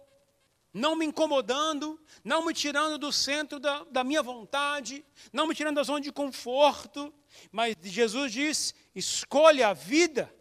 não 0.73 0.97
me 0.97 1.05
incomodando, 1.05 2.01
não 2.25 2.47
me 2.47 2.55
tirando 2.55 2.97
do 2.97 3.13
centro 3.13 3.61
da, 3.61 3.85
da 3.91 4.03
minha 4.03 4.23
vontade, 4.23 5.05
não 5.35 5.47
me 5.47 5.55
tirando 5.55 5.77
da 5.77 5.83
zona 5.83 6.01
de 6.01 6.11
conforto. 6.11 7.13
Mas 7.53 7.77
Jesus 7.83 8.33
diz: 8.33 8.75
escolha 8.95 9.69
a 9.69 9.75
vida, 9.75 10.35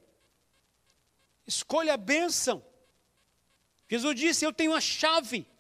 escolha 1.46 1.96
a 1.96 1.98
bênção. 1.98 2.66
Jesus 3.90 4.16
disse: 4.18 4.46
Eu 4.46 4.54
tenho 4.54 4.74
a 4.74 4.80
chave, 4.80 5.52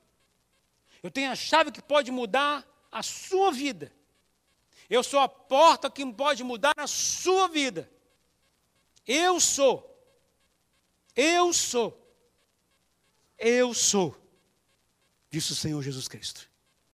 eu 1.03 1.11
tenho 1.11 1.29
a 1.29 1.35
chave 1.35 1.71
que 1.71 1.81
pode 1.81 2.09
mudar 2.09 2.65
a 2.91 3.03
sua 3.03 3.51
vida. 3.51 3.93
Eu 4.89 5.03
sou 5.03 5.19
a 5.19 5.27
porta 5.27 5.91
que 5.91 6.05
pode 6.13 6.43
mudar 6.43 6.73
a 6.77 6.87
sua 6.87 7.47
vida. 7.47 7.91
Eu 9.05 9.39
sou. 9.39 9.89
Eu 11.15 11.53
sou. 11.53 11.99
Eu 13.37 13.73
sou, 13.73 14.15
disse 15.29 15.51
o 15.51 15.55
Senhor 15.55 15.81
Jesus 15.81 16.07
Cristo. 16.07 16.49